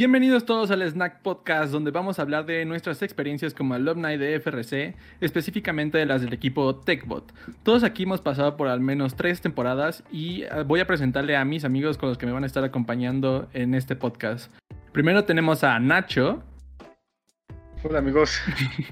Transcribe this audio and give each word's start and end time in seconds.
Bienvenidos 0.00 0.46
todos 0.46 0.70
al 0.70 0.80
Snack 0.80 1.20
Podcast, 1.20 1.70
donde 1.72 1.90
vamos 1.90 2.18
a 2.18 2.22
hablar 2.22 2.46
de 2.46 2.64
nuestras 2.64 3.02
experiencias 3.02 3.52
como 3.52 3.74
alumni 3.74 4.16
de 4.16 4.40
FRC, 4.40 4.96
específicamente 5.20 5.98
de 5.98 6.06
las 6.06 6.22
del 6.22 6.32
equipo 6.32 6.74
TechBot. 6.74 7.30
Todos 7.62 7.84
aquí 7.84 8.04
hemos 8.04 8.22
pasado 8.22 8.56
por 8.56 8.68
al 8.68 8.80
menos 8.80 9.14
tres 9.14 9.42
temporadas 9.42 10.02
y 10.10 10.44
eh, 10.44 10.62
voy 10.66 10.80
a 10.80 10.86
presentarle 10.86 11.36
a 11.36 11.44
mis 11.44 11.66
amigos 11.66 11.98
con 11.98 12.08
los 12.08 12.16
que 12.16 12.24
me 12.24 12.32
van 12.32 12.44
a 12.44 12.46
estar 12.46 12.64
acompañando 12.64 13.50
en 13.52 13.74
este 13.74 13.94
podcast. 13.94 14.50
Primero 14.92 15.24
tenemos 15.24 15.64
a 15.64 15.78
Nacho. 15.78 16.42
Hola 17.84 17.98
amigos. 17.98 18.40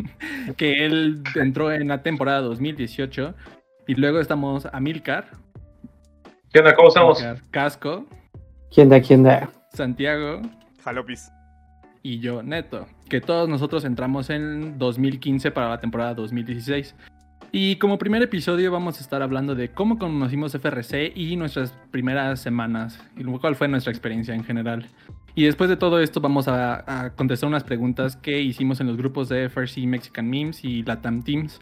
que 0.59 0.85
él 0.85 1.23
entró 1.37 1.73
en 1.73 1.89
la 1.89 2.03
temporada 2.03 2.43
2018. 2.43 3.35
Y 3.87 3.95
luego 3.95 4.21
estamos 4.21 4.67
a 4.67 4.79
Milcar. 4.79 5.31
¿Qué 6.53 6.59
onda? 6.59 6.75
¿Cómo 6.75 6.89
estamos? 6.89 7.25
Casco. 7.51 8.05
¿Quién 8.71 8.91
da? 8.91 9.01
¿Quién 9.01 9.23
da? 9.23 9.49
Santiago. 9.73 10.43
Jalopis. 10.89 11.31
Y 12.03 12.21
yo, 12.21 12.43
Neto. 12.43 12.87
Que 13.09 13.21
todos 13.21 13.49
nosotros 13.49 13.85
entramos 13.85 14.31
en 14.31 14.79
2015 14.79 15.51
para 15.51 15.69
la 15.69 15.81
temporada 15.81 16.15
2016. 16.15 16.95
Y 17.51 17.77
como 17.77 17.99
primer 17.99 18.23
episodio 18.23 18.71
vamos 18.71 18.99
a 18.99 19.01
estar 19.01 19.23
hablando 19.23 19.55
de 19.55 19.71
cómo 19.71 19.99
conocimos 19.99 20.53
FRC 20.55 21.13
y 21.15 21.37
nuestras 21.37 21.73
primeras 21.91 22.41
semanas, 22.41 23.01
y 23.17 23.25
cuál 23.25 23.57
fue 23.57 23.69
nuestra 23.69 23.91
experiencia 23.91 24.35
en 24.35 24.45
general. 24.45 24.87
Y 25.35 25.45
después 25.45 25.71
de 25.71 25.77
todo 25.77 26.01
esto 26.01 26.21
vamos 26.21 26.47
a, 26.49 27.13
contestar 27.17 27.49
unas 27.49 27.65
preguntas 27.65 28.17
que 28.17 28.43
hicimos 28.43 28.81
en 28.81 28.87
los 28.87 28.99
grupos 28.99 29.31
de 29.31 29.49
FRC 29.49 29.87
Mexican 29.87 30.29
Memes 30.29 30.63
y 30.63 30.83
Latam 30.83 31.23
Teams. 31.23 31.61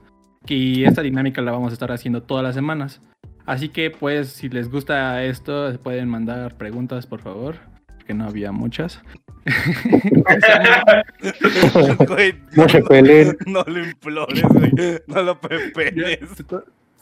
Y 0.48 0.84
esta 0.84 1.02
dinámica 1.02 1.40
la 1.40 1.52
vamos 1.52 1.70
a 1.70 1.74
estar 1.74 1.92
haciendo 1.92 2.22
todas 2.22 2.42
las 2.42 2.54
semanas. 2.54 3.00
Así 3.44 3.68
que 3.68 3.90
pues 3.90 4.28
si 4.28 4.48
les 4.48 4.68
gusta 4.70 5.22
esto, 5.22 5.72
pueden 5.82 6.08
mandar 6.08 6.56
preguntas 6.56 7.06
por 7.06 7.20
favor 7.20 7.75
que 8.06 8.14
no 8.14 8.24
había 8.24 8.52
muchas. 8.52 9.02
no 12.56 12.68
se 12.68 12.82
peleen. 12.82 13.36
No 13.46 13.64
lo 13.66 13.84
implores, 13.84 14.42
güey. 14.42 14.72
No 15.06 15.22
lo 15.22 15.40
pepenes. 15.40 16.18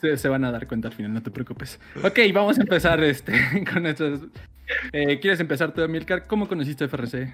Se, 0.00 0.16
se, 0.16 0.28
van 0.28 0.44
a 0.44 0.52
dar 0.52 0.66
cuenta 0.66 0.88
al 0.88 0.94
final, 0.94 1.14
no 1.14 1.22
te 1.22 1.30
preocupes. 1.30 1.78
Ok, 2.02 2.18
vamos 2.32 2.58
a 2.58 2.62
empezar 2.62 3.02
este, 3.04 3.32
con 3.72 3.86
estos. 3.86 4.20
Eh, 4.92 5.20
¿Quieres 5.20 5.40
empezar 5.40 5.72
tú, 5.72 5.86
Milcar? 5.88 6.26
¿Cómo 6.26 6.48
conociste 6.48 6.88
FRC? 6.88 7.32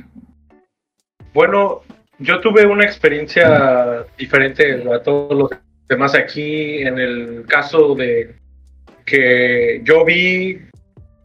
Bueno, 1.32 1.82
yo 2.18 2.40
tuve 2.40 2.66
una 2.66 2.84
experiencia 2.84 4.04
diferente 4.18 4.84
a 4.92 5.02
todos 5.02 5.36
los 5.36 5.50
demás 5.88 6.14
aquí. 6.14 6.82
En 6.82 6.98
el 6.98 7.44
caso 7.46 7.94
de 7.94 8.36
que 9.04 9.80
yo 9.84 10.04
vi 10.04 10.60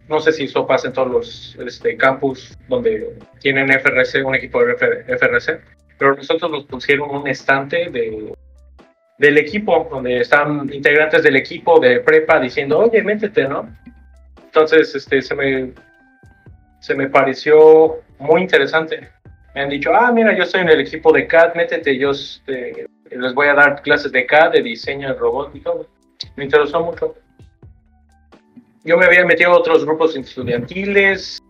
no 0.08 0.20
sé 0.20 0.31
si 0.31 0.44
eso 0.44 0.67
pasa 0.67 0.88
en 0.88 0.94
todos 0.94 1.11
los 1.11 1.58
este, 1.66 1.98
campus 1.98 2.58
donde 2.67 3.17
tienen 3.39 3.72
FRC, 3.72 4.23
un 4.23 4.36
equipo 4.36 4.64
de 4.64 4.75
FRC, 4.75 5.61
pero 5.98 6.16
nosotros 6.16 6.52
nos 6.52 6.66
pusieron 6.66 7.09
un 7.09 7.28
estante 7.28 7.89
de, 7.89 8.33
del 9.17 9.38
equipo, 9.38 9.88
donde 9.89 10.20
están 10.20 10.72
integrantes 10.73 11.23
del 11.23 11.36
equipo 11.36 11.80
de 11.80 12.02
prepa 12.02 12.39
diciendo, 12.39 12.80
oye, 12.80 13.02
métete, 13.02 13.48
¿no? 13.48 13.70
Entonces, 14.44 14.94
este, 14.95 15.22
se 15.22 15.36
me, 15.36 15.72
se 16.80 16.95
me 16.95 17.09
pareció 17.09 18.02
muy 18.20 18.42
interesante. 18.42 19.09
Me 19.53 19.61
han 19.61 19.70
dicho, 19.70 19.92
ah, 19.94 20.11
mira, 20.11 20.36
yo 20.36 20.44
estoy 20.44 20.61
en 20.61 20.70
el 20.70 20.81
equipo 20.81 21.11
de 21.14 21.28
CAD, 21.28 21.56
métete, 21.56 21.98
yo 21.98 22.11
este, 22.11 22.88
les 23.09 23.33
voy 23.33 23.48
a 23.48 23.53
dar 23.53 23.81
clases 23.81 24.11
de 24.11 24.26
CAD, 24.26 24.52
de 24.52 24.61
diseño 24.61 25.08
de 25.08 25.14
robot 25.16 25.56
y 25.56 25.61
todo. 25.61 25.88
Me 26.36 26.44
interesó 26.44 26.83
mucho 26.83 27.16
yo 28.86 28.97
me 28.97 29.05
había 29.05 29.25
metido 29.25 29.52
a 29.52 29.58
otros 29.58 29.83
grupos 29.83 30.16
estudiantiles 30.16 31.42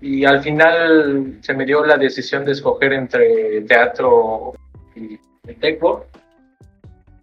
y 0.00 0.24
al 0.24 0.42
final 0.42 1.38
se 1.40 1.54
me 1.54 1.64
dio 1.64 1.84
la 1.84 1.96
decisión 1.96 2.44
de 2.44 2.52
escoger 2.52 2.92
entre 2.92 3.60
teatro 3.62 4.54
y 4.96 5.18
techboard. 5.54 6.04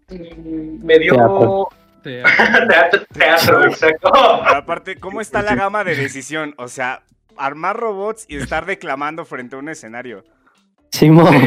Me 0.08 0.98
dio... 0.98 1.68
Teatro. 2.02 3.04
teatro, 3.12 3.64
exacto. 3.66 4.14
aparte, 4.14 4.96
¿cómo 4.96 5.20
está 5.20 5.42
la 5.42 5.54
gama 5.54 5.84
de 5.84 5.96
decisión? 5.96 6.54
O 6.56 6.68
sea, 6.68 7.02
armar 7.36 7.76
robots 7.76 8.24
y 8.28 8.36
estar 8.36 8.64
declamando 8.64 9.26
frente 9.26 9.56
a 9.56 9.58
un 9.58 9.68
escenario. 9.68 10.24
Simón. 10.90 11.46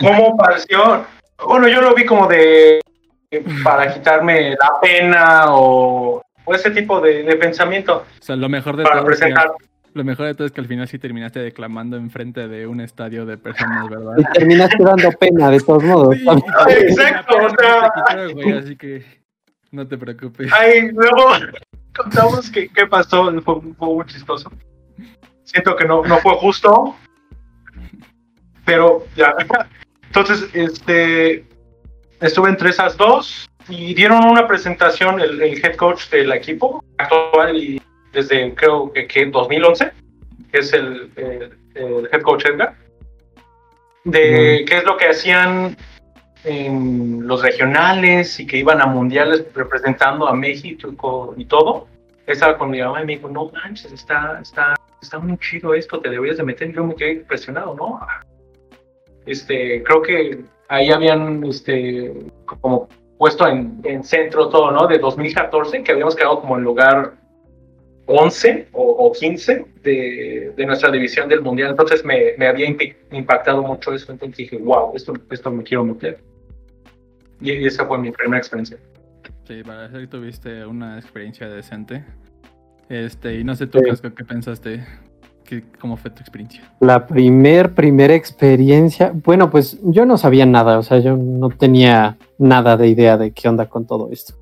¿Cómo 0.00 0.36
pareció? 0.36 1.04
Bueno, 1.46 1.68
yo 1.68 1.82
lo 1.82 1.94
vi 1.94 2.06
como 2.06 2.26
de 2.26 2.80
para 3.62 3.92
quitarme 3.92 4.50
la 4.50 4.80
pena 4.80 5.44
o 5.48 6.22
o 6.48 6.54
ese 6.54 6.70
tipo 6.70 7.00
de, 7.00 7.22
de 7.22 7.36
pensamiento. 7.36 8.04
O 8.20 8.22
sea, 8.22 8.34
lo 8.34 8.48
mejor 8.48 8.76
de 8.76 8.84
para 8.84 8.96
todo 8.96 9.06
presentar. 9.06 9.46
Es 9.46 9.66
que, 9.66 9.68
lo 9.92 10.04
mejor 10.04 10.26
de 10.26 10.34
todo 10.34 10.46
es 10.46 10.52
que 10.52 10.60
al 10.62 10.66
final 10.66 10.88
sí 10.88 10.98
terminaste 10.98 11.40
declamando 11.40 11.96
enfrente 11.96 12.48
de 12.48 12.66
un 12.66 12.80
estadio 12.80 13.26
de 13.26 13.36
personas, 13.36 13.88
¿verdad? 13.88 14.12
Y 14.16 14.38
terminaste 14.38 14.82
dando 14.82 15.10
pena, 15.12 15.50
de 15.50 15.60
todos 15.60 15.84
modos. 15.84 16.16
Sí, 16.16 16.72
exacto, 16.72 17.36
o 17.36 17.50
sea... 17.50 17.92
Güey, 18.32 18.52
así 18.52 18.76
que 18.76 19.04
no 19.70 19.86
te 19.86 19.98
preocupes. 19.98 20.50
Ay, 20.52 20.90
luego 20.92 21.32
contamos 21.96 22.50
qué, 22.50 22.68
qué 22.68 22.86
pasó, 22.86 23.30
fue, 23.42 23.60
fue, 23.76 23.88
muy 23.88 24.06
chistoso. 24.06 24.50
Siento 25.44 25.76
que 25.76 25.84
no, 25.84 26.02
no 26.04 26.18
fue 26.18 26.34
justo, 26.36 26.96
pero 28.64 29.04
ya. 29.16 29.34
Entonces, 30.06 30.48
este, 30.54 31.44
estuve 32.20 32.48
entre 32.48 32.70
esas 32.70 32.96
dos 32.96 33.48
y 33.68 33.94
dieron 33.94 34.24
una 34.24 34.46
presentación 34.46 35.20
el, 35.20 35.40
el, 35.42 35.64
head 35.64 35.76
coach 35.76 36.08
del 36.10 36.32
equipo 36.32 36.84
actual 36.96 37.56
y 37.56 37.80
desde 38.12 38.54
creo 38.54 38.92
que, 38.92 39.06
que 39.06 39.26
2011, 39.26 39.92
que 40.50 40.58
es 40.58 40.72
el, 40.72 41.10
el, 41.16 41.58
el, 41.74 42.08
head 42.12 42.22
coach 42.22 42.46
Edgar, 42.46 42.74
de 44.04 44.62
mm. 44.62 44.64
qué 44.66 44.76
es 44.78 44.84
lo 44.84 44.96
que 44.96 45.08
hacían 45.08 45.76
en 46.44 47.26
los 47.26 47.42
regionales 47.42 48.40
y 48.40 48.46
que 48.46 48.56
iban 48.56 48.80
a 48.80 48.86
mundiales 48.86 49.44
representando 49.54 50.26
a 50.26 50.34
México 50.34 51.34
y 51.36 51.44
todo. 51.44 51.88
Estaba 52.26 52.58
con 52.58 52.70
mi 52.70 52.80
mamá 52.80 53.02
y 53.02 53.06
me 53.06 53.16
dijo, 53.16 53.28
no 53.28 53.50
manches, 53.50 53.90
está, 53.92 54.38
está, 54.42 54.76
está 55.00 55.18
muy 55.18 55.36
chido 55.38 55.74
esto, 55.74 56.00
te 56.00 56.10
deberías 56.10 56.36
de 56.36 56.44
meter. 56.44 56.72
Yo 56.72 56.84
me 56.84 56.94
quedé 56.94 57.12
impresionado, 57.12 57.74
¿no? 57.74 58.00
Este, 59.26 59.82
creo 59.82 60.02
que 60.02 60.44
ahí 60.68 60.90
habían 60.90 61.44
este, 61.44 62.12
como 62.60 62.88
puesto 63.18 63.46
en, 63.46 63.80
en, 63.84 64.04
centro 64.04 64.48
todo, 64.48 64.70
¿no? 64.70 64.86
De 64.86 64.98
2014, 64.98 65.82
que 65.82 65.92
habíamos 65.92 66.14
quedado 66.14 66.40
como 66.40 66.56
en 66.56 66.64
lugar 66.64 67.14
11 68.06 68.68
o, 68.72 68.82
o 68.82 69.12
15 69.12 69.66
de, 69.82 70.52
de, 70.56 70.66
nuestra 70.66 70.90
división 70.90 71.28
del 71.28 71.42
Mundial. 71.42 71.70
Entonces 71.70 72.04
me, 72.04 72.34
me, 72.38 72.46
había 72.46 72.66
impactado 73.10 73.62
mucho 73.62 73.92
eso. 73.92 74.12
Entonces 74.12 74.36
dije, 74.36 74.56
wow, 74.58 74.92
esto, 74.94 75.12
esto 75.30 75.50
me 75.50 75.62
quiero 75.64 75.84
meter. 75.84 76.20
Y, 77.40 77.52
y 77.52 77.66
esa 77.66 77.84
fue 77.86 77.98
mi 77.98 78.10
primera 78.10 78.38
experiencia. 78.38 78.78
Sí, 79.46 79.62
para 79.62 79.90
ser 79.90 80.00
que 80.02 80.06
tuviste 80.06 80.64
una 80.64 80.98
experiencia 80.98 81.48
decente. 81.48 82.04
Este, 82.88 83.34
y 83.34 83.44
no 83.44 83.54
sé 83.54 83.66
tú, 83.66 83.78
sí. 83.78 84.10
¿qué 84.16 84.24
pensaste? 84.24 84.86
¿Qué, 85.48 85.64
¿Cómo 85.80 85.96
fue 85.96 86.10
tu 86.10 86.20
experiencia? 86.20 86.60
La 86.80 87.06
primer, 87.06 87.72
primera 87.72 88.14
experiencia, 88.14 89.14
bueno, 89.24 89.50
pues 89.50 89.78
yo 89.82 90.04
no 90.04 90.18
sabía 90.18 90.44
nada, 90.44 90.78
o 90.78 90.82
sea, 90.82 90.98
yo 90.98 91.16
no 91.16 91.48
tenía 91.48 92.18
nada 92.36 92.76
de 92.76 92.88
idea 92.88 93.16
de 93.16 93.30
qué 93.30 93.48
onda 93.48 93.64
con 93.64 93.86
todo 93.86 94.10
esto. 94.12 94.34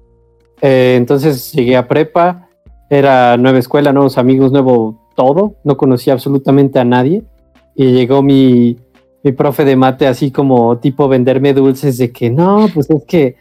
Eh, 0.61 0.97
entonces 0.97 1.53
llegué 1.53 1.77
a 1.77 1.87
prepa, 1.87 2.49
era 2.91 3.37
nueva 3.37 3.61
escuela, 3.61 3.93
nuevos 3.93 4.19
amigos, 4.19 4.51
nuevo 4.51 4.99
todo, 5.15 5.55
no 5.63 5.77
conocía 5.77 6.13
absolutamente 6.13 6.81
a 6.81 6.85
nadie. 6.85 7.23
Y 7.77 7.93
llegó 7.93 8.21
mi, 8.21 8.77
mi 9.23 9.31
profe 9.31 9.65
de 9.65 9.77
mate 9.77 10.09
así 10.09 10.33
como 10.33 10.79
tipo 10.79 11.07
venderme 11.07 11.53
dulces 11.53 11.99
de 11.99 12.11
que 12.11 12.31
no, 12.31 12.67
pues 12.75 12.91
es 12.91 13.05
que 13.05 13.37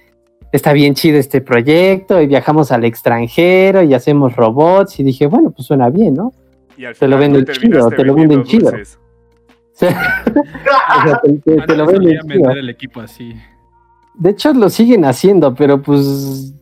está 0.51 0.71
bien 0.71 0.93
chido 0.93 1.17
este 1.17 1.41
proyecto 1.41 2.21
y 2.21 2.27
viajamos 2.27 2.71
al 2.71 2.85
extranjero 2.85 3.81
y 3.81 3.95
hacemos 3.95 4.35
robots. 4.35 4.99
Y 4.99 5.03
dije, 5.03 5.25
bueno, 5.25 5.49
pues 5.49 5.65
suena 5.65 5.89
bien, 5.89 6.13
¿no? 6.13 6.31
Te 6.99 7.07
lo 7.07 7.17
venden 7.17 7.45
chido, 7.45 7.89
te 7.89 8.03
lo 8.03 8.15
venden 8.15 8.43
chido. 8.43 8.69
o 8.71 8.73
sea, 9.73 11.21
te, 11.21 11.33
te, 11.33 11.61
te 11.61 11.75
lo 11.75 11.85
venden 11.85 12.19
chido. 12.27 12.51
el 12.51 12.69
equipo 12.69 13.01
así. 13.01 13.33
De 14.13 14.29
hecho, 14.29 14.53
lo 14.53 14.69
siguen 14.69 15.05
haciendo, 15.05 15.53
pero 15.53 15.81
pues. 15.81 16.53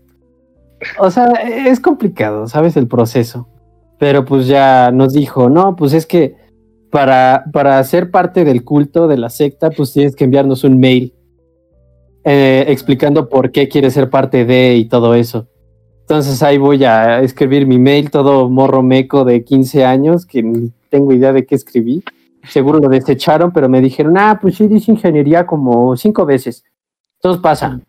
O 0.99 1.09
sea, 1.11 1.31
es 1.31 1.79
complicado, 1.79 2.47
¿sabes? 2.47 2.75
El 2.75 2.87
proceso. 2.87 3.47
Pero 3.99 4.25
pues 4.25 4.47
ya 4.47 4.91
nos 4.91 5.13
dijo, 5.13 5.49
no, 5.49 5.75
pues 5.75 5.93
es 5.93 6.05
que 6.05 6.35
para, 6.89 7.45
para 7.53 7.83
ser 7.83 8.11
parte 8.11 8.43
del 8.43 8.63
culto 8.63 9.07
de 9.07 9.17
la 9.17 9.29
secta, 9.29 9.69
pues 9.69 9.93
tienes 9.93 10.15
que 10.15 10.25
enviarnos 10.25 10.63
un 10.63 10.79
mail 10.79 11.13
eh, 12.25 12.65
explicando 12.67 13.27
por 13.27 13.51
qué 13.51 13.67
quieres 13.67 13.93
ser 13.93 14.09
parte 14.09 14.45
de 14.45 14.75
y 14.75 14.85
todo 14.85 15.15
eso. 15.15 15.47
Entonces 16.03 16.43
ahí 16.43 16.57
voy 16.57 16.83
a 16.83 17.21
escribir 17.21 17.65
mi 17.65 17.79
mail, 17.79 18.11
todo 18.11 18.49
morro 18.49 18.83
meco 18.83 19.25
de 19.25 19.43
15 19.43 19.85
años, 19.85 20.25
que 20.25 20.43
ni 20.43 20.71
tengo 20.89 21.13
idea 21.13 21.33
de 21.33 21.45
qué 21.45 21.55
escribí. 21.55 22.03
Seguro 22.47 22.79
lo 22.79 22.89
desecharon, 22.89 23.51
pero 23.51 23.69
me 23.69 23.81
dijeron, 23.81 24.17
ah, 24.17 24.37
pues 24.41 24.55
sí, 24.55 24.67
dice 24.67 24.91
ingeniería 24.91 25.45
como 25.45 25.95
cinco 25.95 26.25
veces. 26.25 26.63
Entonces 27.17 27.41
pasa. 27.41 27.79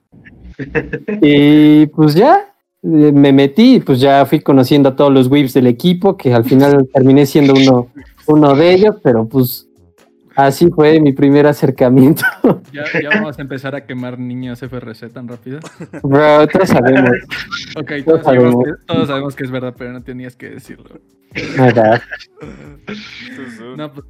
y 1.21 1.87
pues 1.87 2.15
ya, 2.15 2.55
me 2.83 3.33
metí, 3.33 3.81
pues 3.81 3.99
ya 3.99 4.25
fui 4.27 4.41
conociendo 4.41 4.91
a 4.91 4.97
todos 4.97 5.13
los 5.13 5.27
whips 5.27 5.55
del 5.55 5.67
equipo, 5.67 6.17
que 6.17 6.33
al 6.33 6.45
final 6.45 6.89
terminé 6.93 7.27
siendo 7.27 7.55
uno 7.55 7.89
uno 8.27 8.55
de 8.55 8.75
ellos, 8.75 8.97
pero 9.03 9.27
pues 9.27 9.64
así 10.37 10.69
fue 10.71 11.01
mi 11.01 11.13
primer 11.13 11.47
acercamiento. 11.47 12.25
¿Ya, 12.73 12.85
ya 13.01 13.11
vamos 13.11 13.39
a 13.39 13.43
empezar 13.43 13.75
a 13.75 13.85
quemar 13.87 14.19
niños 14.19 14.61
FRC 14.61 15.11
tan 15.11 15.29
rápido. 15.29 15.61
Bro, 16.03 16.47
todos 16.49 16.69
sabemos. 16.69 17.11
Ok, 17.77 17.89
Todos 17.89 18.05
todos 18.05 18.23
sabemos, 18.25 18.53
sabemos. 18.53 18.65
que, 18.65 18.87
todos 18.87 19.09
sabemos 19.09 19.37
que 19.37 19.45
es 19.45 19.51
verdad, 19.51 19.75
pero 19.77 19.93
no 19.93 20.03
tenías 20.03 20.37
que 20.37 20.51
decirlo. 20.51 21.01
Tú. 23.37 23.77
No, 23.77 23.93
pues, 23.93 24.07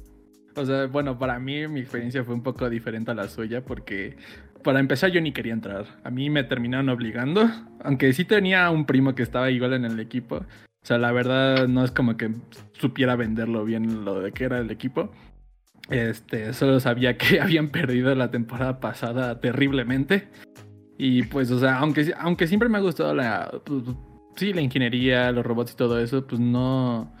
o 0.55 0.65
sea, 0.65 0.87
bueno, 0.87 1.17
para 1.17 1.39
mí 1.39 1.67
mi 1.67 1.81
experiencia 1.81 2.23
fue 2.23 2.33
un 2.33 2.43
poco 2.43 2.69
diferente 2.69 3.11
a 3.11 3.13
la 3.13 3.27
suya 3.27 3.61
porque 3.61 4.15
para 4.63 4.79
empezar 4.79 5.11
yo 5.11 5.21
ni 5.21 5.31
quería 5.31 5.53
entrar. 5.53 5.85
A 6.03 6.09
mí 6.09 6.29
me 6.29 6.43
terminaron 6.43 6.89
obligando, 6.89 7.49
aunque 7.83 8.13
sí 8.13 8.25
tenía 8.25 8.69
un 8.71 8.85
primo 8.85 9.15
que 9.15 9.23
estaba 9.23 9.51
igual 9.51 9.73
en 9.73 9.85
el 9.85 9.99
equipo. 9.99 10.37
O 10.37 10.87
sea, 10.87 10.97
la 10.97 11.11
verdad 11.11 11.67
no 11.67 11.83
es 11.83 11.91
como 11.91 12.15
que 12.15 12.31
supiera 12.73 13.15
venderlo 13.15 13.65
bien 13.65 14.05
lo 14.05 14.19
de 14.21 14.31
que 14.31 14.43
era 14.45 14.59
el 14.59 14.71
equipo. 14.71 15.11
Este, 15.89 16.53
solo 16.53 16.79
sabía 16.79 17.17
que 17.17 17.39
habían 17.41 17.69
perdido 17.69 18.13
la 18.15 18.31
temporada 18.31 18.79
pasada 18.79 19.39
terriblemente. 19.39 20.27
Y 20.97 21.23
pues, 21.23 21.51
o 21.51 21.59
sea, 21.59 21.77
aunque, 21.79 22.13
aunque 22.17 22.47
siempre 22.47 22.69
me 22.69 22.77
ha 22.77 22.81
gustado 22.81 23.13
la, 23.13 23.51
pues, 23.65 23.83
sí, 24.35 24.53
la 24.53 24.61
ingeniería, 24.61 25.31
los 25.31 25.45
robots 25.45 25.73
y 25.73 25.75
todo 25.75 25.99
eso, 25.99 26.25
pues 26.25 26.39
no, 26.39 27.13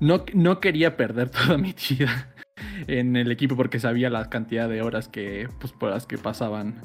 no, 0.00 0.24
no 0.34 0.60
quería 0.60 0.96
perder 0.96 1.30
toda 1.30 1.56
mi 1.56 1.74
vida 1.88 2.34
en 2.86 3.16
el 3.16 3.30
equipo 3.30 3.56
porque 3.56 3.78
sabía 3.78 4.10
la 4.10 4.28
cantidad 4.28 4.68
de 4.68 4.82
horas 4.82 5.08
que, 5.08 5.48
pues, 5.60 5.72
por 5.72 5.90
las 5.90 6.06
que 6.06 6.18
pasaban. 6.18 6.80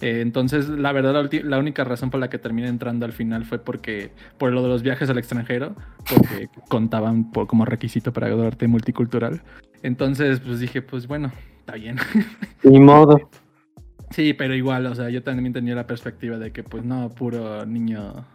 Eh, 0.00 0.20
entonces, 0.20 0.68
la 0.68 0.92
verdad, 0.92 1.28
la, 1.44 1.58
única 1.58 1.84
razón 1.84 2.10
por 2.10 2.20
la 2.20 2.28
que 2.28 2.38
terminé 2.38 2.68
entrando 2.68 3.06
al 3.06 3.12
final 3.12 3.44
fue 3.44 3.58
porque, 3.58 4.10
por 4.38 4.52
lo 4.52 4.62
de 4.62 4.68
los 4.68 4.82
viajes 4.82 5.08
al 5.10 5.18
extranjero, 5.18 5.74
porque 6.08 6.48
contaban 6.68 7.30
por- 7.30 7.46
como 7.46 7.64
requisito 7.64 8.12
para 8.12 8.28
graduarte 8.28 8.66
multicultural. 8.66 9.42
Entonces, 9.82 10.40
pues 10.40 10.60
dije, 10.60 10.82
pues 10.82 11.06
bueno, 11.06 11.32
está 11.60 11.74
bien. 11.74 11.96
Ni 12.62 12.80
modo. 12.80 13.30
Sí, 14.10 14.34
pero 14.34 14.54
igual, 14.54 14.84
o 14.84 14.94
sea, 14.94 15.08
yo 15.08 15.22
también 15.22 15.54
tenía 15.54 15.74
la 15.74 15.86
perspectiva 15.86 16.36
de 16.36 16.52
que, 16.52 16.62
pues 16.62 16.84
no, 16.84 17.08
puro 17.08 17.64
niño 17.64 18.26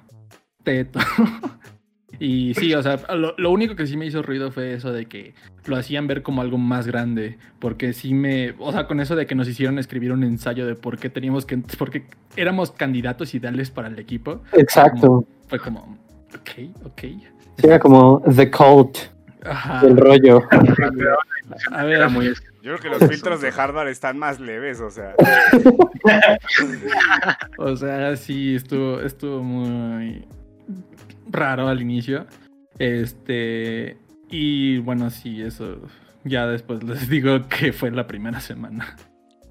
teto. 0.63 1.00
y 2.19 2.54
sí, 2.54 2.74
o 2.74 2.81
sea, 2.81 3.00
lo, 3.15 3.36
lo 3.38 3.51
único 3.51 3.75
que 3.75 3.86
sí 3.86 3.98
me 3.98 4.06
hizo 4.06 4.21
ruido 4.21 4.51
fue 4.51 4.74
eso 4.74 4.94
de 4.94 5.06
que 5.07 5.33
lo 5.65 5.75
hacían 5.75 6.07
ver 6.07 6.24
como 6.24 6.42
algo 6.42 6.57
más 6.57 6.88
grande. 6.88 7.38
Porque 7.59 7.94
sí 7.94 8.13
me. 8.13 8.56
O 8.59 8.71
sea, 8.71 8.88
con 8.88 9.00
eso 9.00 9.15
de 9.15 9.25
que 9.25 9.36
nos 9.36 9.48
hicieron 9.48 9.77
escribir 9.77 10.12
un 10.12 10.24
ensayo 10.24 10.65
de 10.65 10.75
por 10.75 10.98
qué 10.98 11.09
teníamos 11.09 11.45
que. 11.45 11.57
Porque 11.77 12.06
éramos 12.36 12.71
candidatos 12.71 13.36
ideales 13.36 13.71
para 13.71 13.89
el 13.89 14.00
equipo. 14.00 14.42
Exacto. 14.54 15.25
Fue 15.48 15.59
como. 15.59 15.98
Ok, 16.33 16.69
ok. 16.86 17.01
Sí, 17.01 17.21
era 17.63 17.80
como 17.80 18.21
The 18.36 18.51
Cult, 18.51 18.98
Ajá. 19.44 19.86
el 19.86 19.98
rollo. 19.98 20.42
A 21.71 21.83
ver, 21.86 21.98
Era 21.98 22.09
muy 22.09 22.27
Yo 22.62 22.77
creo 22.77 22.80
que 22.80 22.89
los 22.89 23.09
filtros 23.09 23.42
de 23.42 23.50
Harvard 23.50 23.88
están 23.88 24.18
más 24.18 24.39
leves, 24.39 24.80
o 24.80 24.89
sea. 24.89 25.13
O 27.57 27.75
sea, 27.75 28.15
sí, 28.15 28.56
estuvo, 28.56 29.01
estuvo 29.01 29.42
muy 29.42 30.25
raro 31.30 31.68
al 31.68 31.82
inicio. 31.82 32.28
Este. 32.80 33.98
Y 34.30 34.80
bueno, 34.80 35.10
sí, 35.10 35.42
eso. 35.42 35.82
Ya 36.24 36.48
después 36.48 36.84
les 36.84 37.10
digo 37.10 37.48
que 37.48 37.74
fue 37.74 37.92
la 37.92 38.08
primera 38.08 38.40
semana. 38.40 38.96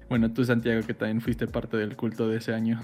Bueno, 0.09 0.31
tú, 0.31 0.45
Santiago, 0.45 0.85
que 0.85 0.93
también 0.93 1.21
fuiste 1.21 1.47
parte 1.47 1.77
del 1.77 1.95
culto 1.95 2.27
de 2.29 2.37
ese 2.37 2.53
año. 2.53 2.81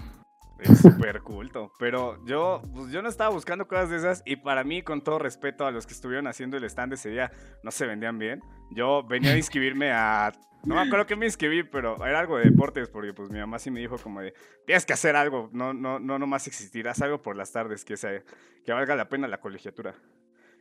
Es 0.64 0.80
súper 0.80 1.22
culto. 1.22 1.72
Pero 1.80 2.24
yo, 2.26 2.62
pues 2.74 2.92
yo 2.92 3.02
no 3.02 3.10
estaba 3.10 3.30
buscando 3.30 3.68
cosas 3.68 3.90
de 3.90 3.98
esas. 3.98 4.24
Y 4.26 4.38
para 4.38 4.64
mí, 4.64 4.82
con 4.82 5.02
todo 5.02 5.20
respeto 5.20 5.66
a 5.66 5.72
los 5.72 5.86
que 5.86 5.94
estuvieron 5.94 6.28
haciendo 6.28 6.58
el 6.58 6.64
stand 6.64 6.94
ese 6.94 7.10
día, 7.10 7.32
no 7.64 7.72
se 7.72 7.86
vendían 7.86 8.18
bien. 8.18 8.42
Yo 8.72 9.04
venía 9.04 9.32
a 9.32 9.38
inscribirme 9.38 9.92
a. 9.92 10.32
No 10.66 10.76
me 10.76 10.82
acuerdo 10.82 11.06
que 11.06 11.18
me 11.18 11.26
inscribí, 11.26 11.64
pero 11.64 12.06
era 12.06 12.20
algo 12.20 12.38
de 12.38 12.46
deportes, 12.46 12.88
porque 12.88 13.14
pues 13.14 13.30
mi 13.30 13.38
mamá 13.38 13.60
sí 13.60 13.70
me 13.70 13.82
dijo 13.82 13.98
como 13.98 14.22
de, 14.22 14.34
tienes 14.66 14.86
que 14.86 14.94
hacer 14.94 15.14
algo, 15.18 15.50
no, 15.52 15.74
no, 15.74 16.00
no 16.00 16.18
nomás 16.18 16.48
existir, 16.48 16.88
haz 16.88 17.02
algo 17.02 17.22
por 17.22 17.36
las 17.36 17.52
tardes, 17.52 17.84
que, 17.84 17.98
sea, 17.98 18.24
que 18.66 18.72
valga 18.72 18.96
la 18.96 19.10
pena 19.10 19.28
la 19.28 19.42
colegiatura. 19.42 19.94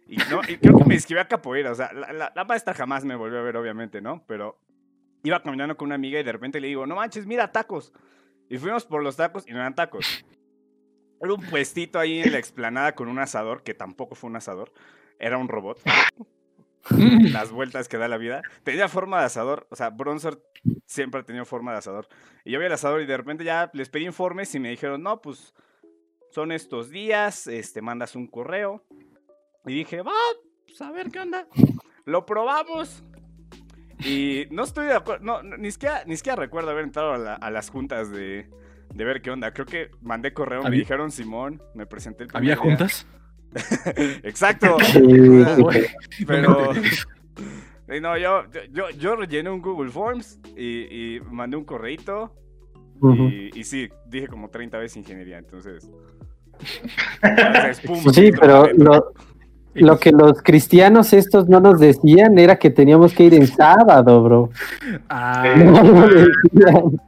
Y, 0.09 0.17
no, 0.29 0.41
y 0.49 0.57
creo 0.59 0.77
que 0.77 0.85
me 0.87 0.95
inscribí 0.95 1.21
a 1.21 1.29
capoeira, 1.29 1.71
o 1.71 1.75
sea, 1.77 1.93
la, 1.93 2.13
la, 2.13 2.33
la 2.35 2.45
maestra 2.45 2.75
jamás 2.75 3.05
me 3.05 3.15
volvió 3.15 3.39
a 3.39 3.43
ver, 3.43 3.57
obviamente, 3.57 4.01
¿no? 4.01 4.25
Pero 4.27 4.59
iba 5.23 5.41
caminando 5.43 5.77
con 5.77 5.87
una 5.87 5.95
amiga 5.95 6.19
y 6.19 6.23
de 6.25 6.33
repente 6.33 6.61
le 6.61 6.69
digo, 6.69 6.87
no 6.87 6.97
manches, 6.97 7.27
mira, 7.27 7.53
tacos. 7.53 7.93
Y 8.53 8.59
fuimos 8.59 8.85
por 8.85 9.03
los 9.03 9.17
tacos 9.17 9.49
y 9.49 9.53
no 9.53 9.61
eran 9.61 9.75
tacos. 9.75 10.27
Era 11.23 11.33
un 11.33 11.41
puestito 11.41 11.99
ahí 11.99 12.21
en 12.21 12.33
la 12.33 12.39
explanada 12.39 12.95
con 12.95 13.09
un 13.09 13.19
asador, 13.19 13.63
que 13.63 13.73
tampoco 13.73 14.15
fue 14.15 14.29
un 14.29 14.37
asador, 14.37 14.71
era 15.19 15.39
un 15.39 15.49
robot. 15.49 15.81
Las 17.33 17.51
vueltas 17.51 17.89
que 17.89 17.97
da 17.97 18.09
la 18.09 18.19
vida. 18.19 18.43
Tenía 18.63 18.89
forma 18.89 19.21
de 19.21 19.25
asador, 19.25 19.67
o 19.71 19.75
sea, 19.75 19.89
Bronzer 19.89 20.39
siempre 20.85 21.23
ha 21.23 21.25
tenido 21.25 21.47
forma 21.47 21.73
de 21.73 21.79
asador. 21.79 22.09
Y 22.45 22.53
yo 22.53 22.59
vi 22.59 22.67
el 22.67 22.73
asador 22.73 23.01
y 23.01 23.07
de 23.07 23.17
repente 23.17 23.43
ya 23.43 23.71
les 23.73 23.89
pedí 23.89 24.05
informes 24.05 24.55
y 24.55 24.61
me 24.61 24.69
dijeron, 24.69 25.03
no, 25.03 25.23
pues 25.23 25.55
son 26.29 26.53
estos 26.53 26.91
días, 26.91 27.47
este, 27.47 27.81
mandas 27.81 28.15
un 28.17 28.27
correo. 28.27 28.85
Y 29.65 29.73
dije, 29.73 30.03
va, 30.03 30.13
pues 30.67 30.79
a 30.83 30.91
ver 30.91 31.09
qué 31.09 31.21
onda. 31.21 31.49
Lo 32.05 32.27
probamos. 32.27 33.03
Y 34.05 34.47
no 34.51 34.65
estoy 34.65 34.87
de 34.87 34.95
acuerdo, 34.95 35.25
no, 35.25 35.43
ni, 35.43 35.71
siquiera, 35.71 36.03
ni 36.07 36.17
siquiera 36.17 36.37
recuerdo 36.37 36.71
haber 36.71 36.85
entrado 36.85 37.13
a, 37.15 37.19
la- 37.19 37.35
a 37.35 37.51
las 37.51 37.71
juntas 37.71 38.11
de, 38.11 38.49
de 38.95 39.05
ver 39.05 39.23
qué 39.23 39.31
onda. 39.31 39.53
Creo 39.53 39.67
que 39.67 39.91
mandé 40.01 40.33
correo, 40.33 40.61
me 40.63 40.69
¿Había- 40.69 40.81
dijeron 40.81 41.11
Simón, 41.11 41.63
me 41.75 41.87
presenté 41.87 42.25
el 42.25 42.31
¿Había 42.35 42.55
día. 42.55 42.63
juntas? 42.63 43.07
Exacto. 44.23 44.77
Pero. 46.27 46.71
Y 47.95 48.01
no, 48.01 48.17
yo, 48.17 48.45
yo, 48.71 48.89
yo 48.91 49.17
rellené 49.17 49.51
un 49.51 49.61
Google 49.61 49.91
Forms 49.91 50.41
y, 50.57 51.17
y 51.17 51.21
mandé 51.21 51.57
un 51.57 51.65
correíto. 51.65 52.35
Ujú. 53.01 53.25
y, 53.29 53.51
y 53.55 53.65
sí, 53.65 53.89
dije 54.07 54.29
como 54.29 54.49
30 54.49 54.79
veces 54.79 54.97
ingeniería, 54.97 55.37
entonces. 55.39 55.91
entonces, 57.23 57.81
pum, 57.81 57.99
Sí, 58.13 58.31
pero 58.39 58.69
lo, 58.75 59.13
lo 59.75 59.99
que 59.99 60.13
los 60.13 60.43
cristianos 60.43 61.13
estos 61.13 61.49
no 61.49 61.61
nos 61.61 61.81
decían 61.81 62.39
era 62.39 62.57
que 62.57 62.71
teníamos 62.71 63.15
que 63.15 63.25
ir 63.25 63.35
en 63.35 63.47
sábado, 63.47 64.23
bro. 64.23 64.51
Ah, 65.09 65.45
No 65.57 65.83
lo 65.83 66.09
decían. 66.09 67.01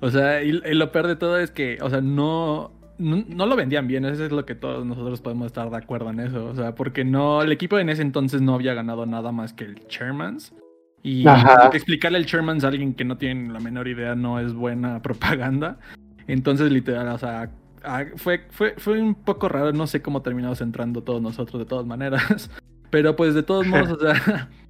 O 0.00 0.10
sea, 0.10 0.42
y, 0.42 0.48
y 0.64 0.74
lo 0.74 0.90
peor 0.92 1.06
de 1.06 1.16
todo 1.16 1.38
es 1.38 1.50
que, 1.50 1.78
o 1.82 1.90
sea, 1.90 2.00
no, 2.00 2.72
no, 2.98 3.24
no 3.28 3.46
lo 3.46 3.56
vendían 3.56 3.86
bien. 3.86 4.04
Eso 4.04 4.24
es 4.24 4.32
lo 4.32 4.44
que 4.46 4.54
todos 4.54 4.84
nosotros 4.84 5.20
podemos 5.20 5.46
estar 5.46 5.70
de 5.70 5.76
acuerdo 5.76 6.10
en 6.10 6.20
eso. 6.20 6.46
O 6.46 6.54
sea, 6.54 6.74
porque 6.74 7.04
no, 7.04 7.42
el 7.42 7.52
equipo 7.52 7.78
en 7.78 7.88
ese 7.88 8.02
entonces 8.02 8.40
no 8.40 8.54
había 8.54 8.74
ganado 8.74 9.06
nada 9.06 9.32
más 9.32 9.52
que 9.52 9.64
el 9.64 9.86
Chairmans. 9.88 10.54
Y 11.02 11.26
Ajá. 11.26 11.70
explicarle 11.72 12.18
al 12.18 12.26
Chairmans 12.26 12.62
a 12.64 12.68
alguien 12.68 12.92
que 12.94 13.04
no 13.04 13.16
tiene 13.16 13.50
la 13.52 13.60
menor 13.60 13.88
idea 13.88 14.14
no 14.14 14.38
es 14.38 14.52
buena 14.52 15.00
propaganda. 15.02 15.78
Entonces, 16.26 16.70
literal, 16.70 17.08
o 17.08 17.18
sea, 17.18 17.50
ah, 17.84 18.04
fue, 18.16 18.42
fue, 18.50 18.74
fue 18.78 19.00
un 19.00 19.14
poco 19.14 19.48
raro. 19.48 19.72
No 19.72 19.86
sé 19.86 20.00
cómo 20.02 20.22
terminamos 20.22 20.60
entrando 20.60 21.02
todos 21.02 21.20
nosotros 21.22 21.58
de 21.60 21.66
todas 21.66 21.86
maneras. 21.86 22.50
Pero 22.90 23.14
pues 23.16 23.34
de 23.34 23.42
todos 23.42 23.66
modos, 23.66 23.90
o 23.90 23.98
sea... 24.00 24.48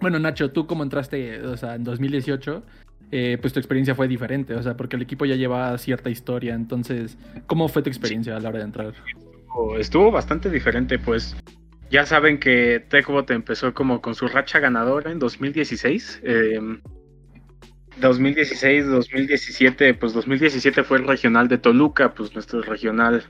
Bueno, 0.00 0.18
Nacho, 0.18 0.50
tú 0.50 0.66
como 0.66 0.82
entraste, 0.82 1.42
o 1.42 1.58
sea, 1.58 1.74
en 1.74 1.84
2018, 1.84 2.62
eh, 3.12 3.36
pues 3.38 3.52
tu 3.52 3.58
experiencia 3.60 3.94
fue 3.94 4.08
diferente, 4.08 4.54
o 4.54 4.62
sea, 4.62 4.74
porque 4.74 4.96
el 4.96 5.02
equipo 5.02 5.26
ya 5.26 5.34
llevaba 5.36 5.76
cierta 5.76 6.08
historia, 6.08 6.54
entonces, 6.54 7.18
¿cómo 7.46 7.68
fue 7.68 7.82
tu 7.82 7.90
experiencia 7.90 8.34
a 8.34 8.40
la 8.40 8.48
hora 8.48 8.60
de 8.60 8.64
entrar? 8.64 8.94
estuvo- 8.94 9.76
estuvo 9.76 10.10
bastante 10.10 10.48
diferente, 10.48 10.98
pues. 10.98 11.36
Ya 11.90 12.06
saben 12.06 12.40
que 12.40 12.82
TechBot 12.88 13.30
empezó 13.30 13.74
como 13.74 14.00
con 14.00 14.14
su 14.14 14.26
racha 14.26 14.58
ganadora 14.58 15.12
en 15.12 15.18
2016. 15.18 16.20
eh, 16.24 16.58
2016, 17.98 18.86
2017, 18.86 19.94
pues 19.94 20.12
2017 20.12 20.82
fue 20.84 20.98
el 20.98 21.06
regional 21.06 21.48
de 21.48 21.58
Toluca, 21.58 22.14
pues 22.14 22.32
nuestro 22.34 22.62
regional 22.62 23.24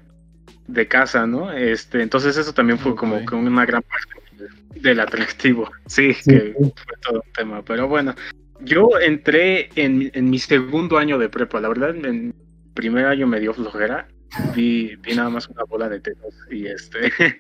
de 0.67 0.87
casa, 0.87 1.27
¿no? 1.27 1.53
Este, 1.53 2.03
entonces 2.03 2.37
eso 2.37 2.53
también 2.53 2.79
fue 2.79 2.95
como 2.95 3.25
que 3.25 3.35
una 3.35 3.65
gran 3.67 3.83
parte 3.83 4.81
del 4.81 5.01
atractivo. 5.01 5.69
Sí, 5.87 6.15
Sí. 6.15 6.31
que 6.31 6.55
fue 6.59 6.97
todo 7.03 7.23
un 7.27 7.33
tema. 7.33 7.63
Pero 7.65 7.89
bueno, 7.89 8.15
yo 8.61 8.91
entré 9.01 9.71
en, 9.75 10.11
en 10.15 10.31
mi 10.31 10.39
segundo 10.39 10.99
año 10.99 11.19
de 11.19 11.29
prepa. 11.29 11.61
La 11.61 11.69
verdad, 11.69 11.95
en 11.97 12.35
primer 12.75 13.07
año 13.07 13.27
me 13.27 13.41
dio 13.41 13.53
flojera. 13.53 14.07
Vi, 14.55 14.95
vi 14.97 15.15
nada 15.17 15.29
más 15.31 15.49
una 15.49 15.65
bola 15.65 15.89
de 15.89 15.99
tetas 16.01 16.33
y 16.51 16.67
este 16.67 17.01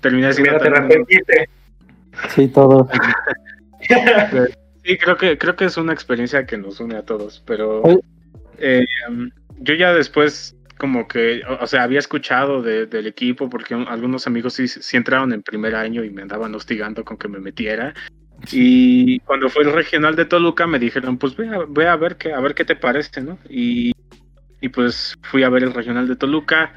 terminé 0.00 0.32
siendo 0.32 0.52
Mira, 0.52 0.64
te 0.64 0.70
también- 0.70 1.02
arrepentiste. 1.02 1.48
Sí, 2.30 2.48
todo. 2.48 2.88
Sí, 4.84 4.96
creo 4.96 5.16
que, 5.16 5.36
creo 5.38 5.56
que 5.56 5.66
es 5.66 5.76
una 5.76 5.92
experiencia 5.92 6.46
que 6.46 6.56
nos 6.56 6.80
une 6.80 6.96
a 6.96 7.02
todos, 7.04 7.42
pero 7.46 7.82
eh, 8.58 8.86
um, 9.08 9.30
yo 9.58 9.74
ya 9.74 9.92
después 9.92 10.56
como 10.78 11.06
que, 11.06 11.42
o, 11.46 11.62
o 11.62 11.66
sea, 11.66 11.82
había 11.82 11.98
escuchado 11.98 12.62
de- 12.62 12.86
del 12.86 13.06
equipo 13.06 13.50
porque 13.50 13.74
un- 13.74 13.86
algunos 13.88 14.26
amigos 14.26 14.54
sí, 14.54 14.66
sí 14.68 14.96
entraron 14.96 15.32
en 15.32 15.42
primer 15.42 15.74
año 15.74 16.02
y 16.04 16.10
me 16.10 16.22
andaban 16.22 16.54
hostigando 16.54 17.04
con 17.04 17.18
que 17.18 17.28
me 17.28 17.38
metiera. 17.38 17.92
Y 18.50 19.18
cuando 19.20 19.50
fue 19.50 19.64
el 19.64 19.72
regional 19.72 20.16
de 20.16 20.24
Toluca 20.24 20.66
me 20.66 20.78
dijeron, 20.78 21.18
pues 21.18 21.36
ve 21.36 21.48
a, 21.48 21.58
ve 21.68 21.86
a 21.86 21.96
ver 21.96 22.16
qué, 22.16 22.32
a 22.32 22.40
ver 22.40 22.54
qué 22.54 22.64
te 22.64 22.74
parece, 22.76 23.20
¿no? 23.20 23.38
Y, 23.50 23.92
y 24.62 24.68
pues 24.70 25.14
fui 25.22 25.42
a 25.42 25.50
ver 25.50 25.64
el 25.64 25.74
regional 25.74 26.08
de 26.08 26.16
Toluca. 26.16 26.72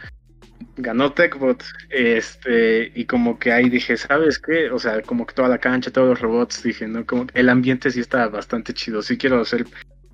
Ganó 0.78 1.12
TechBot, 1.14 1.64
este, 1.90 2.92
y 2.96 3.06
como 3.06 3.40
que 3.40 3.52
ahí 3.52 3.70
dije, 3.70 3.98
¿sabes 3.98 4.40
qué? 4.40 4.70
O 4.72 4.80
sea, 4.80 5.02
como 5.02 5.26
que 5.26 5.34
toda 5.34 5.48
la 5.50 5.58
cancha, 5.58 5.92
todos 5.92 6.10
los 6.10 6.22
robots, 6.22 6.64
dije, 6.64 6.88
¿no? 6.88 7.06
Como 7.06 7.28
que 7.28 7.40
el 7.40 7.50
ambiente 7.50 7.92
sí 7.92 8.00
está 8.00 8.28
bastante 8.28 8.74
chido, 8.74 9.02
sí 9.02 9.18
quiero 9.18 9.44
ser 9.46 9.66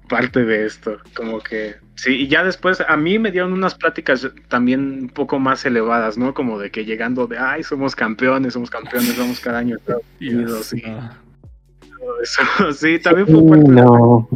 parte 0.07 0.43
de 0.43 0.65
esto, 0.65 0.97
como 1.15 1.39
que, 1.39 1.75
sí, 1.95 2.21
y 2.21 2.27
ya 2.27 2.43
después 2.43 2.81
a 2.81 2.97
mí 2.97 3.19
me 3.19 3.31
dieron 3.31 3.53
unas 3.53 3.75
pláticas 3.75 4.27
también 4.47 4.79
un 5.03 5.09
poco 5.09 5.37
más 5.37 5.63
elevadas, 5.65 6.17
¿no? 6.17 6.33
Como 6.33 6.57
de 6.57 6.71
que 6.71 6.83
llegando 6.83 7.27
de, 7.27 7.37
ay, 7.37 7.61
somos 7.63 7.95
campeones, 7.95 8.53
somos 8.53 8.71
campeones, 8.71 9.15
vamos 9.17 9.39
cada 9.39 9.59
año 9.59 9.75
a 9.75 9.77
Estados 9.77 10.03
Unidos, 10.19 10.73
y 10.73 10.81
No. 10.81 11.09
todo 11.99 12.21
eso, 12.23 12.41
sí, 12.73 12.97
también 12.99 13.27
fue 13.27 13.45
parte 13.47 13.69
de- 13.71 13.81
No. 13.81 14.27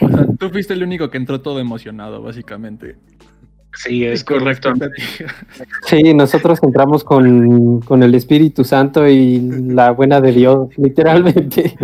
O 0.00 0.08
sea, 0.08 0.26
tú 0.38 0.50
fuiste 0.50 0.74
el 0.74 0.82
único 0.82 1.10
que 1.10 1.16
entró 1.16 1.40
todo 1.40 1.60
emocionado, 1.60 2.20
básicamente. 2.22 2.96
Sí, 3.74 4.06
es 4.06 4.24
correcto. 4.24 4.72
Sí, 5.86 6.14
nosotros 6.14 6.58
entramos 6.62 7.04
con, 7.04 7.80
con 7.80 8.02
el 8.02 8.14
Espíritu 8.14 8.64
Santo 8.64 9.06
y 9.06 9.40
la 9.40 9.90
buena 9.90 10.20
de 10.20 10.32
Dios, 10.32 10.68
literalmente. 10.76 11.74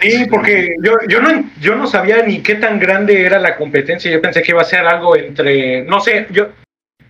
Sí, 0.00 0.26
porque 0.30 0.74
yo, 0.82 0.94
yo, 1.08 1.20
no, 1.20 1.44
yo 1.60 1.76
no 1.76 1.86
sabía 1.86 2.22
ni 2.22 2.40
qué 2.40 2.56
tan 2.56 2.80
grande 2.80 3.24
era 3.24 3.38
la 3.38 3.56
competencia. 3.56 4.10
Yo 4.10 4.20
pensé 4.20 4.42
que 4.42 4.52
iba 4.52 4.62
a 4.62 4.64
ser 4.64 4.86
algo 4.86 5.16
entre, 5.16 5.84
no 5.84 6.00
sé, 6.00 6.26
yo 6.30 6.48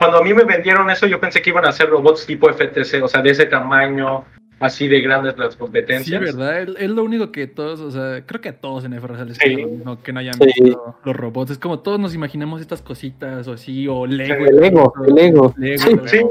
cuando 0.02 0.18
a 0.18 0.24
mí 0.24 0.34
me 0.34 0.44
vendieron 0.44 0.90
eso, 0.90 1.06
yo 1.06 1.20
pensé 1.20 1.40
que 1.40 1.50
iban 1.50 1.64
a 1.64 1.70
ser 1.70 1.88
robots 1.88 2.26
tipo 2.26 2.52
FTC, 2.52 3.02
o 3.02 3.08
sea, 3.08 3.22
de 3.22 3.30
ese 3.30 3.46
tamaño, 3.46 4.24
así 4.62 4.88
de 4.88 5.00
grandes 5.00 5.36
las 5.38 5.54
Sí, 5.54 5.58
competencias. 5.58 6.20
¿verdad? 6.20 6.62
Es, 6.78 6.90
lo 6.90 7.04
único 7.04 7.30
que 7.32 7.46
todos, 7.46 7.80
o 7.80 7.90
sea, 7.90 8.24
creo 8.26 8.40
que 8.40 8.48
a 8.50 8.60
todos 8.60 8.84
en 8.84 8.94
FRC 8.94 9.24
les 9.26 9.36
Sí. 9.38 9.44
queda 9.56 9.60
lo 9.62 9.68
mismo, 9.68 10.02
que 10.02 10.12
no 10.12 10.20
hayan 10.20 10.34
Sí. 10.34 10.46
visto 10.64 10.96
los 11.04 11.16
robots. 11.16 11.50
Es 11.52 11.58
como 11.58 11.80
todos 11.80 11.98
nos 12.00 12.14
imaginamos 12.14 12.60
estas 12.60 12.82
cositas 12.82 13.46
o 13.48 13.52
así, 13.52 13.86
o 13.88 14.06
Lego. 14.06 14.34
El 14.46 14.54
el. 14.54 14.60
Lego, 14.60 14.94
Sí. 15.06 15.12
Lego. 15.12 15.54
Sí. 16.06 16.22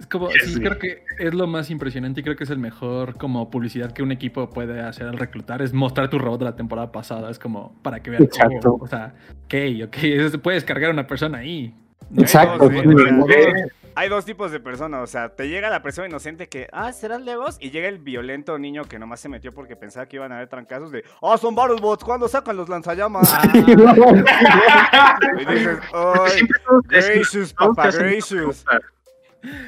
Es 0.00 0.06
como, 0.08 0.30
Sí, 0.32 0.38
sí, 0.42 0.54
sí. 0.54 0.60
creo 0.60 0.78
que 0.80 1.04
es 1.20 1.32
lo 1.32 1.46
más 1.46 1.70
impresionante 1.70 2.20
y 2.20 2.24
creo 2.24 2.34
que 2.34 2.42
es 2.42 2.50
el 2.50 2.58
mejor 2.58 3.16
como 3.18 3.50
publicidad 3.50 3.92
que 3.92 4.02
un 4.02 4.10
equipo 4.10 4.50
puede 4.50 4.80
hacer 4.80 5.06
al 5.06 5.16
reclutar, 5.16 5.62
es 5.62 5.72
mostrar 5.72 6.10
tu 6.10 6.18
robot 6.18 6.40
de 6.40 6.44
la 6.46 6.56
temporada 6.56 6.90
pasada, 6.90 7.30
es 7.30 7.38
como 7.38 7.78
para 7.82 8.00
que 8.02 8.10
vean, 8.10 8.24
Exacto. 8.24 8.78
o 8.80 8.86
sea, 8.88 9.14
ok, 9.44 9.54
ok, 9.86 9.96
es- 10.02 10.36
puedes 10.42 10.64
cargar 10.64 10.90
a 10.90 10.92
una 10.92 11.06
persona 11.06 11.38
ahí. 11.38 11.72
Exacto. 12.18 12.68
Sí, 12.68 12.78
sí. 12.80 12.84
Sí. 13.28 13.81
Hay 13.94 14.08
dos 14.08 14.24
tipos 14.24 14.50
de 14.50 14.60
personas, 14.60 15.02
o 15.02 15.06
sea, 15.06 15.28
te 15.30 15.48
llega 15.48 15.68
la 15.68 15.82
persona 15.82 16.08
inocente 16.08 16.48
que, 16.48 16.68
ah, 16.72 16.92
¿serán 16.92 17.24
Legos? 17.24 17.58
Y 17.60 17.70
llega 17.70 17.88
el 17.88 17.98
violento 17.98 18.58
niño 18.58 18.84
que 18.84 18.98
nomás 18.98 19.20
se 19.20 19.28
metió 19.28 19.52
porque 19.52 19.76
pensaba 19.76 20.06
que 20.06 20.16
iban 20.16 20.32
a 20.32 20.36
haber 20.36 20.48
trancazos 20.48 20.90
de, 20.90 21.04
ah, 21.20 21.36
son 21.36 21.54
Battlebots, 21.54 22.02
¿cuándo 22.02 22.26
sacan 22.28 22.56
los 22.56 22.68
lanzallamas? 22.68 23.32
y 23.54 23.60
dices, 25.44 25.78
ay, 25.92 26.48
gracious, 26.88 27.52
papá, 27.52 27.90
gracious. 27.90 28.64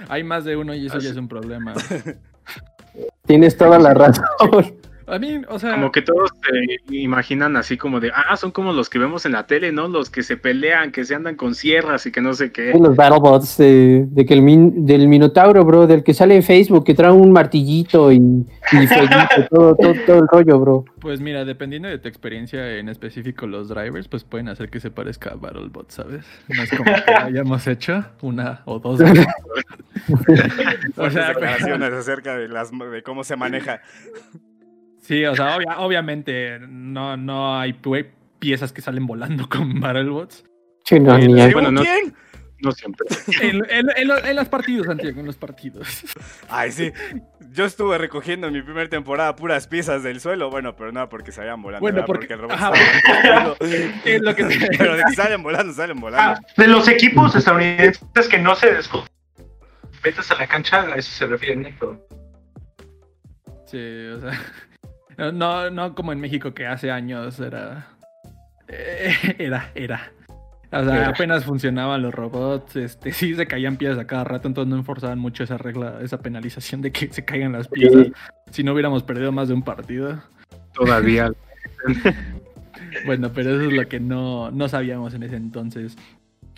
Hay 0.08 0.24
más 0.24 0.44
de 0.44 0.56
uno 0.56 0.74
y 0.74 0.86
eso 0.86 0.98
ya 0.98 1.10
es 1.10 1.16
un 1.16 1.28
problema. 1.28 1.74
Tienes 3.26 3.56
toda 3.56 3.78
la 3.78 3.94
razón. 3.94 4.24
A 5.14 5.18
mí, 5.18 5.40
o 5.48 5.58
sea, 5.58 5.72
Como 5.74 5.92
que 5.92 6.02
todos 6.02 6.30
se 6.42 6.94
imaginan 6.96 7.56
así 7.56 7.76
como 7.76 8.00
de, 8.00 8.10
ah, 8.14 8.36
son 8.36 8.50
como 8.50 8.72
los 8.72 8.90
que 8.90 8.98
vemos 8.98 9.24
en 9.26 9.32
la 9.32 9.46
tele, 9.46 9.70
¿no? 9.72 9.86
Los 9.88 10.10
que 10.10 10.22
se 10.22 10.36
pelean, 10.36 10.90
que 10.90 11.04
se 11.04 11.14
andan 11.14 11.36
con 11.36 11.54
sierras 11.54 12.04
y 12.06 12.12
que 12.12 12.20
no 12.20 12.34
sé 12.34 12.50
qué. 12.52 12.72
Los 12.78 12.96
Battlebots 12.96 13.56
de, 13.58 14.06
de 14.08 14.26
que 14.26 14.34
el 14.34 14.42
min- 14.42 14.84
del 14.86 15.06
Minotauro, 15.08 15.64
bro, 15.64 15.86
del 15.86 16.02
que 16.02 16.14
sale 16.14 16.34
en 16.36 16.42
Facebook, 16.42 16.84
que 16.84 16.94
trae 16.94 17.12
un 17.12 17.30
martillito 17.32 18.10
y, 18.10 18.16
y 18.16 18.46
todo, 19.50 19.76
todo, 19.76 19.94
todo 20.06 20.18
el 20.18 20.28
rollo, 20.30 20.58
bro. 20.58 20.84
Pues 21.00 21.20
mira, 21.20 21.44
dependiendo 21.44 21.88
de 21.88 21.98
tu 21.98 22.08
experiencia 22.08 22.78
en 22.78 22.88
específico, 22.88 23.46
los 23.46 23.68
drivers, 23.68 24.08
pues 24.08 24.24
pueden 24.24 24.48
hacer 24.48 24.70
que 24.70 24.80
se 24.80 24.90
parezca 24.90 25.30
a 25.30 25.34
BattleBot, 25.36 25.90
¿sabes? 25.90 26.24
No 26.48 26.62
es 26.62 26.70
como 26.70 26.84
que 26.84 27.12
hayamos 27.14 27.66
hecho 27.66 28.04
una 28.22 28.62
o 28.64 28.78
dos. 28.78 29.00
o 30.96 31.10
sea, 31.10 31.28
declaraciones 31.28 31.92
acerca 31.98 32.36
de, 32.36 32.48
las, 32.48 32.70
de 32.70 33.02
cómo 33.02 33.22
se 33.24 33.36
maneja. 33.36 33.80
Sí, 35.04 35.24
o 35.24 35.34
sea, 35.36 35.56
obvia- 35.56 35.78
obviamente 35.78 36.58
no, 36.60 37.16
no 37.16 37.58
hay 37.58 37.74
piezas 38.38 38.72
que 38.72 38.80
salen 38.82 39.06
volando 39.06 39.48
con 39.48 39.78
BattleBots. 39.80 40.44
Sí, 40.84 41.00
no, 41.00 41.16
ni 41.18 41.34
sí, 41.34 41.40
hay- 41.40 41.52
bueno, 41.52 41.70
no- 41.70 41.82
¿Quién? 41.82 42.14
No 42.62 42.72
siempre. 42.72 43.06
En, 43.42 43.56
en- 43.70 43.88
en 43.96 44.08
los- 44.08 44.24
en 44.24 44.36
los 44.36 44.48
partidos, 44.48 44.86
Santiago, 44.86 45.20
en 45.20 45.26
los 45.26 45.36
partidos. 45.36 46.04
Ay, 46.48 46.72
sí. 46.72 46.92
Yo 47.52 47.64
estuve 47.66 47.98
recogiendo 47.98 48.46
en 48.48 48.52
mi 48.54 48.62
primera 48.62 48.88
temporada 48.88 49.36
puras 49.36 49.66
piezas 49.68 50.02
del 50.02 50.18
suelo. 50.20 50.50
Bueno, 50.50 50.74
pero 50.74 50.90
no 50.90 51.08
porque 51.08 51.30
salían 51.30 51.60
volando. 51.62 51.82
Bueno, 51.82 51.96
¿verdad? 51.96 52.06
porque- 52.06 52.32
el 52.32 52.38
robot 52.40 52.56
ajá, 52.56 52.72
estaba. 52.74 53.56
Es 54.04 54.22
lo 54.22 54.34
que 54.34 54.44
te- 54.44 54.68
Pero 54.78 54.96
de 54.96 55.04
que 55.04 55.12
salen 55.14 55.42
volando, 55.42 55.72
salen 55.72 56.00
volando. 56.00 56.40
Ah, 56.40 56.52
de 56.56 56.66
los 56.68 56.88
equipos 56.88 57.34
estadounidenses 57.36 58.28
que 58.30 58.38
no 58.38 58.54
se 58.56 58.72
descubren 58.72 59.08
metes 60.04 60.30
a 60.30 60.34
la 60.34 60.46
cancha, 60.46 60.82
a 60.82 60.96
eso 60.96 61.10
se 61.12 61.26
refiere 61.26 61.56
Nico. 61.56 62.06
Sí, 63.66 64.06
o 64.06 64.20
sea, 64.20 64.32
no, 65.32 65.70
no 65.70 65.94
como 65.94 66.12
en 66.12 66.20
México 66.20 66.54
que 66.54 66.66
hace 66.66 66.90
años 66.90 67.38
era, 67.40 67.88
eh, 68.68 69.14
era, 69.38 69.70
era. 69.74 70.12
O 70.72 70.84
sea, 70.84 70.96
Era. 70.96 71.08
apenas 71.10 71.44
funcionaban 71.44 72.02
los 72.02 72.12
robots, 72.12 72.74
este, 72.74 73.12
sí 73.12 73.34
se 73.36 73.46
caían 73.46 73.76
piezas 73.76 73.98
a 73.98 74.06
cada 74.08 74.24
rato, 74.24 74.48
entonces 74.48 74.68
no 74.70 74.76
enforzaban 74.76 75.20
mucho 75.20 75.44
esa 75.44 75.56
regla, 75.56 75.98
esa 76.02 76.18
penalización 76.18 76.82
de 76.82 76.90
que 76.90 77.12
se 77.12 77.24
caigan 77.24 77.52
las 77.52 77.68
piezas. 77.68 78.08
Si 78.50 78.64
no 78.64 78.72
hubiéramos 78.72 79.04
perdido 79.04 79.30
más 79.30 79.46
de 79.46 79.54
un 79.54 79.62
partido. 79.62 80.20
Todavía. 80.72 81.32
Bueno, 83.06 83.32
pero 83.32 83.50
eso 83.50 83.68
es 83.68 83.72
lo 83.72 83.88
que 83.88 83.98
no, 83.98 84.50
no 84.50 84.68
sabíamos 84.68 85.14
en 85.14 85.24
ese 85.24 85.36
entonces. 85.36 85.96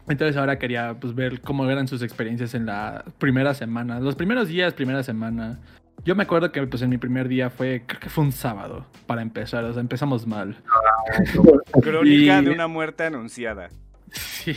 Entonces 0.08 0.36
ahora 0.36 0.58
quería 0.58 0.94
pues, 1.00 1.14
ver 1.14 1.40
cómo 1.40 1.68
eran 1.68 1.88
sus 1.88 2.02
experiencias 2.02 2.54
en 2.54 2.66
la 2.66 3.04
primera 3.18 3.54
semana. 3.54 4.00
Los 4.00 4.14
primeros 4.14 4.48
días, 4.48 4.74
primera 4.74 5.02
semana. 5.02 5.58
Yo 6.04 6.14
me 6.14 6.22
acuerdo 6.22 6.52
que 6.52 6.64
pues 6.66 6.82
en 6.82 6.90
mi 6.90 6.98
primer 6.98 7.26
día 7.28 7.50
fue, 7.50 7.82
creo 7.86 8.00
que 8.00 8.08
fue 8.08 8.22
un 8.24 8.32
sábado 8.32 8.86
para 9.06 9.22
empezar. 9.22 9.64
O 9.64 9.72
sea, 9.72 9.80
empezamos 9.80 10.26
mal. 10.26 10.56
Crónica 11.82 12.40
Y- 12.40 12.44
de 12.44 12.50
una 12.52 12.66
muerte 12.68 13.04
anunciada. 13.04 13.68
Sí. 14.12 14.54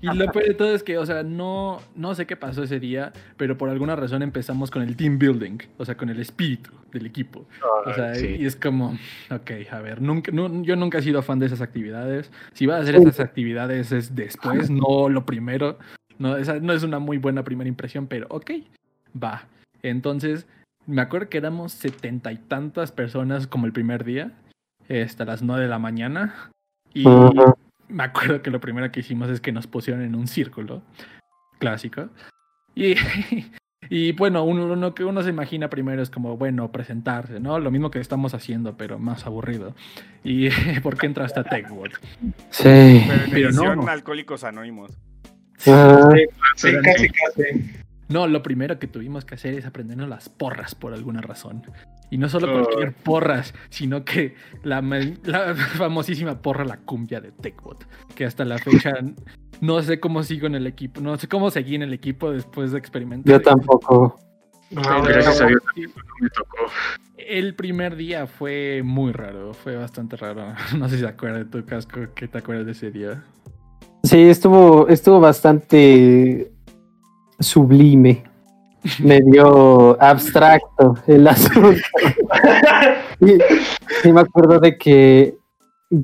Y 0.00 0.06
lo 0.06 0.32
peor 0.32 0.46
de 0.46 0.54
todo 0.54 0.74
es 0.74 0.82
que, 0.82 0.96
o 0.96 1.04
sea, 1.04 1.22
no, 1.22 1.80
no 1.94 2.14
sé 2.14 2.26
qué 2.26 2.36
pasó 2.36 2.62
ese 2.62 2.80
día, 2.80 3.12
pero 3.36 3.58
por 3.58 3.68
alguna 3.68 3.94
razón 3.94 4.22
empezamos 4.22 4.70
con 4.70 4.80
el 4.82 4.96
team 4.96 5.18
building, 5.18 5.58
o 5.76 5.84
sea, 5.84 5.96
con 5.96 6.08
el 6.08 6.18
espíritu 6.18 6.70
del 6.90 7.04
equipo. 7.06 7.46
O 7.86 7.92
sea, 7.92 8.14
sí. 8.14 8.36
y 8.40 8.46
es 8.46 8.56
como, 8.56 8.98
ok, 9.30 9.50
a 9.70 9.80
ver, 9.80 10.00
nunca, 10.00 10.32
nu- 10.32 10.64
yo 10.64 10.74
nunca 10.76 10.98
he 10.98 11.02
sido 11.02 11.20
fan 11.22 11.38
de 11.38 11.46
esas 11.46 11.60
actividades. 11.60 12.32
Si 12.54 12.64
vas 12.66 12.78
a 12.78 12.82
hacer 12.82 12.96
esas 12.96 13.20
actividades 13.20 13.92
es 13.92 14.14
después, 14.16 14.70
no 14.70 15.10
lo 15.10 15.26
primero. 15.26 15.78
No, 16.18 16.36
esa 16.38 16.58
no 16.58 16.72
es 16.72 16.82
una 16.82 16.98
muy 16.98 17.18
buena 17.18 17.44
primera 17.44 17.68
impresión, 17.68 18.06
pero 18.06 18.26
ok, 18.30 18.50
va. 19.22 19.46
Entonces, 19.82 20.46
me 20.86 21.02
acuerdo 21.02 21.28
que 21.28 21.38
éramos 21.38 21.72
setenta 21.72 22.32
y 22.32 22.36
tantas 22.36 22.92
personas 22.92 23.46
como 23.46 23.66
el 23.66 23.72
primer 23.72 24.04
día, 24.04 24.32
hasta 24.88 25.24
las 25.24 25.42
nueve 25.42 25.62
de 25.62 25.68
la 25.68 25.78
mañana. 25.78 26.50
Y 26.94 27.04
me 27.88 28.02
acuerdo 28.04 28.42
que 28.42 28.50
lo 28.50 28.60
primero 28.60 28.90
que 28.90 29.00
hicimos 29.00 29.28
es 29.30 29.40
que 29.40 29.52
nos 29.52 29.66
pusieron 29.66 30.02
en 30.02 30.14
un 30.14 30.26
círculo 30.26 30.82
clásico. 31.58 32.08
Y, 32.74 32.94
y 33.90 34.12
bueno, 34.12 34.44
uno, 34.44 34.74
lo 34.74 34.94
que 34.94 35.04
uno 35.04 35.22
se 35.22 35.30
imagina 35.30 35.70
primero 35.70 36.02
es 36.02 36.10
como, 36.10 36.36
bueno, 36.36 36.70
presentarse, 36.72 37.40
¿no? 37.40 37.58
Lo 37.58 37.70
mismo 37.70 37.90
que 37.90 38.00
estamos 38.00 38.34
haciendo, 38.34 38.76
pero 38.76 38.98
más 38.98 39.26
aburrido. 39.26 39.74
¿Y 40.24 40.50
por 40.82 40.98
qué 40.98 41.06
entraste 41.06 41.40
a? 41.40 41.44
Sí. 42.50 43.04
Pero 43.30 43.52
no. 43.52 43.86
Alcohólicos 43.86 44.44
Anónimos. 44.44 44.92
Ah, 45.66 46.10
Sí, 46.56 46.68
casi, 46.82 47.08
casi. 47.08 47.82
No, 48.12 48.26
lo 48.26 48.42
primero 48.42 48.78
que 48.78 48.86
tuvimos 48.86 49.24
que 49.24 49.34
hacer 49.36 49.54
es 49.54 49.64
aprendernos 49.66 50.08
las 50.08 50.28
porras 50.28 50.74
por 50.74 50.92
alguna 50.92 51.20
razón. 51.22 51.62
Y 52.10 52.18
no 52.18 52.28
solo 52.28 52.48
Oh. 52.60 52.62
cualquier 52.64 52.92
porras, 52.92 53.54
sino 53.70 54.04
que 54.04 54.34
la, 54.62 54.82
famosísima 55.76 56.40
porra, 56.42 56.64
la 56.64 56.76
cumbia 56.76 57.20
de 57.20 57.32
TechBot, 57.32 57.86
que 58.14 58.24
hasta 58.26 58.44
la 58.44 58.58
fecha 58.58 58.92
no 59.60 59.82
sé 59.82 59.98
cómo 59.98 60.22
sigo 60.22 60.46
en 60.46 60.54
el 60.54 60.66
equipo, 60.66 61.00
no 61.00 61.16
sé 61.16 61.26
cómo 61.28 61.50
seguí 61.50 61.74
en 61.74 61.82
el 61.82 61.92
equipo 61.92 62.30
después 62.30 62.72
de 62.72 62.78
experimentar. 62.78 63.32
yo 63.32 63.40
tampoco. 63.40 64.18
No, 64.70 64.82
Pero- 64.82 65.02
gracias 65.04 65.40
a 65.40 65.46
Dios. 65.46 65.62
Me 66.20 66.28
tocó. 66.30 66.56
El 67.16 67.54
primer 67.54 67.96
día 67.96 68.26
fue 68.26 68.82
muy 68.84 69.12
raro, 69.12 69.54
fue 69.54 69.76
bastante 69.76 70.16
raro. 70.16 70.54
No 70.76 70.88
sé 70.88 70.96
si 70.96 71.02
te 71.02 71.08
acuerdas 71.08 71.44
de 71.50 71.60
tu 71.60 71.64
casco, 71.66 72.00
¿qué 72.14 72.26
te 72.28 72.38
acuerdas 72.38 72.66
de 72.66 72.72
ese 72.72 72.90
día? 72.90 73.22
Sí, 74.02 74.20
estuvo, 74.28 74.88
estuvo 74.88 75.20
bastante 75.20 76.51
sublime, 77.42 78.24
medio 78.98 80.00
abstracto 80.00 80.96
el 81.06 81.26
asunto. 81.28 81.80
Y, 84.04 84.12
me 84.12 84.20
acuerdo 84.20 84.58
de 84.58 84.76
que 84.76 85.36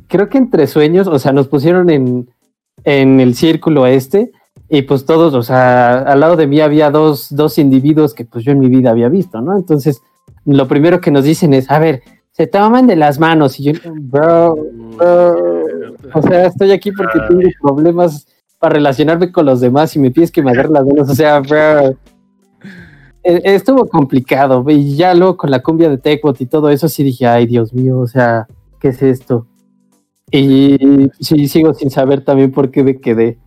creo 0.07 0.29
que 0.29 0.39
entre 0.39 0.67
sueños, 0.67 1.09
o 1.09 1.19
sea, 1.19 1.33
nos 1.33 1.49
pusieron 1.49 1.91
en, 1.91 2.31
en 2.85 3.19
el 3.19 3.35
círculo 3.35 3.87
este 3.87 4.31
y 4.69 4.83
pues 4.83 5.07
todos, 5.07 5.35
o 5.35 5.43
sea, 5.43 5.99
al 6.01 6.21
lado 6.21 6.37
de 6.37 6.47
mí 6.47 6.61
había 6.61 6.91
dos, 6.91 7.35
dos 7.35 7.59
individuos 7.59 8.15
que 8.15 8.25
pues 8.25 8.45
yo 8.45 8.53
en 8.53 8.61
mi 8.61 8.69
vida 8.69 8.91
había 8.91 9.09
visto, 9.09 9.41
¿no? 9.41 9.57
Entonces, 9.57 10.03
lo 10.45 10.69
primero 10.69 11.01
que 11.01 11.11
nos 11.11 11.25
dicen 11.25 11.55
es, 11.55 11.71
a 11.71 11.79
ver, 11.79 12.03
se 12.33 12.47
toman 12.47 12.87
de 12.87 12.97
las 12.97 13.19
manos 13.19 13.59
y 13.59 13.65
yo, 13.65 13.73
bro, 14.01 14.57
bro, 14.97 15.65
o 16.13 16.23
sea, 16.23 16.47
estoy 16.47 16.71
aquí 16.71 16.93
porque 16.93 17.19
tengo 17.29 17.49
problemas 17.63 18.27
para 18.59 18.75
relacionarme 18.75 19.31
con 19.31 19.47
los 19.47 19.61
demás 19.61 19.95
y 19.97 19.99
me 19.99 20.11
pides 20.11 20.33
que 20.33 20.43
me 20.43 20.51
agarre 20.51 20.71
las 20.71 20.85
manos. 20.85 21.09
O 21.09 21.15
sea, 21.15 21.41
bro, 21.41 21.97
e- 23.23 23.43
estuvo 23.45 23.87
complicado. 23.87 24.65
Y 24.69 24.97
ya 24.97 25.15
luego 25.15 25.37
con 25.37 25.51
la 25.51 25.63
cumbia 25.63 25.89
de 25.89 25.99
Techbot 25.99 26.41
y 26.41 26.47
todo 26.47 26.71
eso, 26.71 26.89
sí 26.89 27.03
dije, 27.03 27.27
ay, 27.27 27.47
Dios 27.47 27.73
mío, 27.73 27.99
o 27.99 28.07
sea, 28.07 28.47
¿qué 28.81 28.89
es 28.89 29.03
esto? 29.03 29.47
Y 30.31 31.09
sí, 31.21 31.49
sigo 31.49 31.73
sin 31.75 31.91
saber 31.91 32.23
también 32.25 32.53
por 32.53 32.71
qué 32.71 32.83
me 32.83 32.99
quedé. 33.01 33.39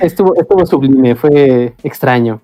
Estuvo, 0.00 0.34
estuvo 0.34 0.66
sublime, 0.66 1.14
fue 1.14 1.74
extraño. 1.82 2.42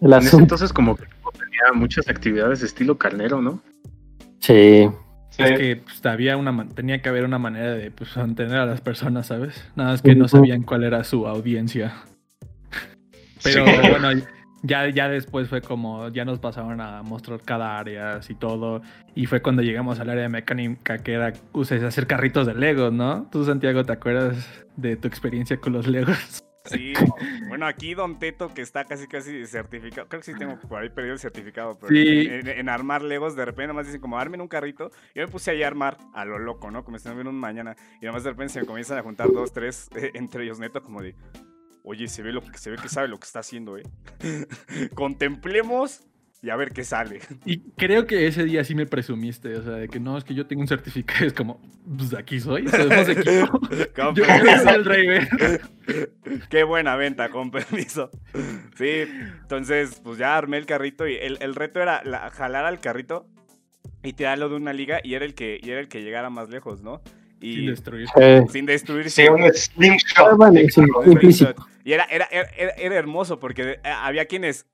El 0.00 0.12
En 0.12 0.18
ese 0.20 0.36
entonces 0.36 0.72
como 0.72 0.96
que 0.96 1.04
tenía 1.32 1.72
muchas 1.74 2.08
actividades 2.08 2.60
de 2.60 2.66
estilo 2.66 2.98
carnero, 2.98 3.40
¿no? 3.40 3.60
Sí. 4.40 4.88
Sí. 5.32 5.42
Es 5.42 5.58
que 5.58 5.76
pues, 5.76 6.04
había 6.04 6.36
una, 6.36 6.68
tenía 6.68 7.00
que 7.00 7.08
haber 7.08 7.24
una 7.24 7.38
manera 7.38 7.72
de 7.72 7.90
pues, 7.90 8.16
mantener 8.16 8.58
a 8.58 8.66
las 8.66 8.80
personas, 8.82 9.26
¿sabes? 9.26 9.66
Nada 9.74 9.92
más 9.92 10.02
que 10.02 10.14
no 10.14 10.28
sabían 10.28 10.62
cuál 10.62 10.84
era 10.84 11.02
su 11.04 11.26
audiencia. 11.26 11.94
Pero 13.42 13.66
Sí. 13.66 13.72
bueno, 13.90 14.22
ya, 14.62 14.88
ya 14.90 15.08
después 15.08 15.48
fue 15.48 15.62
como, 15.62 16.08
ya 16.10 16.24
nos 16.26 16.38
pasaron 16.38 16.80
a 16.80 17.02
mostrar 17.02 17.40
cada 17.40 17.78
área 17.78 18.20
y 18.28 18.34
todo. 18.34 18.82
Y 19.14 19.26
fue 19.26 19.40
cuando 19.40 19.62
llegamos 19.62 19.98
al 20.00 20.10
área 20.10 20.24
de 20.24 20.28
mecánica 20.28 20.98
que 20.98 21.14
era 21.14 21.32
uses 21.52 21.82
hacer 21.82 22.06
carritos 22.06 22.46
de 22.46 22.54
Legos, 22.54 22.92
¿no? 22.92 23.28
Tú, 23.32 23.44
Santiago, 23.44 23.84
¿te 23.84 23.92
acuerdas 23.92 24.64
de 24.76 24.96
tu 24.96 25.08
experiencia 25.08 25.56
con 25.56 25.72
los 25.72 25.86
Legos? 25.86 26.44
Sí, 26.64 26.92
bueno, 27.48 27.66
aquí 27.66 27.94
Don 27.94 28.18
Teto, 28.18 28.52
que 28.54 28.62
está 28.62 28.84
casi 28.84 29.06
casi 29.06 29.46
certificado, 29.46 30.08
creo 30.08 30.20
que 30.20 30.32
sí 30.32 30.38
tengo 30.38 30.58
por 30.60 30.82
ahí 30.82 30.88
perdido 30.88 31.14
el 31.14 31.20
certificado, 31.20 31.78
pero 31.78 31.88
Sí. 31.88 32.26
en, 32.28 32.68
armar 32.68 33.02
Legos, 33.02 33.36
de 33.36 33.44
repente 33.44 33.68
nomás 33.68 33.86
dicen 33.86 34.00
como 34.00 34.18
armen 34.18 34.40
un 34.40 34.48
carrito, 34.48 34.90
yo 35.14 35.22
me 35.22 35.28
puse 35.28 35.50
ahí 35.50 35.62
a 35.62 35.66
armar 35.66 35.98
a 36.14 36.24
lo 36.24 36.38
loco, 36.38 36.70
¿no? 36.70 36.84
Como 36.84 36.96
no 36.96 37.14
viendo 37.14 37.30
un 37.30 37.40
mañana, 37.40 37.76
y 38.00 38.06
además 38.06 38.24
de 38.24 38.30
repente 38.30 38.52
se 38.54 38.60
me 38.60 38.66
comienzan 38.66 38.98
a 38.98 39.02
juntar 39.02 39.30
dos, 39.32 39.52
tres, 39.52 39.88
eh, 39.96 40.10
entre 40.14 40.44
ellos 40.44 40.58
neto, 40.58 40.82
como 40.82 41.02
de, 41.02 41.14
oye, 41.82 42.08
se 42.08 42.22
ve, 42.22 42.32
lo 42.32 42.42
que, 42.42 42.56
se 42.58 42.70
ve 42.70 42.76
que 42.80 42.88
sabe 42.88 43.08
lo 43.08 43.18
que 43.18 43.26
está 43.26 43.40
haciendo, 43.40 43.76
¿eh? 43.76 43.82
Contemplemos 44.94 46.06
y 46.42 46.50
a 46.50 46.56
ver 46.56 46.72
qué 46.72 46.82
sale. 46.84 47.20
Y 47.46 47.58
creo 47.76 48.06
que 48.06 48.26
ese 48.26 48.44
día 48.44 48.64
sí 48.64 48.74
me 48.74 48.84
presumiste, 48.86 49.54
o 49.56 49.62
sea, 49.62 49.72
de 49.74 49.88
que 49.88 50.00
no, 50.00 50.18
es 50.18 50.24
que 50.24 50.34
yo 50.34 50.46
tengo 50.46 50.60
un 50.62 50.68
certificado, 50.68 51.24
es 51.26 51.32
como, 51.32 51.60
pues 51.96 52.12
aquí 52.14 52.40
soy, 52.40 52.66
somos 52.68 53.08
equipo. 53.08 53.60
Con 53.96 54.14
Yo 54.14 54.24
permiso. 54.26 54.58
soy 54.64 54.74
el 54.74 54.84
driver. 54.84 55.28
Qué 56.50 56.64
buena 56.64 56.96
venta, 56.96 57.28
con 57.30 57.50
permiso. 57.50 58.10
Sí, 58.76 59.04
entonces, 59.42 60.00
pues 60.02 60.18
ya 60.18 60.36
armé 60.36 60.56
el 60.58 60.66
carrito 60.66 61.06
y 61.06 61.14
el, 61.16 61.38
el 61.40 61.54
reto 61.54 61.80
era 61.80 62.02
la- 62.04 62.30
jalar 62.30 62.64
al 62.64 62.80
carrito 62.80 63.26
y 64.02 64.12
tirarlo 64.14 64.48
de 64.48 64.56
una 64.56 64.72
liga 64.72 65.00
y 65.02 65.14
era 65.14 65.24
el 65.24 65.34
que, 65.34 65.60
y 65.62 65.70
era 65.70 65.80
el 65.80 65.88
que 65.88 66.02
llegara 66.02 66.30
más 66.30 66.48
lejos, 66.50 66.82
¿no? 66.82 67.02
Sin 67.40 67.50
Y 67.64 67.66
destruir. 67.66 68.06
Eh, 68.20 68.42
sin 68.50 68.66
destruir. 68.66 69.10
Sí, 69.10 69.26
un 69.28 69.42
slingshot. 69.52 70.40
Ah, 70.40 70.50
sí, 70.70 70.80
implícito. 71.06 71.54
Y 71.84 71.92
era, 71.92 72.04
era, 72.04 72.26
era, 72.30 72.48
era- 72.56 72.72
era 72.74 72.94
hermoso 72.96 73.38
porque 73.40 73.72
eh, 73.72 73.78
había 73.84 74.26
quienes. 74.26 74.66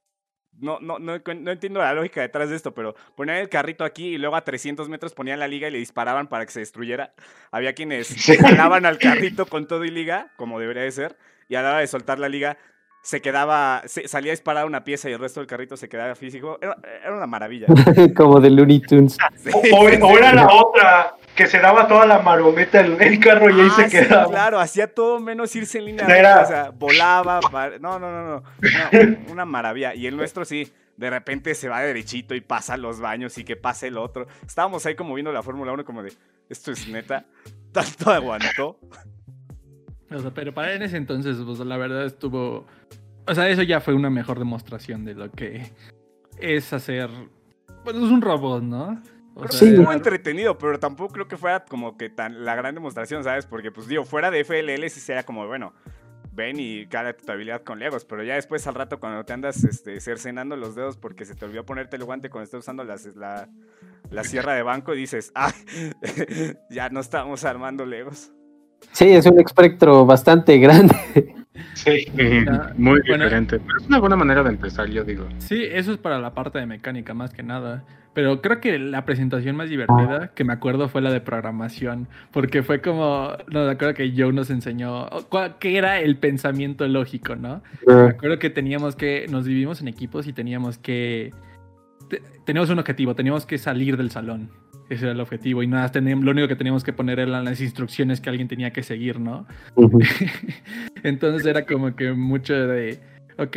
No, 0.61 0.79
no, 0.81 0.99
no, 0.99 1.19
no 1.19 1.51
entiendo 1.51 1.81
la 1.81 1.93
lógica 1.95 2.21
detrás 2.21 2.51
de 2.51 2.57
esto, 2.57 2.75
pero 2.75 2.95
ponían 3.15 3.37
el 3.39 3.49
carrito 3.49 3.85
aquí 3.85 4.15
y 4.15 4.19
luego 4.19 4.35
a 4.37 4.43
300 4.45 4.89
metros 4.89 5.15
ponían 5.15 5.39
la 5.39 5.47
liga 5.49 5.69
y 5.69 5.71
le 5.71 5.79
disparaban 5.79 6.27
para 6.29 6.45
que 6.47 6.53
se 6.53 6.61
destruyera. 6.61 7.13
Había 7.53 7.75
quienes 7.75 8.09
Sí. 8.09 8.37
jalaban 8.37 8.85
al 8.87 8.99
carrito 8.99 9.47
con 9.47 9.67
todo 9.67 9.85
y 9.85 9.91
liga, 9.91 10.33
como 10.37 10.59
debería 10.59 10.83
de 10.83 10.91
ser, 10.91 11.17
y 11.49 11.55
a 11.55 11.63
la 11.63 11.71
hora 11.71 11.79
de 11.81 11.87
soltar 11.87 12.19
la 12.19 12.29
liga 12.29 12.59
se 13.03 13.23
quedaba, 13.23 13.83
se- 13.87 14.09
salía 14.09 14.33
a 14.33 14.35
disparar 14.35 14.67
una 14.67 14.83
pieza 14.85 15.09
y 15.09 15.13
el 15.13 15.21
resto 15.21 15.41
del 15.41 15.47
carrito 15.47 15.77
se 15.77 15.89
quedaba 15.89 16.15
físico. 16.17 16.59
Era, 16.61 16.77
era 17.05 17.15
una 17.17 17.27
maravilla. 17.29 17.67
Como 18.17 18.41
de 18.41 18.51
Looney 18.51 18.81
Tunes. 18.81 19.17
Sí, 19.37 19.51
O, 19.55 19.63
sí, 19.63 19.71
o 20.03 20.09
sí. 20.09 20.15
era 20.19 20.33
la 20.35 20.49
otra, 20.53 21.15
que 21.39 21.47
se 21.47 21.59
daba 21.61 21.89
toda 21.89 22.05
la 22.05 22.19
marometa 22.19 22.81
el, 22.81 23.01
el 23.01 23.19
carro 23.21 23.49
y 23.49 23.61
ahí 23.61 23.69
Ah, 23.71 23.77
se 23.77 23.85
sí, 23.89 23.97
quedaba. 23.99 24.29
claro, 24.29 24.59
hacía 24.61 24.93
todo 24.93 25.21
menos 25.21 25.55
irse 25.57 25.79
en 25.79 25.85
línea 25.87 26.05
Era- 26.05 26.39
recta, 26.39 26.43
o 26.43 26.47
sea, 26.47 26.71
volaba, 26.71 27.41
no, 27.81 27.99
no, 27.99 28.11
no, 28.11 28.25
no, 28.29 28.43
una, 28.61 29.19
una 29.31 29.45
maravilla. 29.47 29.95
Y 29.95 30.07
el 30.07 30.17
nuestro 30.17 30.45
sí, 30.45 30.71
de 30.97 31.09
repente 31.11 31.55
se 31.55 31.69
va 31.69 31.81
derechito 31.81 32.35
y 32.35 32.41
pasa 32.41 32.77
los 32.77 33.01
baños 33.01 33.39
y 33.39 33.45
que 33.45 33.57
pase 33.57 33.87
el 33.87 33.97
otro. 33.97 34.27
Estábamos 34.47 34.85
ahí 34.85 34.97
como 34.97 35.15
viendo 35.15 35.33
la 35.33 35.43
Fórmula 35.43 35.73
1 35.73 35.85
como 35.85 36.03
de, 36.03 36.13
esto 36.51 36.73
es 36.73 36.89
neta, 36.89 37.25
tanto 37.73 38.11
aguantó. 38.11 38.79
O 40.11 40.19
sea, 40.19 40.31
pero 40.33 40.53
para 40.53 40.73
en 40.75 40.83
ese 40.83 40.97
entonces, 40.97 41.37
pues 41.45 41.59
la 41.61 41.77
verdad 41.77 42.05
estuvo. 42.07 42.67
O 43.27 43.35
sea, 43.35 43.49
eso 43.49 43.63
ya 43.63 43.81
fue 43.81 43.95
una 43.95 44.11
mejor 44.11 44.39
demostración 44.39 45.05
de 45.05 45.15
lo 45.15 45.31
que 45.31 45.71
es 46.41 46.73
hacer. 46.73 47.11
Pues 47.85 47.95
es 47.95 48.03
un 48.03 48.23
robot, 48.23 48.63
¿no? 48.63 49.01
Creo 49.39 49.51
Sí. 49.53 49.67
que 49.67 49.71
estuvo 49.73 49.93
entretenido, 49.93 50.59
pero 50.59 50.79
tampoco 50.79 51.15
creo 51.15 51.29
que 51.29 51.37
fuera 51.37 51.65
como 51.65 51.97
que 51.97 52.11
tan 52.11 52.45
la 52.45 52.55
gran 52.55 52.75
demostración, 52.75 53.25
¿sabes? 53.25 53.47
Porque, 53.47 53.71
pues, 53.71 53.87
digo, 53.89 54.05
fuera 54.05 54.31
de 54.31 54.41
FLL 54.45 54.89
sí 54.91 55.01
sería 55.01 55.23
como, 55.25 55.47
bueno, 55.47 55.73
ven 56.33 56.57
y 56.61 56.87
cala 56.87 57.15
tu 57.17 57.31
habilidad 57.33 57.63
con 57.63 57.79
Legos, 57.81 58.05
pero 58.05 58.23
ya 58.23 58.35
después 58.35 58.67
al 58.67 58.75
rato 58.75 59.01
cuando 59.01 59.25
te 59.25 59.33
andas 59.33 59.65
este, 59.65 60.01
cercenando 60.01 60.57
los 60.57 60.75
dedos 60.77 60.97
porque 60.97 61.25
se 61.25 61.35
te 61.35 61.45
olvidó 61.45 61.65
ponerte 61.65 61.97
el 61.97 62.05
guante 62.05 62.31
cuando 62.31 62.45
estás 62.45 62.61
usando 62.61 62.85
las, 62.85 63.07
la, 63.17 63.49
la 64.11 64.23
sierra 64.25 64.55
de 64.55 64.63
banco, 64.63 64.93
dices, 64.93 65.33
ah, 65.35 65.53
ya 66.71 66.89
no 66.91 67.01
estamos 67.01 67.45
armando 67.45 67.85
Legos. 67.87 68.33
Sí, 68.93 69.11
es 69.11 69.27
un 69.27 69.41
espectro 69.41 70.07
bastante 70.07 70.59
grande. 70.59 71.35
Sí. 71.75 72.07
Ya, 72.17 72.73
Muy 72.77 73.01
bueno. 73.07 73.25
diferente. 73.25 73.59
Pero 73.59 73.79
es 73.81 73.87
una 73.87 73.99
buena 73.99 74.17
manera 74.17 74.43
de 74.43 74.51
empezar, 74.51 74.89
yo 74.89 75.05
digo. 75.05 75.29
Sí, 75.39 75.65
eso 75.71 75.93
es 75.93 75.99
para 75.99 76.19
la 76.19 76.35
parte 76.35 76.59
de 76.59 76.67
mecánica 76.67 77.15
más 77.15 77.33
que 77.33 77.43
nada. 77.43 77.85
Pero 78.15 78.41
creo 78.43 78.61
que 78.61 78.79
la 78.81 79.05
presentación 79.05 79.55
más 79.55 79.69
divertida 79.71 80.33
que 80.35 80.43
me 80.43 80.53
acuerdo 80.53 80.89
fue 80.89 81.01
la 81.03 81.13
de 81.13 81.21
programación. 81.21 82.09
Porque 82.33 82.63
fue 82.65 82.81
como. 82.81 83.33
No, 83.49 83.65
me 83.67 83.71
acuerdo 83.71 83.95
que 83.95 84.13
Joe 84.17 84.33
nos 84.33 84.51
enseñó 84.51 85.09
cuál- 85.29 85.57
qué 85.61 85.77
era 85.79 86.01
el 86.01 86.17
pensamiento 86.17 86.89
lógico, 86.89 87.37
¿no? 87.37 87.63
Me 87.87 88.09
acuerdo 88.11 88.39
que 88.41 88.51
teníamos 88.51 88.97
que. 88.97 89.27
Nos 89.31 89.45
dividimos 89.45 89.81
en 89.83 89.89
equipos 89.89 90.27
y 90.27 90.33
teníamos 90.33 90.79
que. 90.79 91.33
te- 92.11 92.23
teníamos 92.45 92.71
un 92.71 92.79
objetivo, 92.81 93.15
teníamos 93.15 93.47
que 93.47 93.57
salir 93.59 93.97
del 93.97 94.11
salón. 94.11 94.51
Ese 94.89 95.05
era 95.05 95.13
el 95.13 95.21
objetivo. 95.21 95.63
Y 95.63 95.67
nada, 95.67 95.91
teníamos, 95.91 96.25
lo 96.25 96.31
único 96.31 96.49
que 96.49 96.57
teníamos 96.57 96.85
que 96.85 96.93
poner 96.93 97.19
eran 97.19 97.45
las 97.45 97.61
instrucciones 97.61 98.21
que 98.21 98.31
alguien 98.31 98.49
tenía 98.49 98.73
que 98.73 98.83
seguir, 98.83 99.21
¿no? 99.21 99.47
Entonces 101.03 101.47
era 101.47 101.67
como 101.67 101.95
que 101.95 102.13
mucho 102.13 102.55
de, 102.55 102.99
ok, 103.37 103.57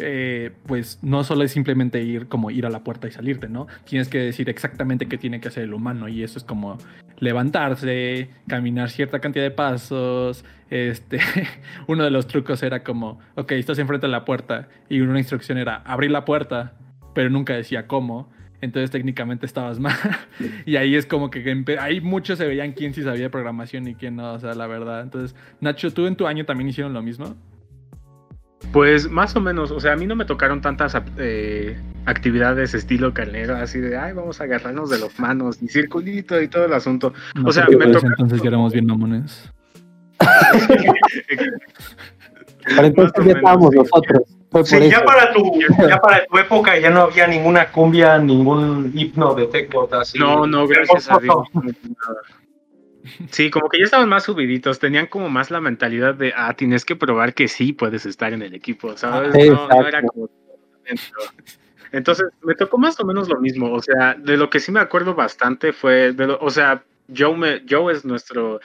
eh, 0.00 0.52
pues 0.66 0.98
no 1.02 1.24
solo 1.24 1.42
es 1.42 1.50
simplemente 1.50 2.02
ir 2.02 2.28
como 2.28 2.50
ir 2.50 2.66
a 2.66 2.70
la 2.70 2.84
puerta 2.84 3.08
y 3.08 3.10
salirte, 3.10 3.48
¿no? 3.48 3.66
Tienes 3.84 4.08
que 4.08 4.18
decir 4.18 4.48
exactamente 4.48 5.06
qué 5.06 5.18
tiene 5.18 5.40
que 5.40 5.48
hacer 5.48 5.64
el 5.64 5.74
humano 5.74 6.08
y 6.08 6.22
eso 6.22 6.38
es 6.38 6.44
como 6.44 6.78
levantarse, 7.18 8.30
caminar 8.46 8.90
cierta 8.90 9.20
cantidad 9.20 9.44
de 9.44 9.50
pasos. 9.50 10.44
Este, 10.70 11.18
uno 11.88 12.04
de 12.04 12.10
los 12.10 12.26
trucos 12.26 12.62
era 12.62 12.84
como, 12.84 13.18
ok, 13.34 13.52
estás 13.52 13.78
enfrente 13.78 14.06
de 14.06 14.12
la 14.12 14.24
puerta 14.24 14.68
y 14.88 15.00
una 15.00 15.18
instrucción 15.18 15.58
era 15.58 15.76
abrir 15.76 16.10
la 16.10 16.24
puerta, 16.24 16.74
pero 17.14 17.30
nunca 17.30 17.54
decía 17.54 17.86
cómo. 17.86 18.30
Entonces 18.60 18.90
técnicamente 18.90 19.46
estabas 19.46 19.78
mal. 19.86 19.94
y 20.66 20.76
ahí 20.76 20.96
es 20.96 21.06
como 21.06 21.30
que 21.30 21.64
ahí 21.80 22.00
muchos 22.00 22.38
se 22.38 22.46
veían 22.46 22.72
quién 22.72 22.92
sí 22.94 23.02
sabía 23.02 23.24
de 23.24 23.30
programación 23.30 23.86
y 23.86 23.94
quién 23.94 24.16
no, 24.16 24.34
o 24.34 24.38
sea, 24.40 24.54
la 24.54 24.66
verdad. 24.66 25.02
Entonces, 25.02 25.36
Nacho, 25.60 25.92
¿tú 25.92 26.06
en 26.06 26.16
tu 26.16 26.26
año 26.26 26.44
también 26.44 26.68
hicieron 26.68 26.92
lo 26.92 27.02
mismo? 27.02 27.36
Pues 28.72 29.08
más 29.08 29.34
o 29.36 29.40
menos, 29.40 29.70
o 29.70 29.80
sea, 29.80 29.92
a 29.92 29.96
mí 29.96 30.06
no 30.06 30.16
me 30.16 30.24
tocaron 30.24 30.60
tantas 30.60 30.94
eh, 31.16 31.80
actividades 32.04 32.74
estilo 32.74 33.14
carnero, 33.14 33.56
así 33.56 33.78
de, 33.78 33.96
ay, 33.96 34.12
vamos 34.12 34.40
a 34.40 34.44
agarrarnos 34.44 34.90
de 34.90 34.98
las 34.98 35.18
manos 35.18 35.62
y 35.62 35.68
circulito 35.68 36.40
y 36.42 36.48
todo 36.48 36.66
el 36.66 36.72
asunto. 36.74 37.14
No, 37.36 37.48
O 37.48 37.52
sea, 37.52 37.64
me 37.66 37.76
por 37.76 37.84
ese 37.84 37.92
toca- 37.94 38.08
entonces 38.08 38.42
ya 38.42 38.48
éramos 38.48 38.72
bien 38.72 38.86
mamones. 38.86 39.50
Para 42.76 42.88
entonces 42.88 43.24
ya 43.24 43.32
estábamos 43.32 43.70
sí. 43.70 43.78
nosotros. 43.78 44.22
Fue 44.50 44.60
por 44.62 44.66
Sí, 44.66 44.88
ya 44.90 45.04
para, 45.04 45.32
tu, 45.32 45.42
ya 45.86 45.98
para 46.02 46.24
tu 46.26 46.38
época 46.38 46.78
ya 46.78 46.90
no 46.90 47.02
había 47.02 47.26
ninguna 47.26 47.70
cumbia, 47.70 48.18
ningún 48.18 48.92
himno 48.94 49.34
de 49.34 49.46
Techbot 49.46 49.92
así. 49.94 50.18
No, 50.18 50.46
no, 50.46 50.66
gracias 50.66 51.10
a 51.10 51.18
Dios. 51.18 51.36
Sí, 53.30 53.50
como 53.50 53.68
que 53.68 53.78
ya 53.78 53.84
estaban 53.84 54.08
más 54.08 54.24
subiditos, 54.24 54.78
tenían 54.78 55.06
como 55.06 55.28
más 55.30 55.50
la 55.50 55.60
mentalidad 55.60 56.14
de, 56.14 56.32
ah, 56.36 56.54
tienes 56.54 56.84
que 56.84 56.96
probar 56.96 57.34
que 57.34 57.48
sí 57.48 57.72
puedes 57.72 58.06
estar 58.06 58.32
en 58.32 58.42
el 58.42 58.54
equipo, 58.54 58.96
¿sabes? 58.96 59.34
No, 59.50 59.68
no 59.68 59.86
era 59.86 60.02
como... 60.02 60.28
Entonces, 61.92 62.26
me 62.42 62.54
tocó 62.54 62.76
más 62.76 62.98
o 63.00 63.04
menos 63.04 63.28
lo 63.28 63.40
mismo, 63.40 63.72
o 63.72 63.80
sea, 63.80 64.14
de 64.14 64.36
lo 64.36 64.50
que 64.50 64.60
sí 64.60 64.72
me 64.72 64.80
acuerdo 64.80 65.14
bastante 65.14 65.72
fue, 65.72 66.12
de 66.12 66.26
lo- 66.26 66.38
o 66.40 66.50
sea, 66.50 66.82
Joe, 67.16 67.34
me, 67.36 67.62
Joe 67.68 67.92
es 67.92 68.04
nuestro 68.04 68.60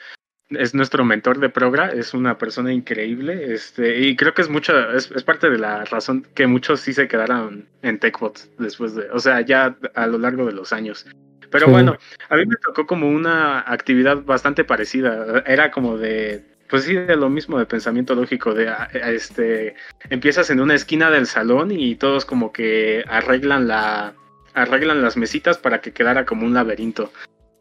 es 0.50 0.74
nuestro 0.74 1.04
mentor 1.04 1.38
de 1.40 1.48
Progra, 1.48 1.88
es 1.88 2.14
una 2.14 2.36
persona 2.38 2.72
increíble, 2.72 3.52
este, 3.54 4.00
y 4.00 4.14
creo 4.16 4.34
que 4.34 4.42
es 4.42 4.48
mucha, 4.48 4.92
es, 4.94 5.10
es 5.10 5.22
parte 5.24 5.48
de 5.50 5.58
la 5.58 5.84
razón 5.84 6.26
que 6.34 6.46
muchos 6.46 6.80
sí 6.80 6.92
se 6.92 7.08
quedaron 7.08 7.66
en 7.82 7.98
TechBot 7.98 8.56
después 8.58 8.94
de, 8.94 9.10
o 9.10 9.18
sea, 9.18 9.40
ya 9.40 9.76
a 9.94 10.06
lo 10.06 10.18
largo 10.18 10.46
de 10.46 10.52
los 10.52 10.72
años. 10.72 11.06
Pero 11.50 11.66
Sí. 11.66 11.72
bueno, 11.72 11.96
a 12.28 12.36
mí 12.36 12.46
me 12.46 12.56
tocó 12.56 12.86
como 12.86 13.08
una 13.08 13.60
actividad 13.60 14.22
bastante 14.24 14.64
parecida. 14.64 15.42
Era 15.46 15.70
como 15.70 15.96
de, 15.96 16.44
pues 16.68 16.82
sí, 16.84 16.94
de 16.94 17.14
lo 17.16 17.30
mismo 17.30 17.58
de 17.58 17.66
pensamiento 17.66 18.14
lógico, 18.16 18.54
de 18.54 18.68
a- 18.68 18.88
a 18.92 19.10
este, 19.10 19.76
empiezas 20.10 20.50
en 20.50 20.60
una 20.60 20.74
esquina 20.74 21.10
del 21.10 21.26
salón 21.26 21.70
y 21.70 21.94
todos 21.94 22.24
como 22.24 22.52
que 22.52 23.04
arreglan 23.08 23.68
la, 23.68 24.14
arreglan 24.52 25.00
las 25.02 25.16
mesitas 25.16 25.56
para 25.58 25.80
que 25.80 25.92
quedara 25.92 26.24
como 26.24 26.44
un 26.44 26.54
laberinto. 26.54 27.12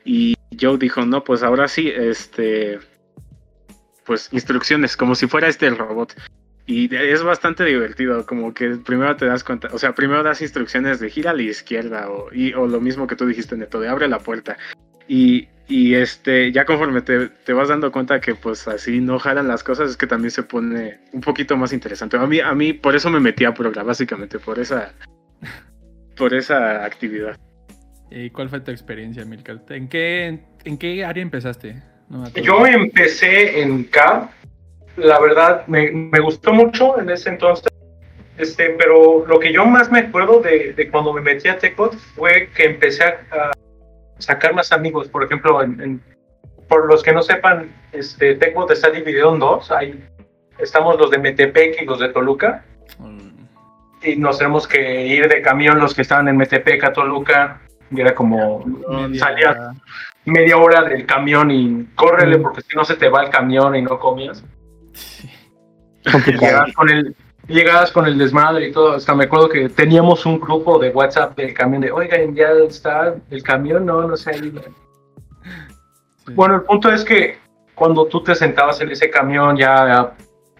Y 0.03 0.35
Joe 0.59 0.77
dijo, 0.77 1.05
no, 1.05 1.23
pues 1.23 1.43
ahora 1.43 1.67
sí, 1.67 1.91
este, 1.95 2.79
pues 4.05 4.29
instrucciones, 4.31 4.97
como 4.97 5.15
si 5.15 5.27
fuera 5.27 5.47
este 5.47 5.67
el 5.67 5.77
robot. 5.77 6.15
Y 6.65 6.93
es 6.95 7.21
bastante 7.23 7.65
divertido, 7.65 8.25
como 8.25 8.53
que 8.53 8.69
primero 8.77 9.15
te 9.17 9.25
das 9.25 9.43
cuenta, 9.43 9.67
o 9.73 9.77
sea, 9.77 9.93
primero 9.93 10.23
das 10.23 10.41
instrucciones 10.41 11.01
de 11.01 11.09
gira 11.09 11.31
a 11.31 11.33
la 11.33 11.41
izquierda 11.41 12.09
o, 12.09 12.33
y, 12.33 12.53
o 12.53 12.67
lo 12.67 12.79
mismo 12.79 13.05
que 13.05 13.17
tú 13.17 13.25
dijiste, 13.25 13.57
Neto, 13.57 13.81
de 13.81 13.89
abre 13.89 14.07
la 14.07 14.19
puerta. 14.19 14.57
Y, 15.09 15.49
y 15.67 15.95
este, 15.95 16.53
ya 16.53 16.63
conforme 16.63 17.01
te, 17.01 17.27
te 17.27 17.51
vas 17.51 17.67
dando 17.67 17.91
cuenta 17.91 18.21
que 18.21 18.35
pues 18.35 18.65
así 18.69 19.01
no 19.01 19.19
jalan 19.19 19.49
las 19.49 19.61
cosas, 19.61 19.89
es 19.89 19.97
que 19.97 20.07
también 20.07 20.31
se 20.31 20.43
pone 20.43 20.99
un 21.11 21.19
poquito 21.19 21.57
más 21.57 21.73
interesante. 21.73 22.15
A 22.15 22.25
mí, 22.25 22.39
a 22.39 22.53
mí 22.53 22.71
por 22.71 22.95
eso 22.95 23.09
me 23.09 23.19
metí 23.19 23.43
a 23.43 23.53
Progra, 23.53 23.83
básicamente, 23.83 24.39
por 24.39 24.57
esa, 24.57 24.93
por 26.15 26.33
esa 26.33 26.85
actividad. 26.85 27.37
¿Y 28.11 28.29
cuál 28.29 28.49
fue 28.49 28.59
tu 28.61 28.71
experiencia, 28.71 29.25
Milcar? 29.25 29.61
¿En 29.69 29.87
qué, 29.87 30.39
¿En 30.65 30.77
qué 30.77 31.03
área 31.03 31.21
empezaste? 31.23 31.81
No. 32.09 32.27
Yo 32.29 32.65
empecé 32.67 33.61
en 33.61 33.85
CAP, 33.85 34.29
la 34.97 35.19
verdad 35.19 35.65
me, 35.67 35.89
me 35.91 36.19
gustó 36.19 36.53
mucho 36.53 36.99
en 36.99 37.09
ese 37.09 37.29
entonces, 37.29 37.67
este, 38.37 38.69
pero 38.77 39.25
lo 39.25 39.39
que 39.39 39.51
yo 39.51 39.65
más 39.65 39.91
me 39.91 39.99
acuerdo 39.99 40.39
de, 40.41 40.73
de 40.73 40.89
cuando 40.91 41.13
me 41.13 41.21
metí 41.21 41.47
a 41.47 41.57
TechBot 41.57 41.95
fue 42.15 42.49
que 42.55 42.65
empecé 42.65 43.03
a, 43.03 43.51
sacar 44.19 44.53
más 44.53 44.71
amigos, 44.71 45.07
por 45.09 45.23
ejemplo, 45.23 45.61
en, 45.63 45.81
en- 45.81 46.01
por 46.67 46.87
los 46.87 47.03
que 47.03 47.11
no 47.13 47.21
sepan, 47.23 47.71
este, 47.91 48.35
TechBot 48.35 48.69
está 48.71 48.89
dividido 48.91 49.33
en 49.33 49.39
dos, 49.39 49.71
hay, 49.71 50.03
estamos 50.59 50.97
los 50.99 51.09
de 51.11 51.17
Metepec 51.17 51.81
y 51.81 51.85
los 51.85 51.99
de 51.99 52.09
Toluca, 52.09 52.63
Mm, 52.99 53.45
y 54.03 54.15
nos 54.17 54.37
tenemos 54.37 54.67
que 54.67 55.07
ir 55.07 55.27
de 55.27 55.41
camión 55.41 55.79
los 55.79 55.95
que 55.95 56.03
estaban 56.03 56.27
en 56.27 56.37
Metepec 56.37 56.83
a 56.83 56.93
Toluca, 56.93 57.59
era 58.01 58.15
como, 58.15 58.63
media 58.65 59.19
salía 59.19 59.51
hora. 59.51 59.73
media 60.25 60.57
hora 60.57 60.81
del 60.83 61.05
camión 61.05 61.51
y 61.51 61.85
córrele 61.95 62.37
Mm. 62.37 62.41
porque 62.41 62.61
si 62.61 62.75
no 62.75 62.83
se 62.85 62.95
te 62.95 63.09
va 63.09 63.23
el 63.23 63.29
camión 63.29 63.75
y 63.75 63.81
no 63.81 63.99
comías. 63.99 64.43
Sí. 64.93 65.29
Llegabas 66.25 66.73
con 66.73 66.89
el 66.89 67.15
llegabas 67.47 67.91
con 67.91 68.05
el 68.05 68.17
desmadre 68.17 68.69
y 68.69 68.71
todo. 68.71 68.93
Hasta 68.93 69.13
me 69.15 69.25
acuerdo 69.25 69.49
que 69.49 69.69
teníamos 69.69 70.25
un 70.25 70.39
grupo 70.39 70.79
de 70.79 70.89
WhatsApp 70.89 71.35
del 71.35 71.53
camión 71.53 71.81
de, 71.81 71.91
oigan, 71.91 72.33
ya 72.35 72.49
está 72.67 73.15
el 73.29 73.43
camión, 73.43 73.85
no, 73.85 74.07
no 74.07 74.15
sé. 74.15 74.33
Sí. 74.33 74.51
Bueno, 76.35 76.55
el 76.55 76.61
punto 76.61 76.89
es 76.91 77.03
que 77.03 77.37
cuando 77.75 78.05
tú 78.05 78.23
te 78.23 78.33
sentabas 78.35 78.79
en 78.81 78.91
ese 78.91 79.09
camión 79.09 79.57
ya, 79.57 80.13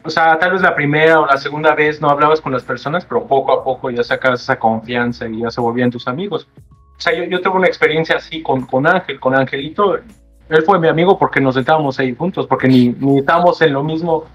o 0.04 0.10
sea, 0.10 0.38
tal 0.38 0.52
vez 0.52 0.62
la 0.62 0.76
primera 0.76 1.22
o 1.22 1.26
la 1.26 1.38
segunda 1.38 1.74
vez 1.74 2.02
no 2.02 2.10
hablabas 2.10 2.42
con 2.42 2.52
las 2.52 2.64
personas, 2.64 3.06
pero 3.06 3.26
poco 3.26 3.54
a 3.54 3.64
poco 3.64 3.90
ya 3.90 4.04
sacabas 4.04 4.42
esa 4.42 4.60
confianza 4.60 5.28
y 5.28 5.40
ya 5.40 5.50
se 5.52 5.62
volvían 5.62 5.90
tus 5.92 6.08
amigos. 6.08 6.50
O 6.98 7.02
sea, 7.02 7.14
yo, 7.14 7.24
yo 7.26 7.42
tuve 7.42 7.58
una 7.58 7.68
experiencia 7.68 8.18
así 8.18 8.42
con, 8.42 8.66
con 8.66 8.88
Ángel, 8.88 9.20
con 9.20 9.36
Angelito. 9.36 9.96
Él 9.96 10.64
fue 10.66 10.80
mi 10.80 10.88
amigo 10.88 11.18
porque 11.18 11.42
nos 11.42 11.56
sentábamos 11.56 12.00
ahí 12.00 12.16
juntos, 12.16 12.48
porque 12.48 12.68
ni, 12.68 12.90
ni 12.90 13.20
estábamos 13.20 13.62
en 13.62 13.74
lo 13.74 13.84
mismo. 13.84 14.26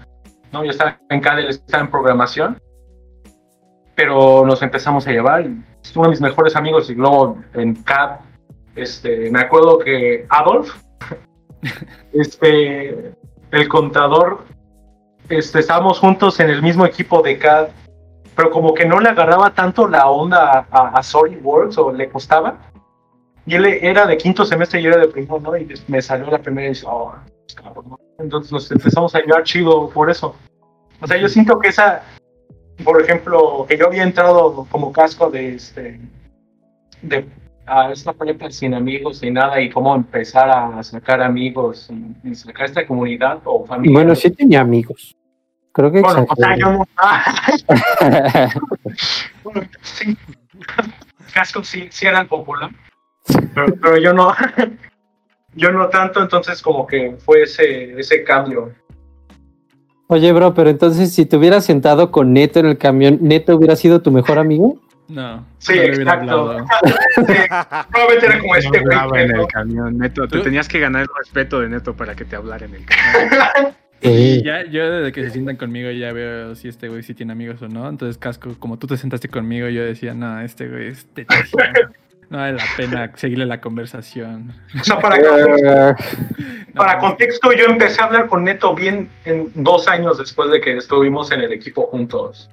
No, 0.51 0.63
yo 0.63 0.71
estaba 0.71 0.99
en 1.09 1.21
CAD, 1.21 1.39
él 1.39 1.47
estaba 1.49 1.83
en 1.83 1.91
programación. 1.91 2.59
Pero 3.95 4.45
nos 4.45 4.61
empezamos 4.61 5.07
a 5.07 5.11
llevar. 5.11 5.47
es 5.83 5.95
uno 5.95 6.05
de 6.05 6.09
mis 6.11 6.21
mejores 6.21 6.55
amigos. 6.55 6.89
Y 6.89 6.95
luego 6.95 7.37
en 7.53 7.75
CAD, 7.75 8.19
este, 8.75 9.29
me 9.31 9.41
acuerdo 9.41 9.79
que 9.79 10.25
Adolf, 10.29 10.75
este, 12.13 13.13
el 13.51 13.67
contador, 13.67 14.45
este, 15.29 15.59
estábamos 15.59 15.99
juntos 15.99 16.39
en 16.39 16.49
el 16.49 16.61
mismo 16.61 16.85
equipo 16.85 17.21
de 17.21 17.37
CAD, 17.37 17.69
pero 18.39 18.51
como 18.51 18.73
que 18.73 18.85
no 18.85 19.01
le 19.01 19.09
agarraba 19.09 19.53
tanto 19.53 19.85
la 19.85 20.09
onda 20.09 20.65
a, 20.71 20.97
a 20.97 21.03
SolidWorks 21.03 21.77
o 21.77 21.91
le 21.91 22.07
costaba. 22.07 22.71
Y 23.45 23.55
él 23.55 23.65
era 23.65 24.05
de 24.05 24.15
quinto 24.15 24.45
semestre 24.45 24.79
y 24.79 24.83
yo 24.83 24.91
era 24.91 25.01
de 25.01 25.09
primero, 25.09 25.41
¿no? 25.41 25.57
Y 25.57 25.67
me 25.89 26.01
salió 26.01 26.27
la 26.27 26.37
primera 26.37 26.67
y 26.67 26.69
dije, 26.69 26.85
oh, 26.87 27.13
cabrón, 27.61 27.89
¿no? 27.89 27.99
Entonces 28.17 28.49
nos 28.53 28.71
empezamos 28.71 29.13
a 29.13 29.19
llevar 29.19 29.43
chido 29.43 29.89
por 29.89 30.09
eso. 30.09 30.37
O 31.01 31.07
sea, 31.07 31.17
yo 31.17 31.27
siento 31.27 31.59
que 31.59 31.67
esa, 31.67 32.01
por 32.85 33.01
ejemplo, 33.01 33.65
que 33.67 33.77
yo 33.77 33.87
había 33.87 34.03
entrado 34.03 34.65
como 34.71 34.93
casco 34.93 35.29
de 35.29 35.55
este, 35.55 35.99
de 37.01 37.25
a 37.67 37.91
esta 37.91 38.13
prepa 38.13 38.49
sin 38.51 38.73
amigos 38.73 39.21
ni 39.21 39.31
nada 39.31 39.59
y 39.59 39.69
cómo 39.69 39.93
empezar 39.93 40.49
a 40.49 40.81
sacar 40.81 41.21
amigos 41.21 41.89
y, 42.23 42.29
y 42.29 42.35
sacar 42.35 42.67
esta 42.67 42.87
comunidad 42.87 43.41
o 43.43 43.65
familia. 43.65 43.93
Bueno, 43.93 44.15
sí 44.15 44.31
tenía 44.31 44.61
amigos. 44.61 45.13
Creo 45.79 45.91
que 45.93 46.01
Bueno, 46.01 46.25
o 46.29 46.35
sea, 46.35 46.55
exageré. 46.55 46.59
yo 46.59 46.71
no. 46.73 46.85
Bueno, 49.45 49.61
sí. 49.81 50.17
Cascos 51.33 51.67
sí, 51.69 51.87
sí 51.89 52.05
eran 52.05 52.27
popular. 52.27 52.69
Pero, 53.55 53.67
pero 53.81 53.97
yo 53.97 54.13
no. 54.13 54.33
Yo 55.55 55.71
no 55.71 55.87
tanto, 55.89 56.21
entonces 56.21 56.61
como 56.61 56.85
que 56.85 57.15
fue 57.25 57.41
ese, 57.43 57.97
ese 57.99 58.23
cambio. 58.23 58.71
Oye, 60.07 60.31
bro, 60.31 60.53
pero 60.53 60.69
entonces 60.69 61.11
si 61.13 61.25
te 61.25 61.37
hubieras 61.37 61.65
sentado 61.65 62.11
con 62.11 62.33
Neto 62.33 62.59
en 62.59 62.67
el 62.67 62.77
camión, 62.77 63.17
¿Neto 63.21 63.55
hubiera 63.55 63.75
sido 63.75 64.01
tu 64.01 64.11
mejor 64.11 64.37
amigo? 64.37 64.79
No, 65.07 65.43
Sí, 65.57 65.75
no 65.75 65.81
exacto. 65.81 66.11
hablado. 66.11 66.57
Sí, 67.15 67.33
probablemente 67.89 68.25
era 68.27 68.39
como 68.39 68.55
este 68.55 68.81
No 68.83 69.15
en 69.15 69.31
¿no? 69.31 69.41
el 69.41 69.47
camión, 69.47 69.97
Neto. 69.97 70.27
Te 70.27 70.37
¿Tú? 70.37 70.43
tenías 70.43 70.67
que 70.67 70.79
ganar 70.79 71.01
el 71.03 71.07
respeto 71.17 71.61
de 71.61 71.69
Neto 71.69 71.95
para 71.95 72.15
que 72.15 72.25
te 72.25 72.35
hablara 72.35 72.65
en 72.65 72.75
el 72.75 72.85
camión. 72.85 73.73
Sí. 74.01 74.41
Ya, 74.45 74.63
yo 74.65 74.89
desde 74.89 75.11
que 75.11 75.23
se 75.23 75.31
sientan 75.31 75.57
conmigo 75.57 75.91
ya 75.91 76.13
veo 76.13 76.55
si 76.55 76.67
este 76.69 76.87
güey 76.87 77.03
sí 77.03 77.13
tiene 77.13 77.33
amigos 77.33 77.61
o 77.61 77.67
no. 77.67 77.87
Entonces, 77.89 78.17
Casco, 78.17 78.55
como 78.59 78.79
tú 78.79 78.87
te 78.87 78.95
sentaste 78.97 79.27
conmigo, 79.27 79.67
yo 79.67 79.83
decía, 79.83 80.13
no, 80.13 80.39
este 80.41 80.67
güey 80.69 80.87
es 80.87 81.05
tetísimo. 81.13 81.63
No 82.29 82.37
vale 82.37 82.53
la 82.53 82.63
pena 82.77 83.11
seguirle 83.15 83.45
la 83.47 83.59
conversación. 83.59 84.53
O 84.79 84.83
sea, 84.83 84.99
para, 84.99 85.17
para 86.75 86.93
No, 86.95 86.99
contexto, 86.99 87.51
yo 87.53 87.65
empecé 87.65 88.01
a 88.01 88.05
hablar 88.05 88.27
con 88.27 88.43
Neto 88.43 88.75
bien 88.75 89.09
en 89.25 89.51
dos 89.55 89.87
años 89.87 90.19
después 90.19 90.49
de 90.51 90.61
que 90.61 90.77
estuvimos 90.77 91.31
en 91.31 91.41
el 91.41 91.51
equipo 91.51 91.87
juntos. 91.87 92.49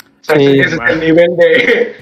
O 0.00 0.24
sea, 0.24 0.36
Sí. 0.36 0.60
ese, 0.60 0.74
es 0.74 0.80
el 0.90 1.00
nivel 1.00 1.36
de... 1.36 1.94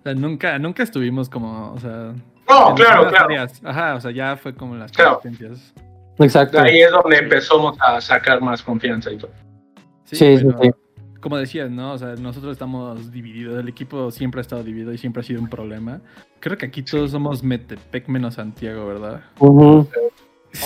o 0.00 0.02
sea, 0.04 0.14
nunca, 0.14 0.58
nunca 0.58 0.82
estuvimos 0.82 1.28
como, 1.30 1.72
o 1.72 1.80
sea... 1.80 2.12
No, 2.48 2.74
claro, 2.76 3.08
claro. 3.08 3.24
áreas. 3.24 3.60
Ajá, 3.64 3.94
o 3.96 4.00
sea, 4.00 4.10
ya 4.12 4.36
fue 4.36 4.54
como 4.54 4.76
las 4.76 4.92
Claro. 4.92 5.14
competencias. 5.20 5.74
Exacto. 6.18 6.58
Ahí 6.60 6.80
es 6.80 6.90
donde 6.90 7.18
empezamos 7.18 7.76
a 7.80 8.00
sacar 8.00 8.40
más 8.40 8.62
confianza 8.62 9.10
y 9.12 9.18
todo. 9.18 9.30
Sí, 10.04 10.16
Sí, 10.16 10.38
sí, 10.38 10.44
pero 10.44 10.58
sí. 10.62 10.70
como 11.20 11.36
decías, 11.36 11.70
¿no? 11.70 11.92
O 11.92 11.98
sea, 11.98 12.14
nosotros 12.14 12.52
estamos 12.52 13.10
divididos, 13.10 13.58
el 13.58 13.68
equipo 13.68 14.10
siempre 14.10 14.40
ha 14.40 14.42
estado 14.42 14.62
dividido 14.62 14.92
y 14.92 14.98
siempre 14.98 15.20
ha 15.20 15.24
sido 15.24 15.40
un 15.40 15.48
problema. 15.48 16.00
Creo 16.40 16.56
que 16.56 16.66
aquí 16.66 16.82
todos 16.82 17.10
somos 17.10 17.42
Metepec 17.42 18.08
menos 18.08 18.34
Santiago, 18.34 18.86
¿verdad? 18.86 19.22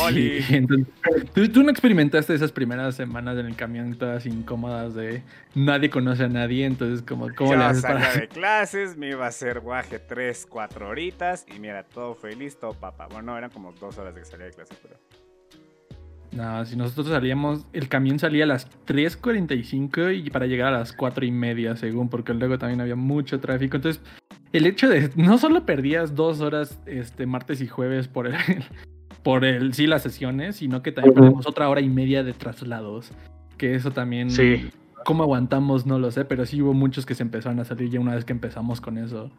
Oli. 0.05 0.43
Sí, 0.43 0.55
entonces, 0.55 0.87
¿tú, 1.35 1.49
tú 1.49 1.63
no 1.65 1.71
experimentaste 1.71 2.33
esas 2.33 2.53
primeras 2.53 2.95
semanas 2.95 3.37
en 3.39 3.47
el 3.47 3.57
camión 3.57 3.97
todas 3.99 4.25
incómodas 4.25 4.95
de 4.95 5.25
nadie 5.55 5.91
conoce 5.91 6.25
a 6.25 6.29
nadie, 6.29 6.65
entonces 6.65 7.03
como, 7.03 7.29
¿cómo 7.35 7.53
Yo 7.53 7.59
le 7.59 7.65
haces 7.65 7.83
salía 7.83 8.07
para...? 8.07 8.21
de 8.21 8.29
clases, 8.29 8.97
me 8.97 9.09
iba 9.09 9.25
a 9.25 9.29
hacer 9.29 9.59
guaje 9.61 9.99
3, 9.99 10.47
4 10.49 10.89
horitas 10.89 11.45
y 11.53 11.59
mira, 11.59 11.83
todo 11.83 12.15
feliz, 12.15 12.57
todo 12.61 12.75
papá. 12.75 13.07
Bueno, 13.07 13.33
no, 13.33 13.39
eran 13.39 13.51
como 13.51 13.73
dos 13.73 13.99
horas 13.99 14.15
de 14.15 14.21
que 14.21 14.27
salía 14.27 14.47
de 14.47 14.53
clase, 14.53 14.75
pero... 14.81 14.95
No, 16.33 16.65
si 16.65 16.77
nosotros 16.77 17.09
salíamos, 17.09 17.67
el 17.73 17.89
camión 17.89 18.19
salía 18.19 18.45
a 18.45 18.47
las 18.47 18.69
3.45 18.87 20.17
y 20.17 20.31
para 20.31 20.47
llegar 20.47 20.73
a 20.73 20.79
las 20.79 20.93
4 20.93 21.25
y 21.25 21.33
media, 21.33 21.77
según, 21.77 22.09
porque 22.09 22.35
luego 22.35 22.59
también 22.59 22.81
había 22.81 22.95
mucho 22.95 23.41
tráfico. 23.41 23.77
Entonces, 23.77 24.01
el 24.53 24.67
hecho 24.67 24.89
de 24.89 25.11
no 25.17 25.39
solo 25.39 25.67
perdías 25.67 26.15
dos 26.15 26.41
horas 26.41 26.81
este 26.87 27.27
martes 27.27 27.61
y 27.61 27.67
jueves 27.67 28.09
por 28.09 28.29
el, 28.29 28.35
por 29.23 29.45
el 29.45 29.75
sí 29.75 29.87
las 29.87 30.03
sesiones, 30.03 30.57
sino 30.57 30.83
que 30.83 30.93
también 30.93 31.15
perdemos 31.15 31.47
otra 31.47 31.69
hora 31.69 31.81
y 31.81 31.89
media 31.89 32.23
de 32.23 32.33
traslados. 32.33 33.11
Que 33.57 33.75
eso 33.75 33.91
también. 33.91 34.31
Sí. 34.31 34.71
¿Cómo 35.05 35.23
aguantamos? 35.23 35.87
No 35.87 35.99
lo 35.99 36.11
sé, 36.11 36.25
pero 36.25 36.47
sí 36.47 36.63
hubo 36.63 36.75
muchos 36.75 37.07
que 37.07 37.15
se 37.15 37.23
empezaron 37.23 37.59
a 37.59 37.65
salir 37.65 37.91
ya 37.91 38.01
una 38.01 38.15
vez 38.15 38.25
que 38.25 38.33
empezamos 38.33 38.81
con 38.81 38.99
eso. 38.99 39.31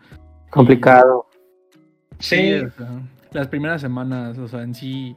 Complicado. 0.50 1.28
Sí, 2.20 2.54
o 2.56 2.70
sea, 2.72 3.02
las 3.32 3.48
primeras 3.48 3.82
semanas, 3.82 4.38
o 4.38 4.48
sea, 4.48 4.64
en 4.64 4.76
sí. 4.76 5.16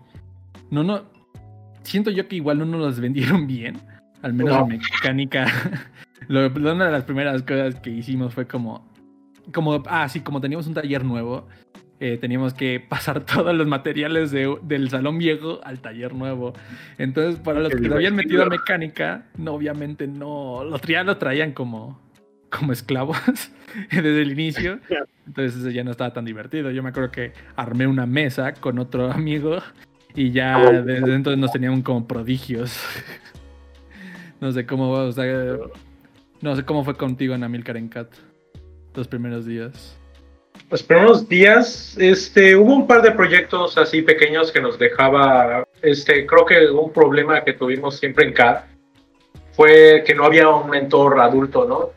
No, 0.71 0.83
no. 0.83 1.03
Siento 1.85 2.11
yo 2.11 2.27
que 2.29 2.37
igual 2.37 2.59
no 2.59 2.64
nos 2.64 2.81
las 2.81 3.01
vendieron 3.01 3.47
bien. 3.47 3.77
Al 4.23 4.33
menos 4.33 4.53
No. 4.55 4.61
en 4.73 4.79
mecánica. 4.81 5.47
Lo- 6.29 6.47
una 6.47 6.87
de 6.87 6.92
las 6.92 7.05
primeras 7.05 7.42
cosas 7.42 7.77
que 7.81 7.90
hicimos 7.90 8.35
fue 8.35 8.47
como. 8.47 8.92
Como, 9.53 9.83
ah, 9.88 10.09
sí, 10.09 10.20
como 10.20 10.40
teníamos 10.40 10.66
un 10.66 10.73
taller 10.73 11.05
nuevo, 11.05 11.47
eh, 12.01 12.16
teníamos 12.18 12.55
que 12.55 12.81
pasar 12.88 13.20
todos 13.27 13.55
los 13.55 13.66
materiales 13.66 14.31
de- 14.31 14.57
del 14.62 14.88
salón 14.88 15.18
viejo 15.18 15.61
al 15.64 15.81
taller 15.81 16.14
nuevo. 16.14 16.55
Entonces, 16.97 17.38
para 17.40 17.61
los 17.61 17.70
que 17.75 17.81
lo 17.88 17.97
habían 17.97 18.14
metido 18.16 18.42
a 18.42 18.47
mecánica, 18.47 19.27
no, 19.37 19.53
obviamente 19.53 20.07
no. 20.07 20.64
Los 20.64 20.81
ya 20.83 21.05
lo 21.05 21.18
traían 21.18 21.53
como, 21.53 22.01
como 22.51 22.73
esclavos 22.73 23.18
desde 23.90 24.23
el 24.23 24.33
inicio. 24.33 24.79
Entonces 25.27 25.61
eso 25.61 25.68
ya 25.68 25.85
no 25.85 25.90
estaba 25.90 26.14
tan 26.14 26.25
divertido. 26.25 26.70
Yo 26.70 26.83
me 26.83 26.88
acuerdo 26.88 27.11
que 27.11 27.33
armé 27.57 27.87
una 27.87 28.07
mesa 28.07 28.55
con 28.55 28.79
otro 28.79 29.12
amigo 29.12 29.59
y 30.14 30.31
ya 30.31 30.70
desde 30.83 31.14
entonces 31.14 31.38
nos 31.38 31.53
tenían 31.53 31.83
como 31.83 32.07
prodigios. 32.07 32.79
no 34.40 34.53
sé 34.53 34.64
cómo, 34.66 34.90
o 34.90 35.12
sea, 35.12 35.57
no 36.40 36.57
sé 36.57 36.64
cómo 36.64 36.85
fue 36.85 36.96
contigo 36.96 37.35
en 37.35 37.42
Amilcar 37.42 37.77
en 37.77 37.88
Cat 37.88 38.09
los 38.94 39.09
primeros 39.09 39.44
días. 39.44 39.96
los 40.70 40.83
primeros 40.83 41.29
días, 41.29 41.96
este, 41.98 42.55
hubo 42.55 42.74
un 42.74 42.87
par 42.87 43.03
de 43.03 43.11
proyectos 43.11 43.77
así 43.77 44.03
pequeños 44.03 44.53
que 44.53 44.61
nos 44.61 44.79
dejaba, 44.79 45.66
este, 45.83 46.27
creo 46.27 46.46
que 46.46 46.70
un 46.70 46.92
problema 46.92 47.42
que 47.42 47.55
tuvimos 47.55 47.96
siempre 47.96 48.27
en 48.27 48.33
CAD 48.33 48.59
fue 49.53 50.05
que 50.07 50.14
no 50.14 50.24
había 50.24 50.48
un 50.48 50.70
mentor 50.70 51.20
adulto, 51.20 51.64
¿no? 51.66 51.90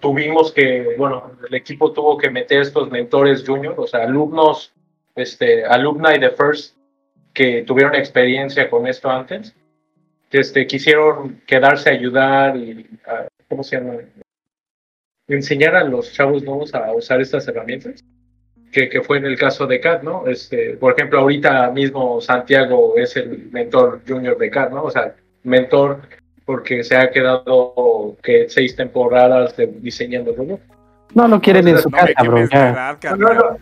Tuvimos 0.00 0.52
que, 0.52 0.94
bueno, 0.98 1.32
el 1.48 1.54
equipo 1.54 1.92
tuvo 1.92 2.16
que 2.16 2.30
meter 2.30 2.62
estos 2.62 2.90
mentores 2.90 3.44
junior, 3.46 3.74
o 3.76 3.86
sea, 3.86 4.04
alumnos, 4.04 4.72
este, 5.14 5.64
alumni 5.64 6.18
de 6.18 6.30
First 6.30 6.76
que 7.32 7.62
tuvieron 7.62 7.94
experiencia 7.94 8.68
con 8.68 8.86
esto 8.86 9.10
antes, 9.10 9.54
este, 10.30 10.66
quisieron 10.66 11.40
quedarse 11.46 11.90
a 11.90 11.92
ayudar 11.92 12.56
y, 12.56 12.86
a- 13.06 13.26
¿cómo 13.48 13.62
se 13.62 13.76
llama? 13.76 13.94
Enseñar 15.28 15.76
a 15.76 15.84
los 15.84 16.12
chavos 16.12 16.42
nuevos 16.42 16.74
a 16.74 16.92
usar 16.92 17.20
estas 17.20 17.46
herramientas, 17.48 18.02
que, 18.72 18.88
que 18.88 19.02
fue 19.02 19.18
en 19.18 19.26
el 19.26 19.38
caso 19.38 19.66
de 19.66 19.80
CAD, 19.80 20.02
¿no? 20.02 20.26
Este, 20.26 20.76
por 20.76 20.92
ejemplo, 20.94 21.20
ahorita 21.20 21.70
mismo 21.70 22.20
Santiago 22.20 22.94
es 22.96 23.16
el 23.16 23.48
mentor 23.52 24.00
junior 24.06 24.36
de 24.38 24.50
CAD, 24.50 24.70
¿no? 24.70 24.84
O 24.84 24.90
sea, 24.90 25.14
mentor 25.42 26.00
porque 26.44 26.82
se 26.82 26.96
ha 26.96 27.10
quedado 27.10 28.16
que 28.22 28.48
seis 28.48 28.74
temporadas 28.74 29.56
de- 29.56 29.66
diseñando 29.66 30.34
¿no? 30.36 30.58
No 31.14 31.28
lo 31.28 31.40
quieren 31.40 31.68
en 31.68 31.78
su 31.78 31.90
casa, 31.90 32.22
bro. 32.24 32.38
No, 33.16 33.34
no. 33.34 33.58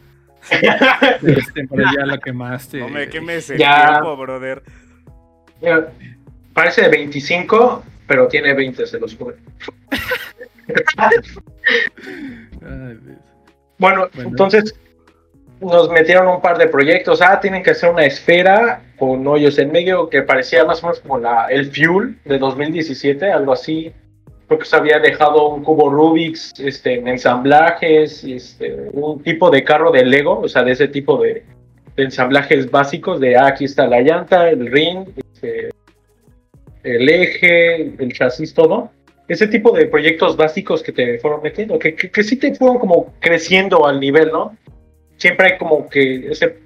Este, 1.23 1.67
pero 1.69 1.85
ya 1.97 2.07
lo 2.07 2.19
quemaste. 2.19 2.79
No 2.79 2.89
me 2.89 3.09
quemes 3.09 3.51
el 3.51 3.59
Ya. 3.59 3.89
tiempo, 3.91 4.17
brother. 4.17 4.63
Mira, 5.61 5.89
parece 6.55 6.83
de 6.83 6.89
25, 6.89 7.83
pero 8.07 8.27
tiene 8.29 8.55
20, 8.55 8.87
se 8.87 8.99
los 8.99 9.15
juro. 9.17 9.37
Bueno, 13.79 14.09
Bueno. 14.15 14.29
entonces 14.29 14.75
nos 15.61 15.91
metieron 15.91 16.29
un 16.29 16.41
par 16.41 16.57
de 16.59 16.67
proyectos. 16.69 17.21
Ah, 17.23 17.39
tienen 17.41 17.63
que 17.63 17.71
hacer 17.71 17.91
una 17.91 18.05
esfera 18.05 18.83
con 18.99 19.27
hoyos 19.27 19.59
en 19.59 19.71
medio 19.73 20.09
que 20.09 20.23
parecía 20.23 20.65
más 20.65 20.83
o 20.83 20.87
menos 20.87 21.01
como 21.01 21.19
la, 21.19 21.47
el 21.47 21.71
Fuel 21.71 22.17
de 22.25 22.39
2017, 22.39 23.31
algo 23.31 23.53
así. 23.53 23.93
Porque 24.51 24.65
se 24.65 24.75
había 24.75 24.99
dejado 24.99 25.49
un 25.49 25.63
cubo 25.63 25.89
Rubik's 25.89 26.53
este, 26.59 26.95
en 26.95 27.07
ensamblajes, 27.07 28.25
este, 28.25 28.91
un 28.93 29.23
tipo 29.23 29.49
de 29.49 29.63
carro 29.63 29.93
de 29.93 30.05
Lego, 30.05 30.41
o 30.41 30.49
sea, 30.49 30.65
de 30.65 30.73
ese 30.73 30.89
tipo 30.89 31.23
de, 31.23 31.45
de 31.95 32.03
ensamblajes 32.03 32.69
básicos 32.69 33.21
de 33.21 33.37
ah, 33.37 33.47
aquí 33.47 33.67
está 33.67 33.87
la 33.87 34.01
llanta, 34.01 34.51
el 34.51 34.67
ring, 34.67 35.07
este, 35.17 35.71
el 36.83 37.09
eje, 37.09 37.95
el 37.97 38.13
chasis, 38.13 38.53
todo 38.53 38.91
ese 39.29 39.47
tipo 39.47 39.71
de 39.71 39.87
proyectos 39.87 40.37
básicos 40.37 40.83
que 40.83 40.91
te 40.91 41.17
fueron 41.21 41.41
metiendo, 41.41 41.79
que, 41.79 41.95
que, 41.95 42.11
que 42.11 42.23
sí 42.25 42.35
te 42.35 42.53
fueron 42.57 42.81
como 42.81 43.15
creciendo 43.21 43.87
al 43.87 44.01
nivel, 44.01 44.33
¿no? 44.33 44.57
Siempre 45.19 45.53
hay 45.53 45.59
como 45.59 45.89
que 45.89 46.33
ese 46.33 46.59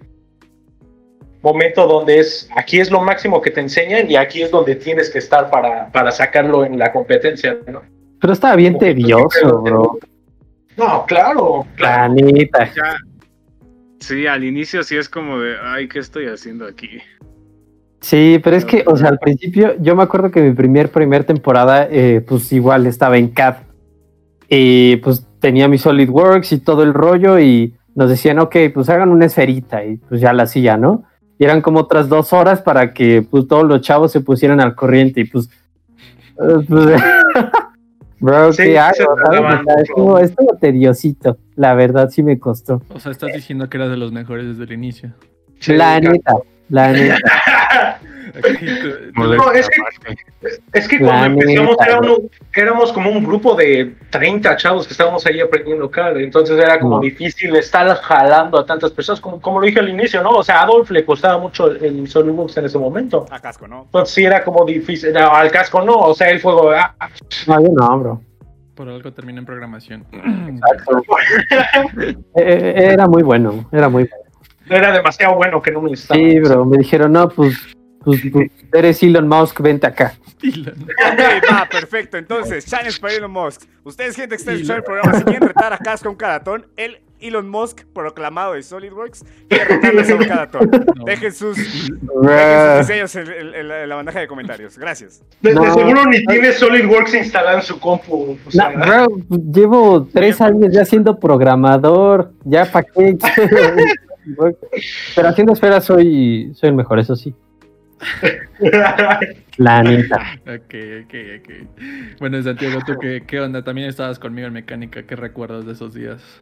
momento 1.45 1.87
donde 1.87 2.19
es, 2.19 2.49
aquí 2.57 2.81
es 2.81 2.91
lo 2.91 3.01
máximo 3.01 3.41
que 3.41 3.51
te 3.51 3.61
enseñan 3.61 4.11
y 4.11 4.17
aquí 4.17 4.43
es 4.43 4.51
donde 4.51 4.75
tienes 4.75 5.11
que 5.11 5.19
estar 5.19 5.51
para, 5.51 5.93
para 5.93 6.11
sacarlo 6.11 6.65
en 6.65 6.79
la 6.79 6.91
competencia, 6.91 7.57
¿no? 7.71 7.83
Pero 8.21 8.33
estaba 8.33 8.57
bien 8.57 8.73
Como 8.73 8.87
tedioso, 8.87 9.63
bro. 9.63 9.99
No, 10.77 11.05
claro. 11.07 11.67
Ya. 11.79 12.11
Sí, 14.01 14.27
al 14.27 14.43
inicio 14.43 14.83
sí 14.83 14.97
es 14.97 15.09
como 15.09 15.39
de, 15.39 15.57
ay, 15.63 15.87
¿qué 15.87 15.99
estoy 15.99 16.27
haciendo 16.27 16.67
aquí? 16.67 16.99
Sí, 18.01 18.41
pero 18.43 18.57
es 18.57 18.65
que, 18.65 18.83
o 18.87 18.97
sea, 18.97 19.09
al 19.09 19.19
principio, 19.19 19.77
yo 19.81 19.95
me 19.95 20.03
acuerdo 20.03 20.31
que 20.31 20.41
mi 20.41 20.53
primer, 20.53 20.91
primer 20.91 21.25
temporada, 21.25 21.87
eh, 21.91 22.23
pues 22.27 22.53
igual 22.53 22.87
estaba 22.87 23.19
en 23.19 23.29
CAD. 23.29 23.57
Y 24.49 24.97
pues 24.97 25.27
tenía 25.41 25.69
mi 25.69 25.79
SolidWorks 25.79 26.53
y 26.53 26.59
todo 26.59 26.83
el 26.83 26.95
rollo 26.95 27.39
y 27.39 27.75
nos 27.95 28.09
decían, 28.09 28.39
ok, 28.39 28.57
pues 28.73 28.89
hagan 28.89 29.11
una 29.11 29.27
esferita 29.27 29.85
y 29.85 29.97
pues 29.97 30.21
ya 30.21 30.33
la 30.33 30.45
hacía, 30.45 30.77
¿no? 30.77 31.05
Y 31.39 31.45
eran 31.45 31.61
como 31.61 31.81
otras 31.81 32.09
dos 32.09 32.33
horas 32.33 32.63
para 32.63 32.93
que 32.93 33.23
pues 33.23 33.49
todos 33.49 33.65
los 33.65 33.81
chavos 33.81 34.13
se 34.13 34.21
pusieran 34.21 34.61
al 34.61 34.75
corriente 34.75 35.21
y 35.23 35.25
pues... 35.25 35.49
eh, 35.49 36.65
pues, 36.69 37.03
Bro, 38.21 38.53
Sí, 38.55 38.63
¿qué 38.63 38.79
hago? 38.79 38.95
estuvo, 39.83 40.19
estuvo 40.19 40.57
tediosito, 40.57 41.37
la 41.57 41.75
verdad 41.75 42.09
sí 42.09 42.23
me 42.23 42.39
costó. 42.39 42.81
O 42.89 42.99
sea, 42.99 43.13
estás 43.13 43.33
diciendo 43.35 43.69
que 43.69 43.77
eras 43.77 43.91
de 43.91 43.99
los 43.99 44.13
mejores 44.13 44.47
desde 44.47 44.65
el 44.65 44.73
inicio. 44.73 45.13
Sí, 45.59 45.75
la 45.75 46.01
neta, 46.01 46.33
la 46.71 46.93
neta. 46.93 47.17
No, 49.15 49.53
es 49.53 49.69
que- 49.69 50.57
Es 50.73 50.89
que 50.89 50.99
cuando 50.99 51.27
empezamos 51.27 51.71
neta, 51.71 51.85
éramos, 51.87 52.19
éramos 52.55 52.93
como 52.93 53.11
un 53.11 53.25
grupo 53.25 53.55
de 53.55 53.95
30 54.11 54.57
chavos 54.57 54.87
que 54.87 54.93
estábamos 54.93 55.25
ahí 55.27 55.41
aprendiendo 55.41 55.91
CAD, 55.91 56.17
entonces 56.19 56.59
era 56.59 56.79
como 56.81 56.97
No. 56.97 57.01
difícil 57.01 57.55
estar 57.57 57.87
jalando 57.97 58.59
a 58.59 58.67
tantas 58.67 58.91
personas, 58.91 59.21
como, 59.21 59.41
como 59.41 59.61
lo 59.61 59.67
dije 59.67 59.79
al 59.81 59.89
inicio, 59.89 60.23
¿no? 60.23 60.31
O 60.31 60.43
sea, 60.43 60.61
a 60.61 60.63
Adolf 60.65 60.91
le 60.91 61.05
costaba 61.05 61.39
mucho 61.39 61.69
el 61.71 62.09
SolidWorks 62.09 62.57
en 62.59 62.65
ese 62.67 62.79
momento. 62.79 63.25
A 63.31 63.39
casco, 63.41 63.69
¿no? 63.69 63.83
Entonces 63.85 64.15
sí 64.15 64.25
era 64.25 64.43
como 64.45 64.65
difícil, 64.65 65.13
no, 65.13 65.31
al 65.35 65.51
casco 65.51 65.81
no, 65.83 65.95
o 65.97 66.15
sea, 66.15 66.29
el 66.31 66.41
fuego, 66.41 66.71
ah, 66.73 66.95
No, 67.47 67.61
yo 67.63 67.69
no, 67.73 67.99
bro. 68.01 68.21
Por 68.75 68.89
algo 68.89 69.13
termina 69.13 69.39
en 69.39 69.47
programación. 69.47 70.05
Eh, 72.37 72.73
eh, 72.77 72.91
Era 72.93 73.07
muy 73.07 73.23
bueno, 73.23 73.65
era 73.73 73.89
muy 73.89 74.05
bueno. 74.05 74.17
era 74.69 74.93
demasiado 74.93 75.37
bueno 75.37 75.63
que 75.63 75.71
no 75.71 75.81
me 75.81 75.91
necesitaba. 75.91 76.19
Sí, 76.21 76.41
bro, 76.41 76.65
me 76.65 76.79
dijeron, 76.79 77.13
no, 77.13 77.29
pues, 77.29 77.57
pues, 78.05 78.21
pues, 78.33 78.51
eres 78.73 79.03
Elon 79.03 79.29
Musk, 79.29 79.61
vente 79.61 79.87
acá. 79.87 80.15
Dylan. 80.41 80.75
Ok, 80.83 81.51
va, 81.53 81.69
perfecto. 81.71 82.17
Entonces, 82.19 82.67
challenge 82.67 83.01
para 83.01 83.15
Elon 83.15 83.31
Musk. 83.31 83.63
Ustedes, 83.85 84.17
gente 84.17 84.37
que 84.37 84.41
está 84.41 84.53
escuchando 84.53 84.79
el 84.79 84.85
programa, 84.85 85.19
si 85.19 85.25
quieren 85.25 85.49
retar 85.49 85.73
a 85.73 85.79
Casco 85.79 86.09
a 86.09 86.11
un 86.11 86.17
caratón, 86.17 86.67
el 86.77 86.99
Elon 87.21 87.49
Musk, 87.49 87.85
proclamado 87.95 88.53
de 88.53 88.63
SolidWorks, 88.63 89.25
quiere 89.49 89.65
retarles 89.65 90.11
a 90.11 90.15
un 90.17 90.25
caratón. 90.25 90.71
No. 90.95 91.05
Dejen 91.05 91.33
sus, 91.33 91.57
dejen 91.57 91.99
sus 92.07 92.79
diseños 92.81 93.17
en, 93.17 93.27
en- 93.29 93.55
en 93.55 93.69
la, 93.69 93.83
en 93.85 93.89
la 93.89 93.95
bandeja 93.95 94.21
de 94.21 94.27
comentarios. 94.27 94.77
Gracias. 94.77 95.23
De, 95.41 95.55
No. 95.55 95.73
seguro 95.73 96.05
ni 96.07 96.23
tiene 96.27 96.53
SolidWorks 96.53 97.15
instalado 97.15 97.57
en 97.59 97.63
su 97.63 97.81
compu. 97.81 98.37
o 98.47 98.51
sea, 98.51 98.71
No, 98.71 99.07
bro, 99.09 99.39
llevo 99.53 100.07
tres 100.13 100.39
años 100.43 100.71
ya 100.75 100.85
siendo 100.85 101.19
programador, 101.19 102.33
ya 102.45 102.71
pa' 102.71 102.83
qué. 102.83 103.17
Pero 105.15 105.29
haciendo 105.29 105.53
esferas 105.53 105.85
soy, 105.85 106.53
soy 106.55 106.71
el 106.71 106.75
mejor, 106.75 106.99
eso 106.99 107.15
sí. 107.17 107.35
La 109.57 109.83
neta. 109.83 110.35
Ok, 110.43 110.75
ok, 111.05 111.15
ok. 111.39 112.19
Bueno, 112.19 112.43
Santiago, 112.43 112.81
¿tú 112.87 112.95
qué, 113.01 113.23
qué 113.27 113.41
onda? 113.41 113.63
También 113.63 113.89
estabas 113.89 114.19
conmigo 114.19 114.49
en 114.49 114.55
mecánica. 114.55 115.05
¿Qué 115.05 115.17
recuerdas 115.17 115.65
de 115.67 115.73
esos 115.73 115.95
días? 115.95 116.41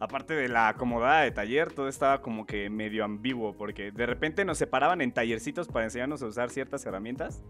Aparte 0.00 0.34
de 0.34 0.48
la 0.48 0.68
acomodada 0.68 1.20
de 1.22 1.30
taller, 1.30 1.72
todo 1.72 1.88
estaba 1.88 2.20
como 2.22 2.44
que 2.44 2.68
medio 2.68 3.04
ambiguo, 3.04 3.56
porque 3.56 3.92
de 3.92 4.04
repente 4.06 4.44
nos 4.44 4.58
separaban 4.58 5.00
en 5.00 5.12
tallercitos 5.12 5.68
para 5.68 5.84
enseñarnos 5.84 6.22
a 6.22 6.26
usar 6.26 6.50
ciertas 6.50 6.84
herramientas. 6.84 7.42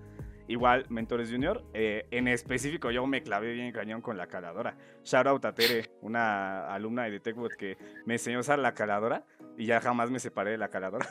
Igual, 0.49 0.85
Mentores 0.91 1.31
Junior. 1.31 1.65
eh, 1.73 2.05
en 2.11 2.29
específico, 2.29 2.91
yo 2.91 3.07
me 3.07 3.23
clavé 3.23 3.55
bien 3.55 3.73
cañón 3.73 4.03
con 4.03 4.19
la 4.19 4.27
caladora. 4.27 4.77
Shout 5.03 5.27
out 5.27 5.45
a 5.47 5.55
Tere, 5.55 5.89
una 6.03 6.67
alumna 6.67 7.05
de 7.05 7.21
TechBot 7.21 7.53
que 7.57 7.79
me 8.05 8.15
enseñó 8.15 8.39
a 8.39 8.41
usar 8.41 8.59
la 8.59 8.75
caladora 8.75 9.25
y 9.57 9.65
ya 9.65 9.81
jamás 9.81 10.11
me 10.11 10.19
separé 10.19 10.51
de 10.51 10.59
la 10.59 10.69
caladora. 10.69 11.07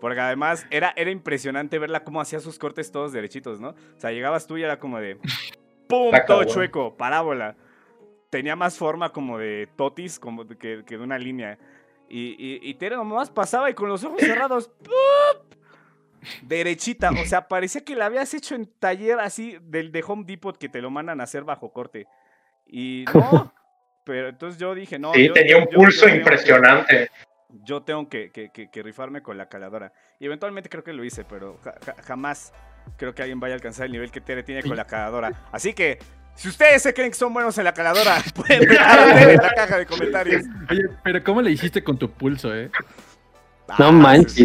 Porque 0.00 0.20
además 0.20 0.66
era, 0.70 0.92
era 0.96 1.10
impresionante 1.10 1.78
verla 1.78 2.02
cómo 2.04 2.20
hacía 2.20 2.40
sus 2.40 2.58
cortes 2.58 2.90
todos 2.90 3.12
derechitos, 3.12 3.60
¿no? 3.60 3.68
O 3.70 4.00
sea, 4.00 4.10
llegabas 4.10 4.46
tú 4.46 4.56
y 4.58 4.62
era 4.62 4.78
como 4.78 4.98
de 4.98 5.16
¡Pum! 5.88 6.12
Todo 6.26 6.44
chueco, 6.44 6.96
parábola. 6.96 7.54
Tenía 8.30 8.56
más 8.56 8.78
forma 8.78 9.12
como 9.12 9.38
de 9.38 9.68
totis 9.76 10.18
como 10.18 10.44
de- 10.44 10.56
que, 10.56 10.82
que 10.86 10.96
de 10.96 11.04
una 11.04 11.18
línea. 11.18 11.58
Y, 12.08 12.34
y, 12.38 12.60
y 12.62 12.74
Tere 12.74 12.96
nomás 12.96 13.30
pasaba 13.30 13.70
y 13.70 13.74
con 13.74 13.88
los 13.88 14.02
ojos 14.04 14.20
cerrados 14.20 14.68
¡pup! 14.82 15.54
Derechita, 16.42 17.10
o 17.10 17.24
sea, 17.24 17.48
parecía 17.48 17.84
que 17.84 17.96
la 17.96 18.06
habías 18.06 18.32
hecho 18.32 18.54
en 18.54 18.66
taller 18.78 19.18
así 19.18 19.58
del 19.62 19.90
de 19.90 20.04
Home 20.06 20.24
Depot 20.24 20.56
que 20.56 20.68
te 20.68 20.80
lo 20.80 20.88
mandan 20.90 21.20
a 21.20 21.24
hacer 21.24 21.42
bajo 21.44 21.72
corte. 21.72 22.06
Y 22.66 23.04
no, 23.12 23.52
pero 24.04 24.28
entonces 24.28 24.58
yo 24.60 24.74
dije, 24.74 24.98
no. 24.98 25.12
sí, 25.14 25.26
yo- 25.26 25.32
tenía 25.32 25.58
yo- 25.58 25.58
un 25.60 25.66
pulso 25.66 26.06
yo 26.08 26.14
impresionante. 26.14 27.10
Yo 27.64 27.82
tengo 27.82 28.08
que, 28.08 28.30
que- 28.30 28.50
que- 28.50 28.70
que 28.70 28.82
rifarme 28.82 29.22
con 29.22 29.36
la 29.38 29.46
caladora. 29.48 29.92
Y 30.18 30.26
eventualmente 30.26 30.68
creo 30.68 30.82
que 30.84 30.92
lo 30.92 31.04
hice, 31.04 31.24
pero 31.24 31.58
ja- 31.62 31.74
ja- 31.84 31.96
jamás 32.02 32.52
creo 32.96 33.14
que 33.14 33.22
alguien 33.22 33.40
vaya 33.40 33.54
a 33.54 33.56
alcanzar 33.56 33.86
el 33.86 33.92
nivel 33.92 34.10
que 34.10 34.20
Tere 34.20 34.42
tiene 34.42 34.62
con 34.62 34.76
la 34.76 34.84
caladora. 34.86 35.32
Así 35.52 35.72
que, 35.74 35.98
si 36.34 36.48
ustedes 36.48 36.82
se 36.82 36.94
creen 36.94 37.10
que 37.10 37.16
son 37.16 37.32
buenos 37.32 37.56
en 37.58 37.64
la 37.64 37.74
caladora, 37.74 38.16
pueden 38.34 38.60
Tere 38.68 39.32
en 39.34 39.36
la 39.42 39.52
caja 39.54 39.78
de 39.78 39.86
comentarios. 39.86 40.42
Oye, 40.70 40.82
pero 41.04 41.22
¿cómo 41.22 41.42
le 41.42 41.50
hiciste 41.50 41.82
con 41.84 41.98
tu 41.98 42.10
pulso, 42.10 42.54
eh? 42.54 42.70
No 43.78 43.86
Ah, 43.86 43.92
manches. 43.92 44.38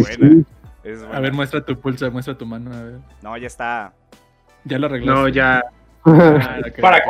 Es 0.84 1.00
buena, 1.00 1.16
A 1.16 1.20
ver, 1.20 1.32
muestra 1.32 1.64
tu 1.64 1.78
pulso, 1.78 2.10
muestra 2.10 2.36
tu 2.38 2.46
mano, 2.46 2.74
a 2.74 2.82
ver. 2.82 2.98
No, 3.22 3.36
ya 3.36 3.46
está. 3.46 3.92
Ya 4.64 4.78
lo 4.78 4.86
arreglaste. 4.86 5.20
No, 5.20 5.28
ya. 5.28 5.62
Ah, 6.04 6.58
Para, 6.80 7.02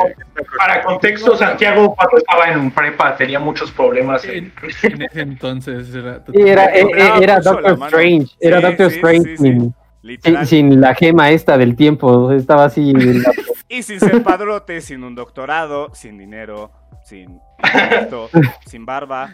para 0.57 0.81
contexto, 0.83 1.35
Santiago 1.37 1.95
cuando 1.95 2.17
estaba 2.17 2.49
en 2.49 2.71
prepa 2.71 3.15
tenía 3.15 3.39
muchos 3.39 3.71
problemas. 3.71 4.25
en- 4.25 4.51
ese 4.81 5.21
entonces 5.21 5.93
era... 5.93 6.23
Sí, 6.25 6.41
era, 6.41 6.65
eh, 6.75 6.87
eh, 6.97 7.09
era 7.21 7.39
Doctor. 7.39 7.77
Strange. 7.85 8.27
Era 8.39 8.57
Sí, 8.59 8.65
Doctor 8.65 8.89
sí, 8.91 8.95
Strange 8.97 9.23
sí, 9.23 9.37
sí. 9.37 9.43
sin, 9.43 9.75
Literal. 10.01 10.47
sin- 10.47 10.71
sin 10.71 10.81
la 10.81 10.95
gema 10.95 11.29
esta 11.29 11.57
del 11.57 11.75
tiempo. 11.75 12.31
Estaba 12.31 12.65
así. 12.65 12.93
la- 12.93 13.31
Y 13.71 13.83
sin 13.83 13.99
ser 13.99 14.23
padrote, 14.23 14.81
sin 14.81 15.03
un 15.03 15.13
doctorado, 15.13 15.93
sin 15.93 16.17
dinero, 16.17 16.71
sin 17.05 17.39
barba, 18.85 19.29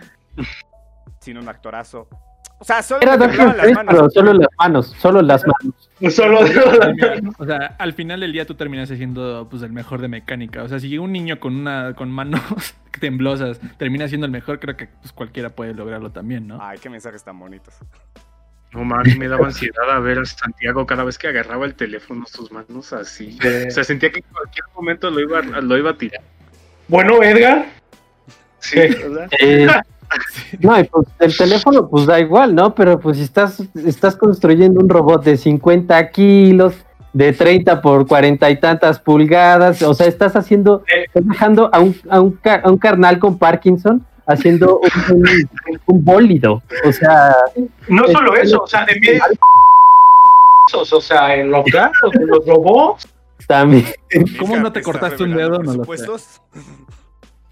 sin 1.22 1.38
un 1.38 1.48
actorazo. 1.48 2.08
O 2.58 2.64
sea, 2.64 2.82
solo 2.82 3.02
Era 3.02 3.18
me 3.18 3.28
Doctor 3.28 3.46
temblaban 3.46 3.76
las 3.76 3.86
manos. 3.86 4.14
solo 4.14 4.34
las 4.34 4.48
manos, 4.58 4.96
solo 4.98 5.22
las 5.22 5.44
manos. 5.46 5.90
Solo 6.16 6.40
O 7.40 7.46
sea, 7.46 7.76
al 7.80 7.94
final 7.94 8.20
del 8.20 8.34
día 8.34 8.46
tú 8.46 8.56
terminas 8.56 8.90
siendo 8.90 9.48
pues 9.50 9.62
el 9.64 9.72
mejor 9.72 10.02
de 10.02 10.08
mecánica. 10.08 10.64
O 10.64 10.68
sea, 10.68 10.80
si 10.80 10.98
un 10.98 11.12
niño 11.12 11.40
con 11.40 11.56
una 11.56 11.94
con 11.96 12.12
manos 12.12 12.42
temblosas 13.00 13.60
termina 13.78 14.08
siendo 14.08 14.26
el 14.26 14.32
mejor, 14.32 14.60
creo 14.60 14.76
que 14.76 14.88
pues, 14.88 15.14
cualquiera 15.14 15.50
puede 15.52 15.74
lograrlo 15.74 16.12
también, 16.12 16.48
¿no? 16.48 16.60
Ay, 16.62 16.80
qué 16.80 16.90
mensajes 16.90 17.24
tan 17.24 17.40
bonitos. 17.40 17.76
No 18.72 18.84
mames, 18.84 19.18
me 19.18 19.30
daba 19.30 19.46
ansiedad 19.48 19.90
a 19.90 20.00
ver 20.00 20.20
a 20.20 20.26
Santiago 20.26 20.86
cada 20.86 21.06
vez 21.06 21.18
que 21.18 21.30
agarraba 21.30 21.66
el 21.66 21.76
teléfono, 21.76 22.26
sus 22.26 22.52
manos 22.52 22.92
así. 22.92 23.38
O 23.68 23.72
sea, 23.72 23.86
sentía 23.86 24.12
que 24.12 24.20
en 24.20 24.26
cualquier 24.34 24.66
momento 24.76 25.10
lo 25.10 25.22
iba, 25.22 25.42
lo 25.42 25.78
iba 25.78 25.92
a 25.92 25.98
tirar. 25.98 26.22
Bueno, 26.90 27.24
Edgar. 27.24 27.68
Sí, 28.60 28.80
¿verdad? 28.80 29.30
Eh, 29.40 29.68
no, 30.60 30.80
y 30.80 30.84
pues 30.86 31.08
el 31.20 31.36
teléfono 31.38 31.88
pues 31.90 32.06
da 32.06 32.20
igual, 32.20 32.54
¿no? 32.56 32.74
Pero 32.76 33.00
pues 33.00 33.18
si 33.18 33.24
estás, 33.24 33.62
estás 33.76 34.16
construyendo 34.16 34.80
un 34.80 34.90
robot 34.90 35.24
de 35.24 35.38
50 35.38 36.10
kilos, 36.12 36.74
de 37.14 37.32
30 37.34 37.82
por 37.82 38.06
40 38.08 38.50
y 38.50 38.60
tantas 38.60 39.00
pulgadas, 39.00 39.82
o 39.84 39.94
sea, 39.94 40.08
estás 40.08 40.36
haciendo, 40.36 40.84
estás 41.06 41.26
dejando 41.26 41.70
a 41.74 41.80
un, 41.80 41.96
a 42.10 42.20
un, 42.20 42.40
a 42.64 42.70
un 42.70 42.78
carnal 42.78 43.20
con 43.20 43.38
Parkinson 43.38 44.06
haciendo 44.28 44.80
un, 45.10 45.16
un- 45.18 45.50
un 45.86 46.04
bólido, 46.04 46.62
o 46.86 46.92
sea, 46.92 47.34
No 47.88 48.06
solo 48.08 48.36
eso, 48.36 48.62
o 48.64 48.68
sea, 48.68 48.84
de 48.86 49.00
medio. 49.00 49.22
O 50.74 51.02
sea, 51.02 51.36
en 51.36 51.52
los 51.52 51.64
gatos, 51.66 52.14
en 52.16 52.28
los 52.28 52.46
robots. 52.46 53.08
también. 53.48 53.86
¿Cómo 54.40 54.58
no 54.58 54.72
te 54.74 54.82
cortaste 54.82 55.24
un 55.24 55.36
dedo? 55.36 55.60
No 55.60 55.60
lo 55.60 55.72
sé. 55.72 55.78
presupuestos. 55.78 56.42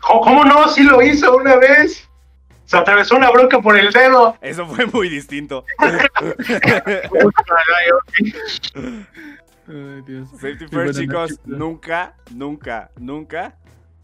¿Cómo, 0.02 0.22
cómo 0.22 0.44
no? 0.46 0.68
Sí 0.68 0.84
lo 0.84 1.02
hizo 1.02 1.38
una 1.38 1.56
vez. 1.58 2.10
Se 2.66 2.78
atravesó 2.78 3.16
una 3.16 3.30
bronca 3.30 3.60
por 3.62 3.78
el 3.78 3.92
dedo. 3.92 4.38
Eso 4.42 4.66
fue 4.66 4.86
muy 4.88 5.10
distinto. 5.10 5.66
Ay, 9.68 10.02
Dios. 10.06 10.30
Safety 10.32 10.68
first, 10.68 11.00
chicos. 11.00 11.32
noche. 11.32 11.42
Nunca, 11.46 12.16
nunca, 12.34 12.92
nunca 12.98 13.56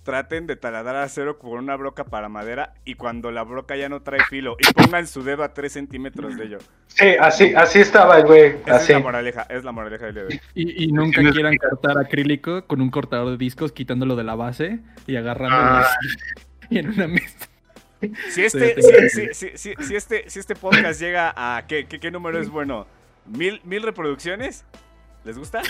traten 0.04 0.48
de 0.48 0.56
taladrar 0.56 0.95
acero 1.04 1.38
con 1.38 1.52
una 1.52 1.76
broca 1.76 2.06
para 2.06 2.30
madera 2.30 2.74
y 2.86 2.95
cuando 2.95 3.30
la 3.32 3.43
broca 3.43 3.76
ya 3.76 3.89
no 3.89 4.02
trae 4.02 4.22
filo 4.30 4.56
y 4.60 4.74
pongan 4.74 5.06
su 5.06 5.22
dedo 5.24 5.43
a 5.43 5.54
3 5.54 5.72
centímetros 5.72 6.36
de 6.38 6.45
ello. 6.45 6.58
Sí, 6.88 7.10
así, 7.19 7.54
así 7.56 7.80
estaba 7.80 8.17
el 8.17 8.26
güey. 8.26 8.56
Así. 8.65 8.93
es 8.93 8.98
la 8.98 9.00
moraleja, 9.04 9.41
es 9.50 9.63
la 9.63 9.72
moraleja 9.72 10.06
del 10.06 10.13
día 10.15 10.24
de 10.24 10.30
hoy. 10.30 10.41
Y, 10.56 10.86
y 10.86 10.91
nunca 10.91 11.22
quieran 11.32 11.56
cortar 11.58 11.98
acrílico 12.00 12.65
con 12.65 12.82
un 12.82 12.89
cortador 12.89 13.30
de 13.32 13.38
discos, 13.38 13.72
quitándolo 13.72 14.15
de 14.15 14.24
la 14.24 14.36
base 14.36 14.80
y 15.06 15.15
agarrándolo 15.17 15.62
Ah. 15.62 15.82
así, 15.82 16.08
y 16.72 16.78
en 16.80 16.89
una 16.89 17.08
mesa. 17.08 17.48
Si 18.29 18.43
este, 18.45 18.81
Sí, 18.81 19.09
si, 19.09 19.19
si- 19.33 19.33
si- 19.33 19.57
si- 19.57 19.83
si 19.83 19.95
este, 19.95 20.29
si 20.29 20.39
este 20.39 20.55
podcast 20.55 20.99
llega 21.01 21.33
a 21.35 21.65
¿qué, 21.67 21.85
qué, 21.85 21.99
qué 21.99 22.12
número 22.12 22.39
es 22.39 22.49
bueno? 22.49 22.88
¿Mil, 23.25 23.62
mil 23.65 23.83
reproducciones? 23.83 24.65
¿Les 25.25 25.38
gusta? 25.38 25.62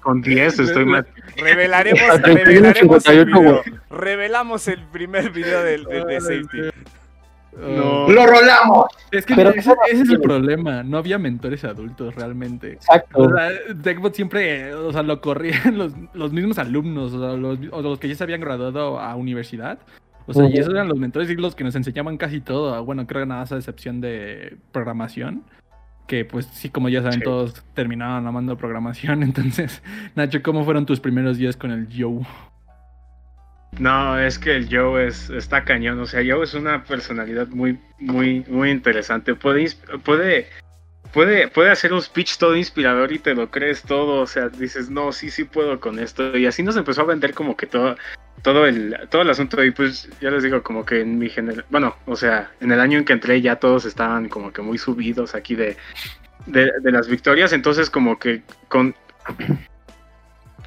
Con 0.00 0.22
10 0.22 0.58
estoy 0.60 0.84
mal. 0.84 1.06
Revelaremos, 1.36 2.00
A 2.10 2.22
31, 2.22 2.44
revelaremos 2.44 2.96
el 3.06 3.26
58, 3.26 3.40
video. 3.40 3.62
Revelamos 3.90 4.68
el 4.68 4.84
primer 4.86 5.30
video 5.30 5.62
del, 5.64 5.84
del- 5.84 6.04
de 6.06 6.20
Safety. 6.20 6.70
No. 7.56 8.08
¡Lo 8.08 8.26
rolamos! 8.26 8.86
Es 9.12 9.24
que 9.26 9.34
Pero- 9.34 9.50
ese, 9.50 9.72
ese 9.90 10.02
es 10.02 10.08
el 10.10 10.20
problema, 10.20 10.82
no 10.82 10.98
había 10.98 11.18
mentores 11.18 11.62
adultos 11.64 12.14
realmente. 12.14 12.72
Exacto. 12.72 13.22
O 13.22 13.28
sea, 13.32 13.50
Techbot 13.82 14.14
siempre, 14.14 14.74
o 14.74 14.92
sea, 14.92 15.02
lo 15.04 15.20
corrían 15.20 15.76
los, 15.78 15.92
los 16.14 16.32
mismos 16.32 16.58
alumnos, 16.58 17.12
o, 17.12 17.18
sea, 17.20 17.36
los, 17.36 17.58
o 17.70 17.82
los 17.82 17.98
que 18.00 18.08
ya 18.08 18.14
se 18.16 18.24
habían 18.24 18.40
graduado 18.40 18.98
a 18.98 19.14
universidad. 19.14 19.78
O 20.26 20.32
sea, 20.32 20.48
y 20.48 20.54
esos 20.54 20.72
eran 20.72 20.88
los 20.88 20.98
mentores 20.98 21.28
y 21.30 21.34
los 21.36 21.54
que 21.54 21.64
nos 21.64 21.74
enseñaban 21.74 22.16
casi 22.16 22.40
todo. 22.40 22.82
Bueno, 22.84 23.06
creo 23.06 23.22
que 23.22 23.26
nada 23.26 23.40
más 23.42 23.52
a 23.52 23.56
excepción 23.56 24.00
de 24.00 24.56
programación. 24.72 25.44
Que 26.06 26.24
pues 26.24 26.46
sí, 26.46 26.68
como 26.68 26.88
ya 26.90 27.02
saben, 27.02 27.20
Sí. 27.20 27.24
todos 27.24 27.64
terminaban 27.74 28.26
amando 28.26 28.56
programación. 28.56 29.22
Entonces, 29.22 29.82
Nacho, 30.14 30.42
¿cómo 30.42 30.64
fueron 30.64 30.86
tus 30.86 31.00
primeros 31.00 31.38
días 31.38 31.56
con 31.56 31.70
el 31.70 31.88
Joe? 31.94 32.26
No, 33.78 34.18
es 34.18 34.38
que 34.38 34.54
el 34.54 34.68
Joe 34.70 35.06
es, 35.08 35.30
está 35.30 35.64
cañón. 35.64 35.98
O 36.00 36.06
sea, 36.06 36.20
Joe 36.26 36.44
es 36.44 36.54
una 36.54 36.84
personalidad 36.84 37.48
muy, 37.48 37.78
muy, 37.98 38.44
muy 38.48 38.70
interesante. 38.70 39.34
Puede, 39.34 39.66
puede, 40.04 40.46
puede, 41.12 41.48
puede 41.48 41.70
hacer 41.70 41.92
un 41.92 42.00
speech 42.00 42.38
todo 42.38 42.54
inspirador 42.56 43.10
y 43.12 43.18
te 43.18 43.34
lo 43.34 43.50
crees 43.50 43.82
todo. 43.82 44.20
O 44.20 44.26
sea, 44.26 44.48
dices, 44.48 44.90
no, 44.90 45.10
sí, 45.12 45.28
sí 45.30 45.44
puedo 45.44 45.80
con 45.80 45.98
esto. 45.98 46.36
Y 46.36 46.46
así 46.46 46.62
nos 46.62 46.76
empezó 46.76 47.02
a 47.02 47.06
vender 47.06 47.34
como 47.34 47.56
que 47.56 47.66
todo, 47.66 47.96
todo 48.42 48.66
el, 48.66 48.96
todo 49.10 49.22
el 49.22 49.30
asunto. 49.30 49.62
Y 49.64 49.70
pues 49.70 50.08
ya 50.20 50.30
les 50.30 50.42
digo, 50.42 50.62
como 50.62 50.84
que 50.84 51.00
en 51.00 51.18
mi 51.18 51.28
generación, 51.28 51.66
bueno, 51.70 51.96
o 52.06 52.16
sea, 52.16 52.52
en 52.60 52.72
el 52.72 52.80
año 52.80 52.98
en 52.98 53.04
que 53.04 53.12
entré 53.12 53.40
ya 53.40 53.56
todos 53.56 53.84
estaban 53.84 54.28
como 54.28 54.52
que 54.52 54.62
muy 54.62 54.78
subidos 54.78 55.34
aquí 55.34 55.54
de, 55.54 55.76
de, 56.46 56.92
las 56.92 57.08
victorias. 57.08 57.52
Entonces, 57.52 57.90
como 57.90 58.18
que 58.18 58.42
con 58.68 58.94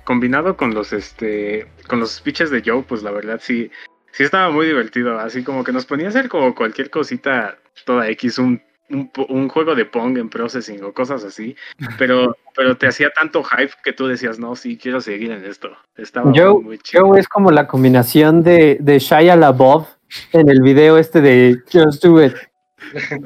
combinado 0.04 0.56
con 0.56 0.74
los 0.74 0.94
este 0.94 1.68
con 1.88 2.00
los 2.00 2.16
speeches 2.16 2.50
de 2.50 2.64
Joe, 2.66 2.84
pues 2.84 3.04
la 3.04 3.12
verdad 3.12 3.40
sí 3.44 3.70
sí 4.12 4.24
estaba 4.24 4.50
muy 4.50 4.66
divertido, 4.66 5.20
así 5.20 5.44
como 5.44 5.64
que 5.64 5.72
nos 5.72 5.86
ponía 5.86 6.08
a 6.08 6.10
hacer 6.10 6.30
como 6.30 6.56
cualquier 6.56 6.90
cosita 6.90 7.58
toda 7.86 8.10
X, 8.10 8.40
un 8.40 8.62
un, 8.90 9.12
un 9.30 9.50
juego 9.50 9.76
de 9.76 9.86
Pong 9.86 10.18
en 10.18 10.30
processing 10.30 10.84
o 10.84 10.94
cosas 10.94 11.24
así, 11.24 11.56
pero 11.98 12.36
pero 12.56 12.78
te 12.78 12.88
hacía 12.88 13.10
tanto 13.12 13.44
hype 13.44 13.74
que 13.84 13.94
tú 13.94 14.08
decías, 14.08 14.40
"No, 14.40 14.56
sí 14.56 14.78
quiero 14.78 15.02
seguir 15.02 15.32
en 15.32 15.44
esto." 15.46 15.70
Estaba 15.96 16.32
Joe, 16.34 16.54
muy, 16.54 16.64
muy 16.64 16.78
chido. 16.80 17.06
Joe 17.06 17.20
es 17.20 17.28
como 17.28 17.52
la 17.52 17.68
combinación 17.68 18.44
de, 18.44 18.78
de 18.80 19.00
Shia 19.00 19.36
LaBeouf 19.36 19.88
en 20.32 20.50
el 20.50 20.62
video 20.62 20.98
este 20.98 21.22
de 21.22 21.58
Just 21.72 22.04
Do 22.04 22.24
It. 22.24 22.34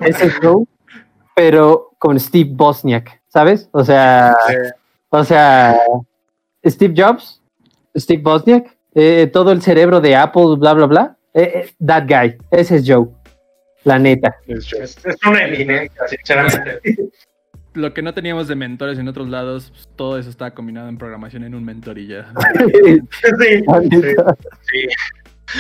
Ese 0.02 0.26
es 0.26 0.36
Joe, 0.42 0.66
pero 1.36 1.92
con 2.00 2.20
Steve 2.20 2.50
Bosniak, 2.52 3.22
¿sabes? 3.28 3.70
O 3.72 3.84
sea, 3.84 4.36
o 5.10 5.24
sea, 5.24 5.78
Steve 6.66 6.94
Jobs, 6.98 7.42
Steve 7.96 8.22
Bosniak, 8.24 8.76
eh, 8.96 9.30
todo 9.32 9.52
el 9.52 9.62
cerebro 9.62 10.02
de 10.02 10.16
Apple, 10.16 10.56
bla, 10.58 10.74
bla, 10.74 10.86
bla. 10.88 11.18
eh, 11.34 11.52
eh, 11.56 11.76
that 11.86 12.06
guy, 12.08 12.38
ese 12.50 12.78
es 12.78 12.84
Joe, 12.86 13.08
la 13.84 14.00
neta. 14.00 14.36
Es. 14.48 14.72
Es, 14.74 14.98
una 15.28 15.46
eminencia, 15.46 16.08
sinceramente. 16.08 16.82
Lo 17.74 17.94
que 17.94 18.02
no 18.02 18.14
teníamos 18.14 18.50
de 18.50 18.56
mentores 18.56 19.00
en 19.00 19.08
otros 19.08 19.30
lados, 19.30 19.72
pues, 19.72 19.90
todo 19.96 20.18
eso 20.20 20.30
estaba 20.30 20.52
combinado 20.52 20.90
en 20.90 20.98
programación 20.98 21.46
en 21.46 21.56
un 21.56 21.64
mentor 21.64 21.98
y 22.00 22.08
ya. 22.08 22.34
Sí. 23.40 23.64
Sí. 24.62 24.88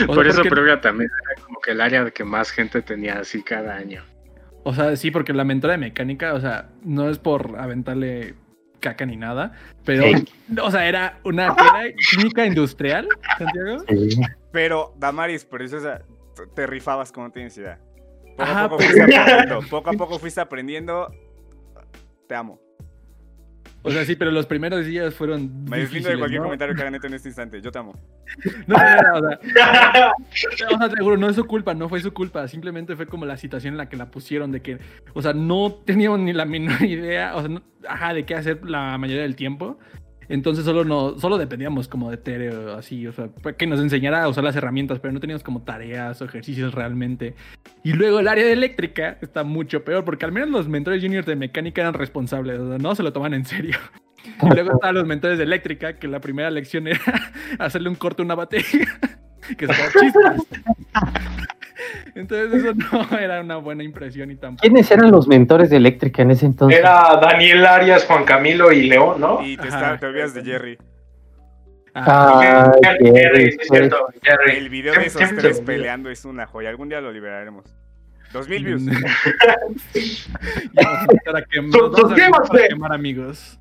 O 0.03 0.13
Por 0.13 0.23
sea, 0.25 0.31
eso 0.33 0.43
porque- 0.49 0.77
también 0.81 1.09
era 1.09 1.45
como 1.45 1.59
que 1.59 1.71
el 1.71 1.81
área 1.81 2.09
que 2.11 2.23
más 2.23 2.51
gente 2.51 2.81
tenía 2.81 3.19
así 3.19 3.41
cada 3.43 3.75
año. 3.75 4.03
O 4.63 4.73
sea, 4.73 4.95
sí, 4.95 5.09
porque 5.09 5.33
la 5.33 5.43
mentora 5.43 5.73
de 5.73 5.79
mecánica, 5.79 6.33
o 6.33 6.39
sea, 6.41 6.69
no 6.83 7.09
es 7.09 7.17
por 7.17 7.55
aventarle 7.57 8.35
caca 8.79 9.05
ni 9.05 9.15
nada, 9.15 9.53
pero, 9.85 10.03
o 10.63 10.71
sea, 10.71 10.87
era 10.87 11.19
una 11.23 11.47
era 11.47 11.93
química 12.11 12.45
industrial, 12.45 13.07
Santiago. 13.37 13.83
Sí. 13.87 14.19
Pero, 14.51 14.93
Damaris, 14.97 15.45
preciosa, 15.45 15.99
t- 16.35 16.43
te 16.55 16.67
rifabas 16.67 17.11
como 17.11 17.27
no 17.27 17.31
tienes 17.33 17.57
idea. 17.57 17.79
Poco 18.37 18.43
Ajá, 18.43 18.63
a 18.65 18.69
poco 18.69 18.77
pero- 18.79 18.91
fuiste 18.93 19.15
aprendiendo. 19.17 19.59
Poco 19.69 19.89
a 19.89 19.93
poco 19.93 20.19
fuiste 20.19 20.41
aprendiendo. 20.41 21.11
Te 22.27 22.35
amo. 22.35 22.59
O 23.83 23.89
sea, 23.89 24.05
sí, 24.05 24.15
pero 24.15 24.29
los 24.29 24.45
primeros 24.45 24.85
días 24.85 25.13
fueron. 25.15 25.63
Me 25.65 25.79
deslindo 25.79 26.09
de 26.09 26.17
cualquier 26.19 26.39
¿no? 26.41 26.45
comentario 26.45 26.75
que 26.75 26.81
hagan 26.81 26.95
en 27.03 27.13
este 27.15 27.29
instante. 27.29 27.61
Yo 27.61 27.71
te 27.71 27.79
amo. 27.79 27.93
No, 28.67 28.77
no, 28.77 29.19
no, 29.21 29.27
o 29.27 29.29
sea, 29.53 30.11
o 30.75 30.77
sea, 30.77 30.89
seguro, 30.95 31.17
no 31.17 31.27
es 31.29 31.35
su 31.35 31.45
culpa, 31.45 31.73
no 31.73 31.89
fue 31.89 31.99
su 31.99 32.13
culpa. 32.13 32.47
Simplemente 32.47 32.95
fue 32.95 33.07
como 33.07 33.25
la 33.25 33.37
situación 33.37 33.73
en 33.73 33.77
la 33.79 33.89
que 33.89 33.97
la 33.97 34.11
pusieron, 34.11 34.51
de 34.51 34.61
que, 34.61 34.77
o 35.13 35.21
sea, 35.23 35.33
no 35.33 35.73
teníamos 35.83 36.19
ni 36.19 36.31
la 36.31 36.45
menor 36.45 36.81
idea, 36.83 37.35
o 37.35 37.39
sea, 37.39 37.49
no- 37.49 37.63
ajá, 37.87 38.13
de 38.13 38.23
qué 38.23 38.35
hacer 38.35 38.63
la 38.69 38.97
mayoría 38.99 39.23
del 39.23 39.35
tiempo. 39.35 39.79
Entonces 40.31 40.63
solo 40.63 40.85
no, 40.85 41.19
solo 41.19 41.37
dependíamos 41.37 41.89
como 41.89 42.09
de 42.09 42.15
Tere 42.15 42.55
o 42.55 42.77
así, 42.77 43.05
o 43.05 43.11
sea, 43.11 43.29
que 43.57 43.67
nos 43.67 43.81
enseñara 43.81 44.23
a 44.23 44.29
usar 44.29 44.45
las 44.45 44.55
herramientas, 44.55 44.99
pero 44.99 45.13
no 45.13 45.19
teníamos 45.19 45.43
como 45.43 45.61
tareas 45.63 46.21
o 46.21 46.25
ejercicios 46.25 46.73
realmente. 46.73 47.35
Y 47.83 47.91
luego 47.91 48.19
el 48.19 48.29
área 48.29 48.45
de 48.45 48.53
eléctrica 48.53 49.17
está 49.21 49.43
mucho 49.43 49.83
peor, 49.83 50.05
porque 50.05 50.23
al 50.23 50.31
menos 50.31 50.49
los 50.49 50.69
mentores 50.69 51.03
juniors 51.03 51.27
de 51.27 51.35
mecánica 51.35 51.81
eran 51.81 51.95
responsables, 51.95 52.61
o 52.61 52.69
sea, 52.69 52.77
no 52.77 52.95
se 52.95 53.03
lo 53.03 53.11
toman 53.11 53.33
en 53.33 53.43
serio. 53.43 53.77
Y 54.41 54.53
luego 54.53 54.71
estaban 54.75 54.95
los 54.95 55.05
mentores 55.05 55.37
de 55.37 55.43
eléctrica, 55.43 55.99
que 55.99 56.07
la 56.07 56.21
primera 56.21 56.49
lección 56.49 56.87
era 56.87 57.01
hacerle 57.59 57.89
un 57.89 57.95
corte 57.95 58.21
a 58.21 58.25
una 58.25 58.35
batería, 58.35 58.87
que 59.57 59.67
sacaba 59.67 59.89
chispas. 59.99 60.47
Entonces 62.15 62.53
eso 62.63 62.73
no 62.73 63.17
era 63.19 63.41
una 63.41 63.57
buena 63.57 63.83
impresión 63.83 64.31
y 64.31 64.35
tampoco. 64.35 64.61
¿Quiénes 64.61 64.89
eran 64.91 65.11
los 65.11 65.27
mentores 65.27 65.69
de 65.69 65.77
eléctrica 65.77 66.21
en 66.21 66.31
ese 66.31 66.45
entonces? 66.45 66.79
Era 66.79 67.17
Daniel 67.21 67.65
Arias, 67.65 68.05
Juan 68.05 68.23
Camilo 68.25 68.71
y 68.71 68.83
León, 68.87 69.19
¿no? 69.21 69.41
Y 69.45 69.57
te, 69.57 69.67
está- 69.67 69.97
te 69.97 70.05
olvidas 70.05 70.33
de 70.33 70.43
Jerry. 70.43 70.77
Ah, 71.93 72.71
Ah, 72.73 72.73
Jerry, 72.81 73.11
Jerry, 73.11 73.51
sí, 73.51 73.57
es 73.61 73.67
cierto, 73.67 73.97
Jerry. 74.21 74.57
El 74.57 74.69
video 74.69 74.93
de 74.93 75.05
esos 75.07 75.29
tres 75.37 75.59
peleando 75.61 76.09
es 76.09 76.23
una 76.23 76.45
joya. 76.47 76.69
Algún 76.69 76.87
día 76.89 77.01
lo 77.01 77.11
liberaremos. 77.11 77.65
Dos 78.31 78.47
mil 78.47 78.63
views. 78.63 78.81
Ya 80.73 80.83
vamos 80.83 80.99
a 80.99 81.01
empezar 81.11 81.35
a 81.35 81.41
quem- 81.47 81.69
nos 81.69 81.91
vamos 81.91 81.97
a 81.97 82.01
empezar 82.13 82.29
a 82.31 82.37
Suscríbanse. 82.37 82.67
quemar 82.69 82.93
amigos. 82.93 83.59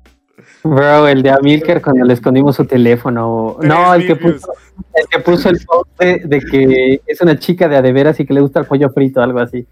Bro, 0.63 1.07
el 1.07 1.23
de 1.23 1.31
Amilcar 1.31 1.81
cuando 1.81 2.05
le 2.05 2.13
escondimos 2.13 2.55
su 2.55 2.65
teléfono. 2.65 3.57
No, 3.61 3.93
el 3.93 4.05
que 4.05 4.15
puso, 4.15 4.51
el 4.93 5.07
que 5.07 5.19
puso 5.19 5.49
el 5.49 5.59
post 5.65 5.89
de, 5.99 6.21
de 6.25 6.39
que 6.39 7.01
es 7.05 7.21
una 7.21 7.37
chica 7.37 7.67
de 7.67 7.77
adeveras 7.77 8.19
y 8.19 8.25
que 8.25 8.33
le 8.33 8.41
gusta 8.41 8.59
el 8.59 8.65
pollo 8.65 8.89
frito, 8.89 9.21
algo 9.21 9.39
así. 9.39 9.67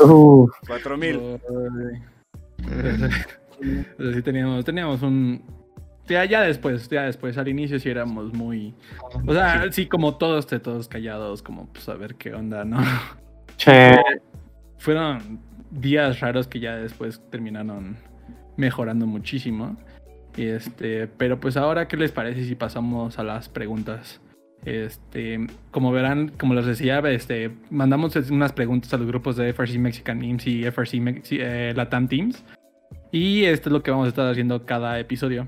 Uf, 0.00 0.50
4000. 0.66 1.40
Pero 3.96 4.12
sí 4.12 4.22
teníamos, 4.22 4.64
teníamos 4.64 5.02
un. 5.02 5.42
Ya, 6.06 6.24
ya 6.26 6.42
después, 6.42 6.88
ya 6.88 7.04
después, 7.04 7.38
al 7.38 7.48
inicio 7.48 7.78
sí 7.78 7.88
éramos 7.88 8.32
muy. 8.34 8.74
O 9.26 9.32
sea, 9.32 9.70
sí, 9.70 9.86
como 9.86 10.16
todos, 10.16 10.46
todos 10.46 10.88
callados, 10.88 11.42
como 11.42 11.66
pues 11.72 11.88
a 11.88 11.94
ver 11.94 12.16
qué 12.16 12.34
onda, 12.34 12.64
¿no? 12.64 12.78
che. 13.56 13.96
Fueron 14.78 15.40
días 15.70 16.20
raros 16.20 16.46
que 16.46 16.60
ya 16.60 16.76
después 16.76 17.22
terminaron 17.30 17.96
mejorando 18.56 19.06
muchísimo. 19.06 19.76
Este, 20.36 21.06
pero 21.06 21.38
pues 21.38 21.56
ahora, 21.56 21.86
¿qué 21.86 21.96
les 21.96 22.10
parece 22.12 22.44
si 22.44 22.54
pasamos 22.54 23.18
a 23.18 23.22
las 23.22 23.48
preguntas? 23.48 24.20
Este, 24.64 25.46
como 25.70 25.92
verán, 25.92 26.32
como 26.38 26.54
les 26.54 26.64
decía, 26.66 26.98
este, 27.10 27.50
mandamos 27.70 28.16
unas 28.30 28.52
preguntas 28.52 28.92
a 28.94 28.96
los 28.96 29.06
grupos 29.06 29.36
de 29.36 29.52
FRC 29.52 29.78
Mexican 29.78 30.20
Teams 30.20 30.46
y 30.46 30.64
FRC 30.64 30.98
Mexi- 30.98 31.38
eh, 31.40 31.72
Latam 31.76 32.08
Teams. 32.08 32.42
Y 33.12 33.44
esto 33.44 33.68
es 33.68 33.72
lo 33.72 33.82
que 33.82 33.90
vamos 33.90 34.06
a 34.06 34.08
estar 34.08 34.28
haciendo 34.28 34.64
cada 34.64 34.98
episodio. 34.98 35.46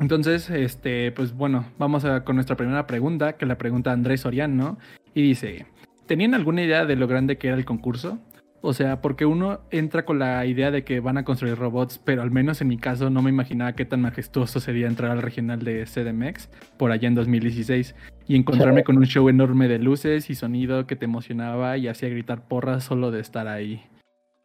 Entonces, 0.00 0.50
este, 0.50 1.12
pues 1.12 1.32
bueno, 1.32 1.66
vamos 1.78 2.04
a, 2.04 2.24
con 2.24 2.34
nuestra 2.34 2.56
primera 2.56 2.86
pregunta, 2.86 3.34
que 3.34 3.46
la 3.46 3.56
pregunta 3.56 3.92
Andrés 3.92 4.22
Soriano. 4.22 4.78
Y 5.14 5.22
dice, 5.22 5.66
¿tenían 6.06 6.34
alguna 6.34 6.62
idea 6.62 6.84
de 6.84 6.96
lo 6.96 7.06
grande 7.06 7.38
que 7.38 7.46
era 7.48 7.56
el 7.56 7.64
concurso? 7.64 8.18
O 8.66 8.72
sea, 8.72 9.02
porque 9.02 9.26
uno 9.26 9.60
entra 9.70 10.06
con 10.06 10.18
la 10.18 10.46
idea 10.46 10.70
de 10.70 10.84
que 10.84 11.00
van 11.00 11.18
a 11.18 11.24
construir 11.26 11.54
robots, 11.54 11.98
pero 11.98 12.22
al 12.22 12.30
menos 12.30 12.62
en 12.62 12.68
mi 12.68 12.78
caso 12.78 13.10
no 13.10 13.20
me 13.20 13.28
imaginaba 13.28 13.74
qué 13.74 13.84
tan 13.84 14.00
majestuoso 14.00 14.58
sería 14.58 14.86
entrar 14.86 15.10
al 15.10 15.20
regional 15.20 15.62
de 15.62 15.84
CDMX 15.84 16.48
por 16.78 16.90
allá 16.90 17.06
en 17.06 17.14
2016 17.14 17.94
y 18.26 18.36
encontrarme 18.36 18.82
con 18.82 18.96
un 18.96 19.04
show 19.04 19.28
enorme 19.28 19.68
de 19.68 19.78
luces 19.80 20.30
y 20.30 20.34
sonido 20.34 20.86
que 20.86 20.96
te 20.96 21.04
emocionaba 21.04 21.76
y 21.76 21.88
hacía 21.88 22.08
gritar 22.08 22.48
porras 22.48 22.84
solo 22.84 23.10
de 23.10 23.20
estar 23.20 23.48
ahí. 23.48 23.84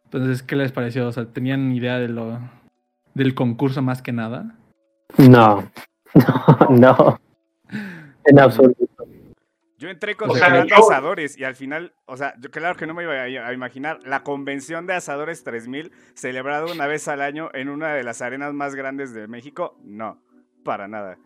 Entonces, 0.04 0.42
¿qué 0.42 0.54
les 0.54 0.70
pareció? 0.70 1.08
O 1.08 1.12
sea, 1.12 1.24
¿tenían 1.24 1.72
idea 1.72 1.98
de 1.98 2.08
lo 2.08 2.40
del 3.14 3.34
concurso 3.34 3.80
más 3.80 4.02
que 4.02 4.12
nada? 4.12 4.54
No, 5.16 5.64
no, 6.68 6.68
no. 6.68 7.20
En 8.26 8.38
absoluto. 8.38 8.84
Yo 9.80 9.88
entré 9.88 10.14
O 10.20 10.34
sea, 10.34 10.66
asadores 10.76 11.38
y 11.38 11.44
al 11.44 11.54
final, 11.54 11.94
o 12.04 12.14
sea, 12.14 12.34
yo 12.38 12.50
claro 12.50 12.76
que 12.76 12.86
no 12.86 12.92
me 12.92 13.02
iba 13.02 13.14
a, 13.14 13.52
imaginar 13.54 13.98
la 14.04 14.22
convención 14.22 14.86
de 14.86 14.92
asadores 14.92 15.42
3000 15.42 15.90
celebrado 16.12 16.70
una 16.70 16.86
vez 16.86 17.08
al 17.08 17.22
año 17.22 17.48
en 17.54 17.70
una 17.70 17.94
de 17.94 18.04
las 18.04 18.20
arenas 18.20 18.52
más 18.52 18.74
grandes 18.74 19.14
de 19.14 19.26
México. 19.26 19.78
No, 19.82 20.18
para 20.66 20.86
nada. 20.86 21.16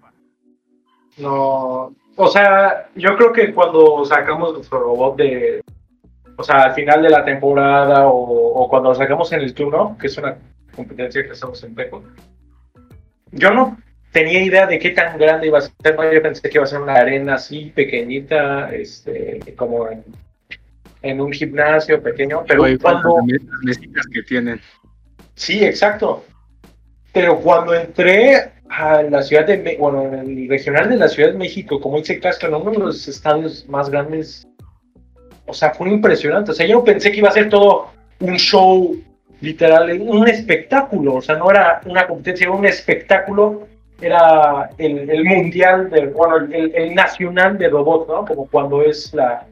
No, 1.19 1.97
o 2.15 2.29
sea, 2.29 2.91
yo 2.95 3.17
creo 3.17 3.33
que 3.33 3.53
cuando 3.53 4.05
sacamos 4.05 4.53
nuestro 4.53 4.79
robot 4.79 5.17
de, 5.17 5.61
o 6.37 6.45
sea, 6.45 6.63
al 6.63 6.75
final 6.75 7.03
de 7.03 7.11
la 7.11 7.25
temporada 7.25 8.07
o, 8.07 8.13
o 8.13 8.69
cuando 8.69 8.91
lo 8.91 8.95
sacamos 8.95 9.33
en 9.33 9.41
el 9.41 9.53
turno, 9.53 9.97
que 9.99 10.07
es 10.07 10.17
una 10.17 10.39
competencia 10.77 11.25
que 11.25 11.33
hacemos 11.33 11.61
en 11.65 11.75
Peco, 11.75 12.05
yo 13.33 13.51
no 13.51 13.77
tenía 14.15 14.45
idea 14.45 14.65
de 14.67 14.79
qué 14.79 14.91
tan 14.91 15.19
grande 15.19 15.49
iba 15.49 15.59
a 15.59 15.63
ser, 15.63 15.75
yo 16.13 16.23
pensé 16.23 16.49
que 16.49 16.59
iba 16.59 16.65
a 16.65 16.69
ser 16.69 16.81
una 16.81 16.95
arena 16.95 17.35
así 17.35 17.73
pequeñita, 17.75 18.73
este, 18.73 19.41
como 19.57 19.91
en, 19.91 20.05
en 21.03 21.21
un 21.21 21.33
gimnasio 21.33 22.01
pequeño, 22.01 22.45
pero 22.47 22.69
Igual 22.69 23.03
cuando... 23.03 23.17
las 23.27 23.65
mesitas 23.65 24.07
que 24.07 24.23
tienen. 24.23 24.61
Sí, 25.35 25.65
exacto. 25.65 26.25
Pero 27.13 27.41
cuando 27.41 27.75
entré 27.75 28.53
a 28.69 29.03
la 29.03 29.21
ciudad 29.23 29.47
de 29.49 29.77
bueno, 29.81 30.05
en 30.05 30.15
el 30.15 30.49
regional 30.49 30.89
de 30.89 30.97
la 30.97 31.09
Ciudad 31.09 31.33
de 31.33 31.39
México, 31.39 31.81
como 31.81 31.99
dice 31.99 32.21
en 32.23 32.55
uno 32.55 32.71
de 32.71 32.79
los 32.79 33.09
estadios 33.09 33.69
más 33.69 33.91
grandes, 33.91 34.47
o 35.47 35.53
sea, 35.53 35.71
fue 35.75 35.91
impresionante. 35.91 36.53
O 36.53 36.55
sea, 36.55 36.67
yo 36.67 36.85
pensé 36.85 37.11
que 37.11 37.19
iba 37.19 37.31
a 37.31 37.33
ser 37.33 37.49
todo 37.49 37.91
un 38.21 38.37
show 38.37 38.97
literal, 39.41 39.91
un 40.01 40.29
espectáculo. 40.29 41.15
O 41.17 41.23
sea, 41.23 41.37
no 41.37 41.51
era 41.51 41.81
una 41.85 42.07
competencia, 42.07 42.45
era 42.45 42.55
un 42.55 42.65
espectáculo. 42.65 43.67
Era 44.01 44.71
el, 44.79 45.09
el 45.09 45.25
mundial, 45.25 45.89
de, 45.91 46.07
bueno, 46.09 46.37
el, 46.53 46.75
el 46.75 46.95
nacional 46.95 47.57
de 47.59 47.69
robots, 47.69 48.09
¿no? 48.09 48.25
Como 48.25 48.47
cuando 48.49 48.83
es 48.83 49.15
la, 49.15 49.47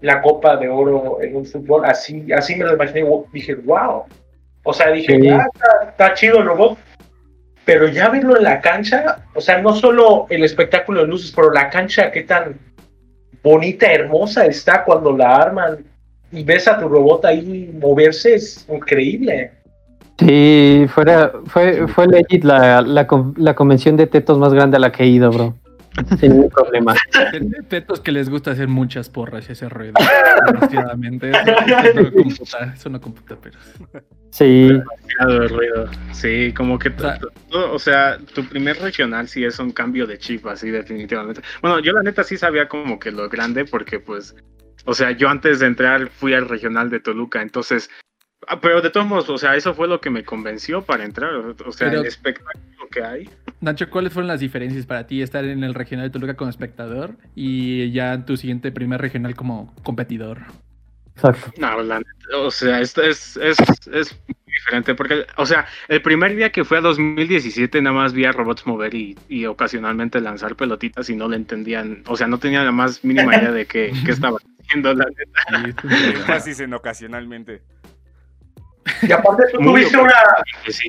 la 0.00 0.20
Copa 0.20 0.56
de 0.56 0.68
Oro 0.68 1.18
en 1.22 1.36
un 1.36 1.46
fútbol. 1.46 1.84
Así, 1.84 2.26
así 2.32 2.56
me 2.56 2.64
lo 2.64 2.74
imaginé. 2.74 3.08
Dije, 3.32 3.54
wow. 3.54 4.04
O 4.64 4.72
sea, 4.72 4.90
dije, 4.90 5.16
Sí. 5.16 5.22
ya 5.22 5.46
está, 5.54 5.90
está 5.90 6.14
chido 6.14 6.38
el 6.38 6.46
robot, 6.46 6.78
pero 7.64 7.88
ya 7.88 8.08
verlo 8.08 8.36
en 8.36 8.44
la 8.44 8.60
cancha, 8.60 9.24
o 9.34 9.40
sea, 9.40 9.60
no 9.62 9.74
solo 9.74 10.26
el 10.28 10.44
espectáculo 10.44 11.02
de 11.02 11.06
luces, 11.06 11.32
pero 11.34 11.50
la 11.52 11.70
cancha, 11.70 12.10
qué 12.10 12.22
tan 12.24 12.58
bonita, 13.42 13.92
hermosa 13.92 14.46
está 14.46 14.84
cuando 14.84 15.16
la 15.16 15.36
arman 15.36 15.84
y 16.32 16.42
ves 16.44 16.66
a 16.66 16.78
tu 16.78 16.88
robot 16.88 17.24
ahí 17.26 17.70
moverse, 17.78 18.34
es 18.34 18.66
increíble. 18.68 19.52
Sí, 20.18 20.86
fuera, 20.88 21.32
fue, 21.46 21.88
fue 21.88 22.06
legit 22.06 22.44
la, 22.44 22.82
la, 22.82 23.06
la 23.36 23.54
convención 23.54 23.96
de 23.96 24.06
tetos 24.06 24.38
más 24.38 24.54
grande 24.54 24.76
a 24.76 24.80
la 24.80 24.92
que 24.92 25.02
he 25.02 25.06
ido, 25.08 25.30
bro. 25.30 25.54
Sin 26.18 26.32
ningún 26.32 26.50
problema. 26.50 26.94
Petos 27.68 28.00
que 28.00 28.10
les 28.10 28.28
gusta 28.28 28.50
hacer 28.50 28.66
muchas 28.66 29.08
porras 29.08 29.48
y 29.48 29.52
ese 29.52 29.68
ruido. 29.68 29.92
Desgraciadamente. 30.46 31.30
Eso 31.30 32.00
no 32.02 32.12
computa, 32.12 32.72
eso 32.74 32.88
no 32.90 33.00
computa, 33.00 33.36
pero. 33.40 33.58
Sí, 34.30 34.68
Demasiado 34.68 35.40
de 35.40 35.48
ruido. 35.48 35.88
Sí, 36.12 36.52
como 36.56 36.78
que, 36.80 36.88
O 36.88 36.98
sea- 36.98 37.18
tu- 37.18 37.28
tu- 37.48 37.58
o 37.58 37.78
sea, 37.78 38.18
tu 38.34 38.44
primer 38.44 38.80
regional 38.80 39.28
sí 39.28 39.44
es 39.44 39.58
un 39.60 39.70
cambio 39.70 40.06
de 40.08 40.18
chip, 40.18 40.44
así 40.48 40.70
definitivamente. 40.70 41.42
Bueno, 41.62 41.78
yo 41.78 41.92
la 41.92 42.02
neta 42.02 42.24
sí 42.24 42.36
sabía 42.36 42.66
como 42.68 42.98
que 42.98 43.12
lo 43.12 43.28
grande 43.28 43.64
porque 43.64 44.00
pues, 44.00 44.34
o 44.86 44.94
sea, 44.94 45.12
yo 45.12 45.28
antes 45.28 45.60
de 45.60 45.66
entrar 45.66 46.08
fui 46.08 46.34
al 46.34 46.48
regional 46.48 46.90
de 46.90 46.98
Toluca, 46.98 47.40
entonces, 47.40 47.88
ah, 48.48 48.60
pero 48.60 48.80
de 48.80 48.90
todos 48.90 49.06
modos, 49.06 49.28
o 49.30 49.38
sea, 49.38 49.56
eso 49.56 49.74
fue 49.74 49.88
lo 49.88 50.00
que 50.00 50.10
me 50.10 50.24
convenció 50.24 50.82
para 50.82 51.04
entrar, 51.04 51.30
o 51.34 51.72
sea, 51.72 51.88
Pero- 51.88 52.00
el 52.00 52.06
espectáculo 52.06 52.64
que 52.90 53.02
hay. 53.02 53.30
Nacho, 53.60 53.88
¿cuáles 53.88 54.12
fueron 54.12 54.28
las 54.28 54.40
diferencias 54.40 54.84
para 54.86 55.06
ti 55.06 55.22
estar 55.22 55.44
en 55.44 55.64
el 55.64 55.74
regional 55.74 56.06
de 56.06 56.10
Toluca 56.10 56.34
como 56.36 56.50
espectador 56.50 57.16
y 57.34 57.90
ya 57.92 58.12
en 58.12 58.26
tu 58.26 58.36
siguiente 58.36 58.70
primer 58.72 59.00
regional 59.00 59.34
como 59.34 59.74
competidor? 59.82 60.42
exacto. 61.16 61.52
No, 61.58 61.80
la 61.82 61.98
neta, 61.98 62.38
o 62.38 62.50
sea, 62.50 62.80
esto 62.80 63.02
es, 63.02 63.36
es, 63.36 63.56
es 63.92 64.12
muy 64.26 64.36
diferente 64.46 64.94
porque, 64.94 65.24
o 65.36 65.46
sea, 65.46 65.66
el 65.88 66.02
primer 66.02 66.34
día 66.36 66.50
que 66.50 66.64
fue 66.64 66.78
a 66.78 66.80
2017 66.80 67.80
nada 67.80 67.94
más 67.94 68.12
vi 68.12 68.24
a 68.24 68.32
robots 68.32 68.66
mover 68.66 68.94
y, 68.94 69.16
y 69.28 69.46
ocasionalmente 69.46 70.20
lanzar 70.20 70.56
pelotitas 70.56 71.08
y 71.10 71.16
no 71.16 71.28
le 71.28 71.36
entendían, 71.36 72.02
o 72.06 72.16
sea, 72.16 72.26
no 72.26 72.38
tenía 72.38 72.62
la 72.64 72.72
más 72.72 73.04
mínima 73.04 73.36
idea 73.36 73.52
de 73.52 73.66
qué, 73.66 73.92
qué 74.04 74.10
estaba 74.10 74.38
haciendo, 74.60 74.92
la 74.92 75.06
neta. 75.06 75.82
Énfasis 76.14 76.60
en 76.60 76.74
ocasionalmente. 76.74 77.62
Y 79.02 79.12
aparte 79.12 79.44
tú 79.52 79.58
tuviste 79.58 79.96
una, 79.96 80.12
Sí, 80.68 80.88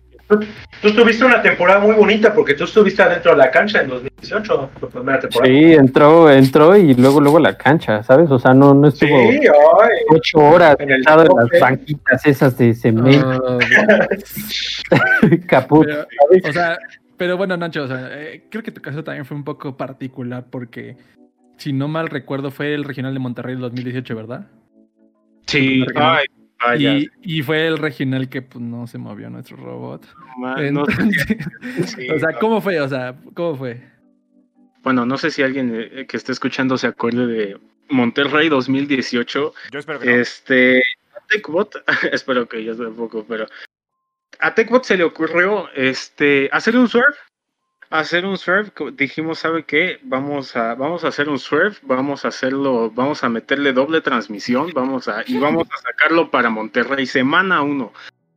tú 0.82 0.92
tuviste 0.94 1.24
una 1.24 1.42
temporada 1.42 1.80
muy 1.80 1.96
bonita 1.96 2.34
porque 2.34 2.56
tú 2.56 2.64
estuviste 2.64 3.02
adentro 3.04 3.32
de 3.32 3.38
la 3.38 3.52
cancha 3.52 3.82
en 3.82 3.90
2018, 3.90 4.70
tu 4.80 4.90
primera 4.90 5.20
temporada. 5.20 5.54
Sí, 5.54 5.74
entró, 5.74 6.32
entró 6.32 6.76
y 6.76 6.96
luego, 6.96 7.22
luego 7.22 7.40
la 7.40 7.56
cancha, 7.56 8.02
¿sabes? 8.02 8.32
O 8.32 8.40
sea, 8.40 8.54
no, 8.54 8.74
no 8.74 8.90
Sí, 8.90 9.06
estuvo 9.06 9.82
ay, 9.82 9.90
ocho 10.10 10.38
horas 10.40 10.76
En 10.80 10.92
el 10.92 11.02
las 11.04 11.28
banquitas 11.62 12.26
esas 12.26 12.58
de 12.58 12.74
cemento, 12.74 13.60
Ah, 14.92 15.28
caput. 15.48 15.86
pero, 15.86 16.06
o 16.50 16.52
sea, 16.54 16.78
pero 17.18 17.38
bueno, 17.38 17.56
Nacho, 17.56 17.84
o 17.84 17.88
sea, 17.88 18.10
eh, 18.12 18.46
creo 18.50 18.64
que 18.64 18.72
tu 18.72 18.82
caso 18.82 19.04
también 19.04 19.26
fue 19.26 19.38
un 19.38 19.44
poco 19.44 19.78
particular 19.78 20.46
porque, 20.50 20.98
si 21.58 21.72
no 21.72 21.88
mal 21.88 22.08
recuerdo, 22.10 22.52
fue 22.52 22.74
el 22.74 22.84
regional 22.84 23.14
de 23.14 23.20
Monterrey 23.20 23.54
del 23.54 23.62
2018, 23.62 24.16
¿verdad? 24.16 24.48
sí, 25.48 25.86
ay, 25.96 26.26
Y, 26.78 27.10
y 27.22 27.42
fue 27.44 27.68
el 27.68 27.78
regional 27.78 28.30
que 28.30 28.42
pues, 28.42 28.64
no 28.64 28.88
se 28.88 28.98
movió 28.98 29.30
nuestro 29.30 29.58
robot. 29.58 30.08
no 30.38 30.86
sí, 31.86 32.10
o 32.10 32.20
sea, 32.20 32.32
no. 32.32 32.40
¿cómo 32.40 32.62
fue? 32.62 32.80
O 32.80 32.88
sea, 32.88 33.16
¿cómo 33.34 33.56
fue? 33.56 33.96
bueno, 34.86 35.04
no 35.04 35.18
sé 35.18 35.32
si 35.32 35.42
alguien 35.42 35.74
eh, 35.76 36.06
que 36.06 36.16
esté 36.16 36.32
escuchando 36.32 36.78
se 36.78 36.86
acuerde 36.86 37.26
de 37.26 37.58
Monterrey 37.90 38.50
2018, 38.50 39.54
Yo 39.72 39.80
espero 39.80 40.00
que 40.00 40.06
no. 40.06 40.12
Este, 40.12 40.78
a 40.78 41.26
TechBot, 41.28 41.84
espero 42.12 42.48
que 42.48 42.64
yo 42.64 42.78
tampoco, 42.78 43.26
pero 43.28 43.48
a 44.40 44.54
TechBot 44.54 44.84
se 44.84 44.98
le 44.98 45.04
ocurrió 45.04 45.70
este, 45.74 46.50
hacer 46.52 46.78
un 46.78 46.88
swerve. 46.88 47.18
Hacer 48.00 48.26
un 48.26 48.38
co- 48.74 48.92
dijimos, 48.92 49.40
¿sabe 49.40 49.64
qué? 49.64 50.00
Vamos 50.04 50.56
a, 50.56 50.76
vamos 50.76 51.04
a 51.04 51.08
hacer 51.10 51.30
un 51.30 51.40
swerve, 51.40 51.78
vamos 51.84 52.26
a 52.26 52.28
hacerlo, 52.30 52.92
vamos 52.92 53.24
a 53.24 53.30
meterle 53.30 53.74
doble 53.74 54.02
transmisión, 54.02 54.72
vamos 54.74 55.08
a, 55.08 55.24
y 55.26 55.38
vamos 55.40 55.68
a 55.74 55.78
sacarlo 55.82 56.30
para 56.32 56.50
Monterrey, 56.50 57.06
semana 57.06 57.62
uno. 57.62 57.94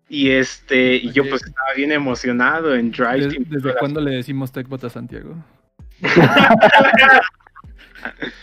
Y 0.08 0.30
este, 0.30 0.94
y 0.96 1.12
yo 1.12 1.28
pues 1.28 1.42
estaba 1.44 1.74
bien 1.76 1.92
emocionado 1.92 2.74
en 2.74 2.90
Drive 2.90 3.18
¿Des- 3.26 3.28
Team. 3.34 3.44
¿Desde 3.48 3.74
cuándo 3.76 4.00
le 4.00 4.12
decimos 4.12 4.50
TechBot 4.52 4.84
a 4.84 4.90
Santiago? 4.90 5.34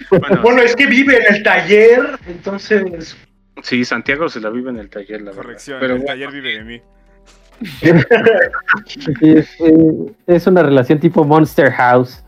Bueno, 0.10 0.42
Bueno, 0.42 0.62
es 0.62 0.76
que 0.76 0.86
vive 0.86 1.18
en 1.18 1.36
el 1.36 1.44
taller, 1.44 2.20
entonces 2.28 3.18
sí, 3.64 3.86
Santiago 3.86 4.28
se 4.30 4.40
la 4.42 4.50
vive 4.50 4.70
en 4.70 4.78
el 4.78 4.90
taller, 4.90 5.22
la 5.22 5.32
verdad. 5.32 5.44
Corrección, 5.44 5.80
Pero 5.80 5.94
el 5.94 6.00
bueno, 6.02 6.12
taller 6.14 6.32
vive 6.32 6.54
de 6.58 6.64
mí. 6.64 6.82
Es, 9.22 9.50
eh, 9.60 10.14
es 10.28 10.48
una 10.48 10.62
relación 10.64 11.00
tipo 11.00 11.24
Monster 11.24 11.72
House. 11.72 12.22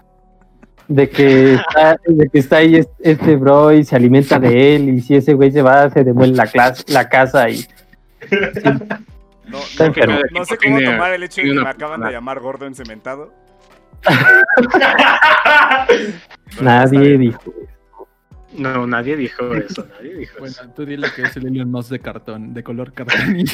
De 0.90 1.10
que, 1.10 1.56
está, 1.56 1.98
de 2.08 2.30
que 2.30 2.40
está 2.40 2.58
ahí 2.58 2.78
es- 2.78 2.88
este 3.00 3.36
bro 3.36 3.74
y 3.74 3.84
se 3.84 3.96
alimenta 3.98 4.40
de 4.40 4.76
él. 4.78 4.88
Y 4.90 5.02
si 5.02 5.16
ese 5.16 5.34
güey 5.34 5.52
se 5.52 5.62
va, 5.62 5.90
se 5.90 6.04
devuelve 6.06 6.38
la, 6.38 6.48
clase, 6.48 6.84
la 6.88 7.10
casa. 7.10 7.50
Y 7.50 7.66
No, 8.64 9.60
no, 9.80 9.86
enfermo. 9.86 10.16
no- 10.16 10.40
no 10.40 10.46
sé 10.46 10.58
cómo 10.58 10.80
tomar 10.80 11.14
el 11.14 11.24
hecho 11.24 11.42
de 11.42 11.48
que 11.50 11.54
me 11.56 11.70
acaban 11.70 12.00
de 12.02 12.12
llamar 12.12 12.40
gordo 12.40 12.66
encementado. 12.66 13.34
Nadie 16.62 17.18
dijo. 17.18 17.42
No, 18.58 18.88
nadie 18.88 19.16
dijo 19.16 19.54
eso, 19.56 19.88
nadie 19.88 20.16
dijo 20.16 20.36
Bueno, 20.40 20.56
eso. 20.60 20.70
tú 20.76 20.86
dile 20.86 21.08
que 21.16 21.24
es 21.24 21.38
el 21.38 21.48
Elon 21.48 21.72
Musk 21.72 21.92
de 21.92 22.00
cartón, 22.00 22.54
de 22.54 22.64
color 22.64 22.92
cartón. 22.94 23.46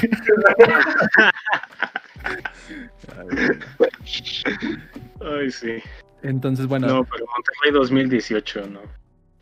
Ay, 5.21 5.51
sí. 5.51 5.77
Entonces, 6.21 6.67
bueno, 6.67 6.87
No, 6.87 7.03
pero 7.05 7.25
Monterrey 7.27 7.71
2018, 7.71 8.67
no. 8.67 8.81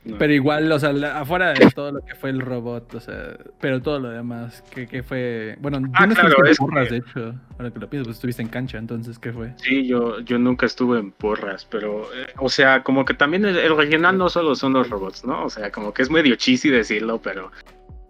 No. 0.04 0.18
pero 0.18 0.34
igual, 0.34 0.72
o 0.72 0.80
sea, 0.80 0.94
la- 0.94 1.20
afuera 1.20 1.54
de 1.54 1.70
todo 1.70 1.92
lo 1.92 2.02
que 2.04 2.16
fue 2.16 2.32
el 2.32 2.42
robot, 2.42 2.96
o 2.96 3.00
sea, 3.00 3.38
pero 3.60 3.84
todo 3.84 4.00
lo 4.00 4.10
demás, 4.10 4.64
que, 4.74 4.88
que 4.88 5.04
fue, 5.04 5.56
bueno, 5.60 5.78
Ah, 5.94 6.08
no 6.08 6.16
claro, 6.16 6.44
en 6.48 6.56
porras, 6.56 6.88
que- 6.88 6.94
de 6.96 6.98
hecho, 7.02 7.36
ahora 7.60 7.70
que 7.72 7.80
lo 7.80 7.88
pienso, 7.88 8.06
pues 8.06 8.18
estuviste 8.18 8.42
en 8.42 8.48
cancha, 8.48 8.80
entonces, 8.80 9.20
¿qué 9.20 9.32
fue? 9.32 9.54
Sí, 9.58 9.86
yo, 9.86 10.20
yo 10.22 10.40
nunca 10.40 10.66
estuve 10.66 10.98
en 10.98 11.12
porras, 11.12 11.66
pero, 11.70 12.02
eh, 12.16 12.26
o 12.38 12.50
sea, 12.50 12.82
como 12.82 13.06
que 13.06 13.14
también 13.14 13.46
el, 13.46 13.56
el 13.58 13.78
regional 13.78 14.18
no 14.18 14.28
solo 14.30 14.56
son 14.56 14.74
los 14.74 14.90
robots, 14.90 15.24
¿no? 15.24 15.44
O 15.46 15.50
sea, 15.52 15.72
como 15.72 15.94
que 15.94 16.02
es 16.02 16.10
medio 16.10 16.36
cheesy 16.36 16.70
decirlo, 16.70 17.22
pero, 17.22 17.52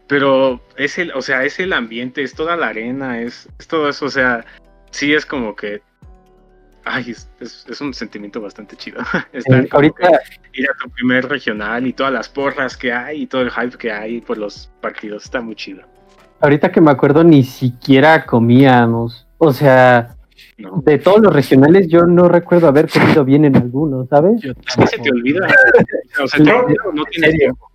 pero 0.07 0.61
es 0.77 0.97
el, 0.97 1.11
o 1.11 1.21
sea, 1.21 1.43
es 1.43 1.59
el 1.59 1.73
ambiente, 1.73 2.21
es 2.23 2.33
toda 2.33 2.55
la 2.55 2.67
arena, 2.67 3.19
es, 3.21 3.49
es 3.59 3.67
todo 3.67 3.89
eso, 3.89 4.05
o 4.05 4.09
sea, 4.09 4.45
sí 4.91 5.13
es 5.13 5.25
como 5.25 5.57
que, 5.57 5.81
ay, 6.85 7.11
es, 7.11 7.29
es, 7.39 7.65
es 7.69 7.81
un 7.81 7.93
sentimiento 7.93 8.41
bastante 8.41 8.75
chido. 8.75 9.01
Estar 9.33 9.63
Eh, 9.63 9.67
ahorita, 9.71 10.09
ir 10.53 10.69
a 10.69 10.73
tu 10.81 10.89
primer 10.89 11.27
regional 11.27 11.85
y 11.87 11.93
todas 11.93 12.11
las 12.13 12.29
porras 12.29 12.77
que 12.77 12.91
hay 12.91 13.23
y 13.23 13.27
todo 13.27 13.41
el 13.41 13.51
hype 13.51 13.77
que 13.77 13.91
hay 13.91 14.21
por 14.21 14.37
los 14.37 14.71
partidos, 14.81 15.25
está 15.25 15.41
muy 15.41 15.55
chido. 15.55 15.81
ahorita 16.39 16.71
que 16.71 16.81
me 16.81 16.91
acuerdo, 16.91 17.23
ni 17.23 17.43
siquiera 17.43 18.25
comíamos. 18.25 19.27
O 19.37 19.53
sea, 19.53 20.15
¿no? 20.57 20.81
de 20.83 20.97
todos 20.99 21.19
los 21.21 21.33
regionales, 21.33 21.87
yo 21.87 22.05
no 22.05 22.27
recuerdo 22.27 22.67
haber 22.67 22.89
comido 22.89 23.23
bien 23.25 23.45
en 23.45 23.55
algunos, 23.55 24.07
¿sabes? 24.09 24.41
Yo 24.41 24.51
Es 24.51 24.75
que 24.75 24.87
se 24.87 24.97
te 24.97 25.09
olvida. 25.09 25.47
O 26.21 26.27
sea, 26.27 26.43
no, 26.43 26.67
no 26.93 27.05
tienes 27.05 27.37
tiempo. 27.37 27.70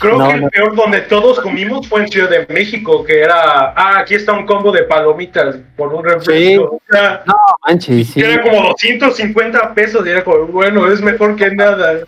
Creo 0.00 0.16
No, 0.18 0.28
que 0.28 0.34
el 0.34 0.40
no. 0.40 0.48
peor 0.48 0.74
donde 0.74 1.00
todos 1.02 1.40
comimos 1.40 1.86
fue 1.88 2.02
en 2.02 2.08
Ciudad 2.08 2.30
de 2.30 2.46
México, 2.52 3.04
que 3.04 3.20
era, 3.20 3.72
ah, 3.76 3.98
aquí 3.98 4.14
está 4.14 4.32
un 4.32 4.46
combo 4.46 4.72
de 4.72 4.84
palomitas 4.84 5.58
por 5.76 5.92
un 5.92 6.04
refresco. 6.04 6.80
Sea, 6.90 7.22
No 7.26 7.34
manches, 7.66 8.08
sí. 8.08 8.20
que 8.20 8.32
era 8.32 8.42
como 8.42 8.68
250 8.70 9.74
pesos 9.74 10.06
y 10.06 10.10
era 10.10 10.24
como, 10.24 10.46
bueno, 10.46 10.90
es 10.90 11.00
mejor 11.02 11.36
que 11.36 11.50
nada. 11.54 12.00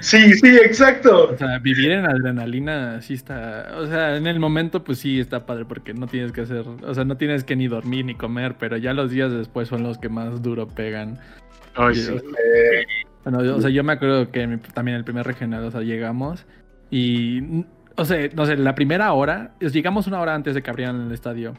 Sí, 0.00 0.32
sí, 0.32 0.48
exacto. 0.56 1.32
O 1.34 1.36
sea, 1.36 1.58
vivir 1.58 1.90
en 1.92 2.06
adrenalina 2.06 3.02
sí 3.02 3.12
está, 3.12 3.72
o 3.76 3.86
sea, 3.86 4.16
en 4.16 4.26
el 4.26 4.40
momento 4.40 4.82
pues 4.82 4.98
sí 5.00 5.20
está 5.20 5.44
padre 5.44 5.66
porque 5.66 5.92
no 5.92 6.06
tienes 6.06 6.32
que 6.32 6.40
hacer, 6.40 6.64
o 6.66 6.94
sea, 6.94 7.04
no 7.04 7.18
tienes 7.18 7.44
que 7.44 7.56
ni 7.56 7.68
dormir 7.68 8.06
ni 8.06 8.14
comer, 8.14 8.54
pero 8.58 8.78
ya 8.78 8.94
los 8.94 9.10
días 9.10 9.30
después 9.30 9.68
son 9.68 9.82
los 9.82 9.98
que 9.98 10.08
más 10.08 10.40
duro 10.40 10.66
pegan. 10.66 11.18
Ay, 11.74 11.92
Y, 11.92 11.94
sí. 11.96 12.12
o 12.12 12.20
Bueno, 13.24 13.44
yo- 13.44 13.56
o 13.56 13.60
sea, 13.60 13.68
yo 13.70 13.84
me 13.84 13.92
acuerdo 13.92 14.30
que 14.30 14.46
mi- 14.46 14.56
también 14.56 14.96
el 14.96 15.04
primer 15.04 15.26
regional, 15.26 15.62
o 15.64 15.70
sea, 15.70 15.82
llegamos 15.82 16.46
y, 16.92 17.64
o 17.96 18.04
sea, 18.04 18.28
no 18.36 18.44
sé, 18.46 18.56
la 18.56 18.74
primera 18.74 19.12
hora, 19.14 19.54
llegamos 19.60 20.06
una 20.06 20.20
hora 20.20 20.34
antes 20.34 20.54
de 20.54 20.62
que 20.62 20.70
abrieran 20.70 21.00
el 21.06 21.12
estadio, 21.12 21.54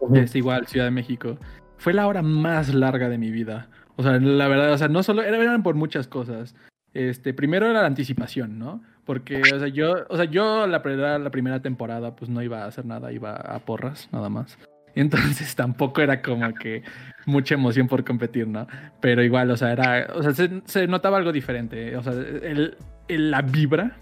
Ujú. 0.00 0.16
es 0.16 0.34
igual, 0.34 0.66
Ciudad 0.66 0.86
de 0.86 0.90
México. 0.90 1.36
Fue 1.76 1.92
la 1.92 2.06
hora 2.06 2.22
más 2.22 2.72
larga 2.74 3.08
de 3.08 3.18
mi 3.18 3.30
vida. 3.30 3.68
O 3.96 4.02
sea, 4.02 4.18
la 4.18 4.48
verdad, 4.48 4.72
o 4.72 4.78
sea, 4.78 4.88
no 4.88 5.02
solo, 5.02 5.22
era- 5.22 5.36
eran 5.36 5.62
por 5.62 5.74
muchas 5.74 6.08
cosas. 6.08 6.54
Este, 6.94 7.34
primero 7.34 7.66
era 7.66 7.82
la 7.82 7.86
anticipación, 7.86 8.58
¿no? 8.58 8.82
Porque, 9.04 9.40
o 9.54 9.58
sea, 9.58 9.68
yo, 9.68 9.94
o 10.08 10.16
sea, 10.16 10.24
yo 10.24 10.66
la, 10.66 10.82
primera- 10.82 11.18
la 11.18 11.30
primera 11.30 11.60
temporada, 11.60 12.16
pues 12.16 12.30
no 12.30 12.40
iba 12.42 12.62
a 12.64 12.66
hacer 12.66 12.86
nada, 12.86 13.12
iba 13.12 13.34
a 13.34 13.58
porras, 13.60 14.08
nada 14.12 14.28
más. 14.30 14.58
Entonces 14.94 15.54
tampoco 15.56 16.00
era 16.02 16.22
como 16.22 16.52
que 16.54 16.82
mucha 17.26 17.54
emoción 17.54 17.88
por 17.88 18.04
competir, 18.04 18.46
¿no? 18.46 18.66
Pero 19.00 19.22
igual, 19.22 19.50
o 19.50 19.56
sea, 19.56 19.72
era, 19.72 20.08
o 20.14 20.22
sea, 20.22 20.32
se, 20.32 20.62
se 20.64 20.86
notaba 20.86 21.16
algo 21.18 21.32
diferente. 21.32 21.96
O 21.96 22.02
sea, 22.02 22.12
el- 22.12 22.76
el- 23.08 23.30
la 23.30 23.42
vibra 23.42 23.96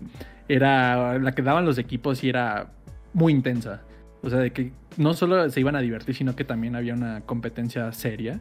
era 0.55 1.19
la 1.19 1.33
que 1.33 1.43
daban 1.43 1.65
los 1.65 1.79
equipos 1.79 2.23
y 2.25 2.29
era 2.29 2.73
muy 3.13 3.33
intensa. 3.33 3.83
O 4.23 4.31
sea, 4.31 4.39
de 4.41 4.51
que 4.53 4.73
no 4.97 5.15
solo 5.15 5.49
se 5.49 5.61
iban 5.61 5.77
a 5.77 5.81
divertir, 5.81 6.15
sino 6.15 6.37
que 6.37 6.45
también 6.45 6.77
había 6.77 6.95
una 6.95 7.21
competencia 7.23 7.93
seria. 7.93 8.41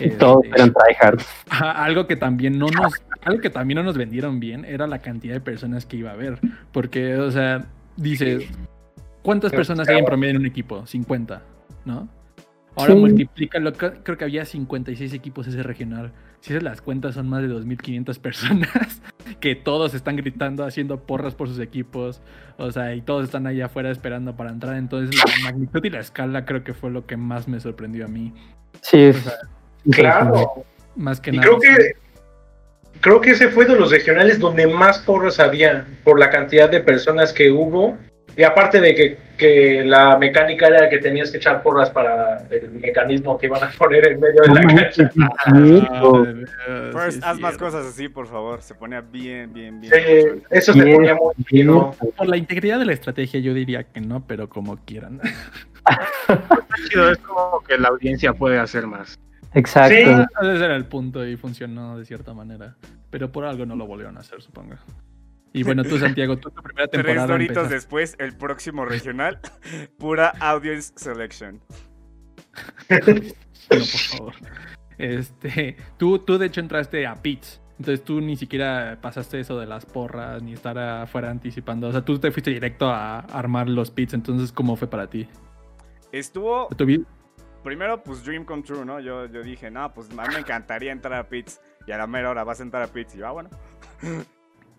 Y 0.00 0.10
todos 0.10 0.44
Este, 0.44 0.56
eran 0.56 0.72
tryhards. 0.72 1.26
Algo 1.50 2.06
que 2.06 2.16
también 2.16 2.58
no 2.58 2.66
nos 2.68 2.94
algo 3.22 3.40
que 3.40 3.50
también 3.50 3.76
no 3.76 3.82
nos 3.82 3.98
vendieron 3.98 4.40
bien 4.40 4.64
era 4.64 4.86
la 4.86 5.00
cantidad 5.00 5.34
de 5.34 5.40
personas 5.40 5.84
que 5.84 5.98
iba 5.98 6.10
a 6.10 6.14
haber 6.14 6.38
porque 6.72 7.16
o 7.16 7.30
sea 7.30 7.66
dices 7.96 8.44
cuántas 9.22 9.52
personas 9.52 9.86
hay 9.88 9.98
en 9.98 10.06
promedio 10.06 10.30
en 10.30 10.36
un 10.38 10.46
equipo 10.46 10.86
50 10.86 11.42
no 11.84 12.08
ahora 12.76 12.94
Sí. 12.94 12.98
multiplícalo 12.98 13.72
creo 13.74 14.16
que 14.16 14.24
había 14.24 14.46
56 14.46 15.12
equipos 15.12 15.48
ese 15.48 15.62
regional 15.62 16.12
si 16.40 16.52
haces 16.54 16.62
las 16.62 16.80
cuentas 16.80 17.14
son 17.14 17.28
más 17.28 17.42
de 17.42 17.48
2500 17.48 18.18
personas 18.18 19.02
que 19.40 19.54
todos 19.54 19.94
están 19.94 20.16
gritando 20.16 20.64
haciendo 20.64 21.00
porras 21.00 21.34
por 21.34 21.48
sus 21.48 21.58
equipos 21.58 22.20
o 22.58 22.70
sea 22.72 22.94
y 22.94 23.02
todos 23.02 23.24
están 23.24 23.46
allá 23.46 23.66
afuera 23.66 23.90
esperando 23.90 24.36
para 24.36 24.50
entrar 24.50 24.76
entonces 24.76 25.14
la 25.16 25.44
magnitud 25.44 25.84
y 25.84 25.90
la 25.90 26.00
escala 26.00 26.44
creo 26.44 26.64
que 26.64 26.74
fue 26.74 26.90
lo 26.90 27.06
que 27.06 27.16
más 27.16 27.46
me 27.48 27.60
sorprendió 27.60 28.04
a 28.06 28.08
mí 28.08 28.32
Sí, 28.82 28.98
es 29.04 29.16
O 29.18 29.20
sea. 29.20 29.34
Claro. 29.92 30.64
más 30.96 31.20
que 31.20 31.30
Y 31.30 31.36
nada 31.38 31.46
creo 31.48 31.60
sí. 31.60 31.66
que 31.66 31.92
creo 33.00 33.20
que 33.20 33.30
ese 33.30 33.48
fue 33.48 33.64
de 33.64 33.76
los 33.76 33.90
regionales 33.90 34.38
donde 34.38 34.66
más 34.66 34.98
porras 35.00 35.40
había 35.40 35.86
por 36.04 36.18
la 36.18 36.30
cantidad 36.30 36.68
de 36.70 36.80
personas 36.80 37.32
que 37.32 37.50
hubo. 37.50 37.96
Y 38.36 38.42
aparte 38.42 38.80
de 38.80 38.94
que, 38.94 39.18
que 39.36 39.84
la 39.84 40.16
mecánica 40.18 40.68
era 40.68 40.88
que 40.88 40.98
tenías 40.98 41.30
que 41.30 41.38
echar 41.38 41.62
porras 41.62 41.90
para 41.90 42.46
el 42.50 42.70
mecanismo 42.70 43.38
que 43.38 43.46
iban 43.46 43.62
a 43.62 43.70
poner 43.78 44.08
en 44.08 44.20
medio 44.20 44.42
de 44.42 44.54
la 44.54 44.62
cancha. 44.62 45.10
Ah, 45.46 46.90
First, 46.92 47.22
haz 47.24 47.36
sí, 47.36 47.42
más 47.42 47.56
cosas 47.56 47.86
así, 47.86 48.08
por 48.08 48.26
favor. 48.26 48.62
Se 48.62 48.74
ponía 48.74 49.00
bien, 49.00 49.52
bien, 49.52 49.80
bien. 49.80 49.92
Sí, 49.92 50.42
eso 50.50 50.72
se 50.72 50.84
Bien, 50.84 50.96
ponía 50.96 51.14
muy 51.14 51.34
fino. 51.46 51.94
Por 52.16 52.28
la 52.28 52.36
integridad 52.36 52.78
de 52.78 52.86
la 52.86 52.92
estrategia 52.92 53.40
yo 53.40 53.54
diría 53.54 53.84
que 53.84 54.00
no, 54.00 54.24
pero 54.26 54.48
como 54.48 54.76
quieran. 54.84 55.20
Es 56.28 57.18
como 57.18 57.60
que 57.66 57.78
la 57.78 57.88
audiencia 57.88 58.32
puede 58.32 58.58
hacer 58.58 58.86
más. 58.86 59.18
Exacto. 59.54 59.94
Sí. 59.94 60.02
Ese 60.02 60.64
era 60.64 60.76
el 60.76 60.84
punto 60.84 61.26
y 61.26 61.36
funcionó 61.36 61.98
de 61.98 62.04
cierta 62.04 62.34
manera. 62.34 62.76
Pero 63.10 63.32
por 63.32 63.44
algo 63.44 63.66
no 63.66 63.76
lo 63.76 63.86
volvieron 63.86 64.16
a 64.16 64.20
hacer, 64.20 64.40
supongo. 64.40 64.74
Y 65.52 65.62
bueno, 65.64 65.82
tú, 65.82 65.98
Santiago, 65.98 66.36
tú 66.38 66.50
tu 66.50 66.62
primera 66.62 66.86
Tres 66.90 67.02
temporada 67.04 67.26
doritos 67.26 67.56
empezaste- 67.56 67.74
después, 67.74 68.16
el 68.18 68.36
próximo 68.36 68.84
regional, 68.84 69.40
pura 69.98 70.32
audience 70.40 70.92
selection. 70.96 71.60
No, 73.70 73.78
por 73.78 73.86
favor. 73.86 74.34
Este, 74.98 75.76
tú, 75.96 76.18
tú 76.18 76.38
de 76.38 76.46
hecho 76.46 76.60
entraste 76.60 77.06
a 77.06 77.14
pits. 77.14 77.60
Entonces 77.78 78.04
tú 78.04 78.20
ni 78.20 78.36
siquiera 78.36 78.98
pasaste 79.00 79.38
eso 79.38 79.58
de 79.60 79.66
las 79.66 79.86
porras 79.86 80.42
ni 80.42 80.52
estar 80.54 80.76
afuera 80.76 81.30
anticipando. 81.30 81.86
O 81.86 81.92
sea, 81.92 82.04
tú 82.04 82.18
te 82.18 82.32
fuiste 82.32 82.50
directo 82.50 82.88
a 82.90 83.20
armar 83.20 83.68
los 83.68 83.90
pits. 83.92 84.14
Entonces, 84.14 84.50
¿cómo 84.50 84.74
fue 84.74 84.88
para 84.90 85.08
ti? 85.08 85.28
Estuvo, 86.10 86.68
¿Tu 86.76 86.84
vi- 86.84 87.04
primero, 87.62 88.02
pues 88.02 88.24
Dream 88.24 88.44
Come 88.44 88.62
True, 88.64 88.84
¿no? 88.84 88.98
Yo, 88.98 89.26
yo 89.26 89.42
dije, 89.44 89.70
no, 89.70 89.94
pues 89.94 90.08
a 90.10 90.22
mí 90.26 90.34
me 90.34 90.40
encantaría 90.40 90.90
entrar 90.90 91.14
a 91.20 91.28
Pits. 91.28 91.60
Y 91.86 91.92
a 91.92 91.96
la 91.98 92.06
mera 92.08 92.30
hora 92.30 92.42
vas 92.42 92.58
a 92.58 92.64
entrar 92.64 92.82
a 92.82 92.88
Pits. 92.88 93.14
Y 93.14 93.18
yo, 93.18 93.28
ah, 93.28 93.30
bueno. 93.32 93.50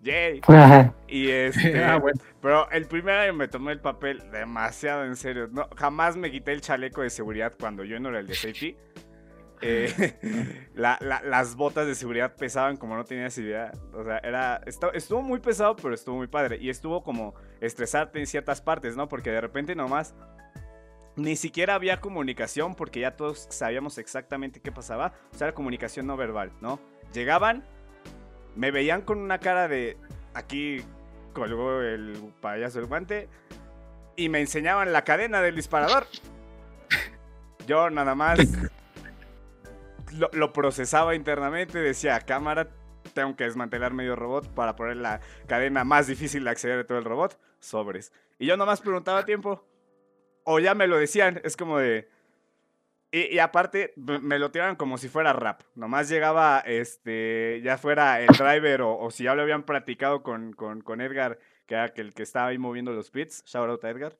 Yay. 0.02 0.40
Ajá. 0.46 0.94
Y 1.08 1.28
este. 1.30 1.82
Ah, 1.82 1.96
bueno. 1.96 2.20
Pero 2.40 2.70
el 2.70 2.86
primer 2.86 3.14
año 3.18 3.32
me 3.34 3.48
tomé 3.48 3.72
el 3.72 3.80
papel 3.80 4.22
demasiado 4.30 5.04
en 5.04 5.16
serio. 5.16 5.48
No, 5.50 5.68
jamás 5.76 6.16
me 6.16 6.30
quité 6.30 6.52
el 6.52 6.60
chaleco 6.60 7.02
de 7.02 7.10
seguridad 7.10 7.52
cuando 7.58 7.84
yo 7.84 7.98
no 8.00 8.08
era 8.10 8.18
el 8.20 8.26
de 8.26 8.34
safety. 8.34 8.76
Eh, 9.64 10.16
la- 10.74 10.98
la- 11.00 11.22
las 11.22 11.54
botas 11.54 11.86
de 11.86 11.94
seguridad 11.94 12.34
pesaban 12.34 12.76
como 12.76 12.96
no 12.96 13.04
tenías 13.04 13.38
idea. 13.38 13.70
O 13.94 14.02
sea, 14.02 14.18
era, 14.18 14.60
estu- 14.62 14.90
estuvo 14.92 15.22
muy 15.22 15.38
pesado, 15.38 15.76
pero 15.76 15.94
estuvo 15.94 16.16
muy 16.16 16.26
padre. 16.26 16.58
Y 16.60 16.68
estuvo 16.68 17.04
como 17.04 17.36
estresarte 17.60 18.18
en 18.18 18.26
ciertas 18.26 18.60
partes, 18.60 18.96
¿no? 18.96 19.08
Porque 19.08 19.30
de 19.30 19.40
repente 19.40 19.76
nomás 19.76 20.16
ni 21.14 21.36
siquiera 21.36 21.76
había 21.76 22.00
comunicación 22.00 22.74
porque 22.74 22.98
ya 22.98 23.12
todos 23.14 23.46
sabíamos 23.50 23.98
exactamente 23.98 24.60
qué 24.60 24.72
pasaba. 24.72 25.12
O 25.32 25.36
sea, 25.36 25.46
era 25.46 25.54
comunicación 25.54 26.08
no 26.08 26.16
verbal, 26.16 26.50
¿no? 26.60 26.80
Llegaban, 27.14 27.62
me 28.56 28.70
veían 28.70 29.02
con 29.02 29.18
una 29.18 29.38
cara 29.38 29.68
de 29.68 29.96
aquí 30.34 30.84
colgó 31.32 31.80
el 31.80 32.32
payaso 32.40 32.78
el 32.78 32.86
guante 32.86 33.28
y 34.16 34.28
me 34.28 34.40
enseñaban 34.40 34.92
la 34.92 35.04
cadena 35.04 35.40
del 35.40 35.56
disparador. 35.56 36.06
Yo 37.66 37.90
nada 37.90 38.14
más 38.14 38.38
lo, 40.12 40.30
lo 40.32 40.52
procesaba 40.52 41.14
internamente, 41.14 41.78
decía, 41.78 42.20
cámara, 42.20 42.68
tengo 43.14 43.36
que 43.36 43.44
desmantelar 43.44 43.92
medio 43.92 44.16
robot 44.16 44.48
para 44.54 44.76
poner 44.76 44.96
la 44.96 45.20
cadena 45.46 45.84
más 45.84 46.06
difícil 46.06 46.44
de 46.44 46.50
acceder 46.50 46.78
de 46.78 46.84
todo 46.84 46.98
el 46.98 47.04
robot, 47.04 47.38
sobres. 47.60 48.12
Y 48.38 48.46
yo 48.46 48.56
nomás 48.56 48.80
preguntaba 48.80 49.20
a 49.20 49.24
tiempo, 49.24 49.64
o 50.44 50.58
ya 50.58 50.74
me 50.74 50.86
lo 50.86 50.98
decían, 50.98 51.40
es 51.44 51.56
como 51.56 51.78
de, 51.78 52.08
Y, 53.12 53.34
y 53.34 53.38
aparte, 53.40 53.92
me 53.96 54.38
lo 54.38 54.50
tiraron 54.50 54.74
como 54.76 54.96
si 54.96 55.08
fuera 55.08 55.32
rap. 55.34 55.60
Nomás 55.74 56.08
llegaba, 56.08 56.60
este, 56.60 57.60
ya 57.62 57.76
fuera 57.76 58.20
el 58.22 58.28
driver 58.28 58.82
o, 58.82 58.98
o 58.98 59.10
si 59.10 59.24
ya 59.24 59.34
lo 59.34 59.42
habían 59.42 59.64
practicado 59.64 60.22
con, 60.22 60.54
con, 60.54 60.80
con 60.80 61.00
Edgar, 61.02 61.38
que 61.66 61.74
era 61.74 61.92
el 61.94 62.14
que 62.14 62.22
estaba 62.22 62.48
ahí 62.48 62.58
moviendo 62.58 62.90
los 62.92 63.12
beats. 63.12 63.44
Shout 63.44 63.68
out 63.68 63.84
a 63.84 63.90
Edgar. 63.90 64.16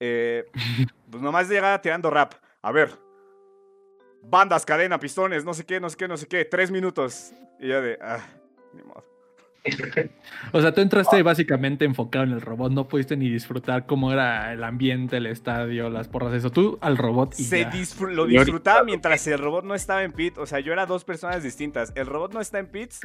eh, 0.00 0.44
pues 1.10 1.22
nomás 1.22 1.48
llegaba 1.48 1.80
tirando 1.80 2.10
rap. 2.10 2.34
A 2.62 2.72
ver. 2.72 2.90
Bandas, 4.24 4.64
cadena, 4.66 4.98
pistones, 4.98 5.44
no 5.44 5.54
sé 5.54 5.64
qué, 5.64 5.80
no 5.80 5.88
sé 5.88 5.96
qué, 5.96 6.08
no 6.08 6.16
sé 6.16 6.26
qué. 6.26 6.44
Tres 6.44 6.70
minutos. 6.70 7.32
Y 7.60 7.68
ya 7.68 7.80
de, 7.80 7.98
ah, 8.02 8.24
ni 8.72 8.82
modo. 8.82 9.04
O 10.52 10.60
sea, 10.60 10.72
tú 10.74 10.80
entraste 10.80 11.22
básicamente 11.22 11.84
enfocado 11.84 12.24
en 12.24 12.32
el 12.32 12.40
robot, 12.40 12.72
no 12.72 12.88
pudiste 12.88 13.16
ni 13.16 13.30
disfrutar 13.30 13.86
cómo 13.86 14.12
era 14.12 14.52
el 14.52 14.64
ambiente, 14.64 15.16
el 15.18 15.26
estadio, 15.26 15.88
las 15.88 16.08
porras, 16.08 16.34
eso. 16.34 16.50
Tú 16.50 16.78
al 16.80 16.96
robot 16.98 17.34
y 17.38 17.44
Se 17.44 17.60
ya. 17.60 17.70
disfr- 17.70 18.12
lo 18.12 18.26
disfrutaba 18.26 18.82
mientras 18.84 19.26
el 19.28 19.38
robot 19.38 19.64
no 19.64 19.74
estaba 19.74 20.02
en 20.02 20.12
pit. 20.12 20.36
O 20.38 20.46
sea, 20.46 20.60
yo 20.60 20.72
era 20.72 20.84
dos 20.86 21.04
personas 21.04 21.42
distintas. 21.42 21.92
El 21.94 22.06
robot 22.06 22.32
no 22.34 22.40
está 22.40 22.58
en 22.58 22.66
pits 22.66 23.00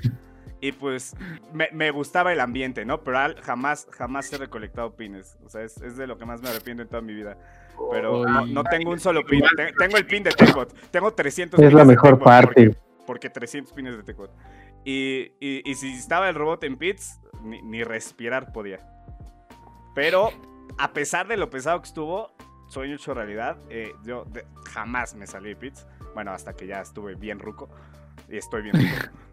y 0.59 0.71
pues 0.71 1.15
me, 1.53 1.69
me 1.71 1.91
gustaba 1.91 2.33
el 2.33 2.39
ambiente, 2.39 2.83
¿no? 2.85 3.01
Pero 3.03 3.19
al- 3.19 3.41
jamás, 3.41 3.87
jamás 3.91 4.31
he 4.33 4.37
recolectado 4.37 4.95
pines. 4.95 5.37
O 5.45 5.49
sea, 5.49 5.61
es, 5.61 5.77
es 5.81 5.95
de 5.95 6.07
lo 6.07 6.17
que 6.17 6.25
más 6.25 6.41
me 6.41 6.49
arrepiento 6.49 6.81
en 6.83 6.89
toda 6.89 7.01
mi 7.01 7.13
vida. 7.13 7.37
Pero 7.91 8.25
no, 8.25 8.45
no 8.47 8.63
tengo 8.63 8.89
un 8.91 8.99
solo 8.99 9.23
pin. 9.23 9.43
Te- 9.55 9.71
Tengo 9.73 9.97
el 9.97 10.05
pin 10.07 10.23
de 10.23 10.31
Techbot. 10.31 10.73
Tengo 10.89 11.11
300 11.13 11.59
Es 11.59 11.63
la 11.65 11.69
pines 11.69 11.87
de 11.87 11.93
mejor 11.93 12.19
parte. 12.19 12.69
Porque, 12.71 12.77
porque 13.05 13.29
300 13.29 13.71
pines 13.73 13.95
de 13.95 14.03
Techbot. 14.03 14.31
Y, 14.89 15.33
y, 15.41 15.69
y 15.69 15.75
si 15.75 15.91
estaba 15.91 16.29
el 16.29 16.35
robot 16.35 16.63
en 16.63 16.77
pits, 16.77 17.19
ni, 17.43 17.61
ni 17.61 17.83
respirar 17.83 18.53
podía. 18.53 18.79
Pero 19.93 20.29
a 20.77 20.93
pesar 20.93 21.27
de 21.27 21.35
lo 21.35 21.49
pesado 21.49 21.81
que 21.81 21.87
estuvo, 21.87 22.31
sueño 22.69 22.95
hecho 22.95 23.13
realidad. 23.13 23.57
eh, 23.69 23.91
yo 24.05 24.23
de- 24.25 24.45
jamás 24.71 25.13
me 25.13 25.27
salí 25.27 25.49
de 25.49 25.55
pits. 25.57 25.85
Bueno, 26.13 26.31
hasta 26.31 26.53
que 26.53 26.67
ya 26.67 26.79
estuve 26.81 27.15
bien 27.15 27.39
ruco. 27.39 27.69
Y 28.29 28.37
estoy 28.37 28.61
bien 28.61 28.75
ruco. 28.75 29.17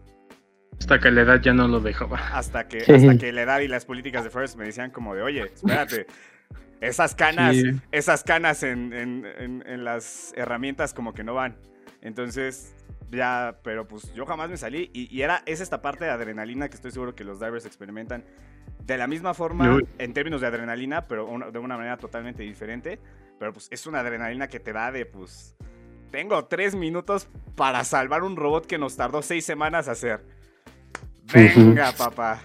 Hasta 0.77 0.99
que 0.99 1.09
la 1.09 1.21
edad 1.21 1.39
ya 1.41 1.53
no 1.53 1.69
lo 1.69 1.79
dejaba. 1.79 2.17
hasta 2.37 2.67
que, 2.67 2.81
Sí. 2.81 2.91
hasta 2.91 3.17
que 3.17 3.31
la 3.31 3.43
edad 3.43 3.59
y 3.61 3.69
las 3.69 3.85
políticas 3.85 4.25
de 4.25 4.29
First 4.29 4.57
me 4.57 4.65
decían 4.65 4.91
como 4.91 5.15
de, 5.15 5.21
oye, 5.21 5.43
espérate. 5.53 6.05
Esas 6.81 7.15
canas, 7.15 7.55
Sí. 7.55 7.71
esas 7.93 8.25
canas 8.25 8.61
en, 8.61 8.91
en- 8.91 9.25
en- 9.25 9.63
en 9.65 9.83
las 9.85 10.33
herramientas 10.35 10.93
como 10.93 11.13
que 11.13 11.23
no 11.23 11.33
van. 11.33 11.55
Entonces, 12.01 12.74
ya, 13.11 13.55
pero 13.63 13.87
pues 13.87 14.13
yo 14.13 14.25
jamás 14.25 14.49
me 14.49 14.57
salí. 14.57 14.89
Y, 14.93 15.13
y 15.15 15.21
era, 15.21 15.41
es 15.45 15.61
esta 15.61 15.81
parte 15.81 16.05
de 16.05 16.11
adrenalina 16.11 16.67
que 16.69 16.75
estoy 16.75 16.91
seguro 16.91 17.15
que 17.15 17.23
los 17.23 17.39
divers 17.39 17.65
experimentan 17.65 18.23
de 18.85 18.97
la 18.97 19.07
misma 19.07 19.33
forma 19.33 19.79
en 19.97 20.13
términos 20.13 20.41
de 20.41 20.47
adrenalina, 20.47 21.01
pero 21.03 21.27
una- 21.27 21.49
de 21.51 21.59
una 21.59 21.77
manera 21.77 21.97
totalmente 21.97 22.43
diferente. 22.43 22.99
Pero 23.39 23.51
pues 23.53 23.67
es 23.71 23.85
una 23.87 23.99
adrenalina 23.99 24.47
que 24.47 24.59
te 24.59 24.71
da 24.73 24.91
de, 24.91 25.05
pues, 25.05 25.55
tengo 26.11 26.45
tres 26.45 26.75
minutos 26.75 27.27
para 27.55 27.83
salvar 27.83 28.23
un 28.23 28.35
robot 28.37 28.65
que 28.65 28.77
nos 28.77 28.95
tardó 28.95 29.21
seis 29.21 29.45
semanas 29.45 29.87
hacer. 29.87 30.21
Venga, 31.33 31.91
papá. 31.97 32.41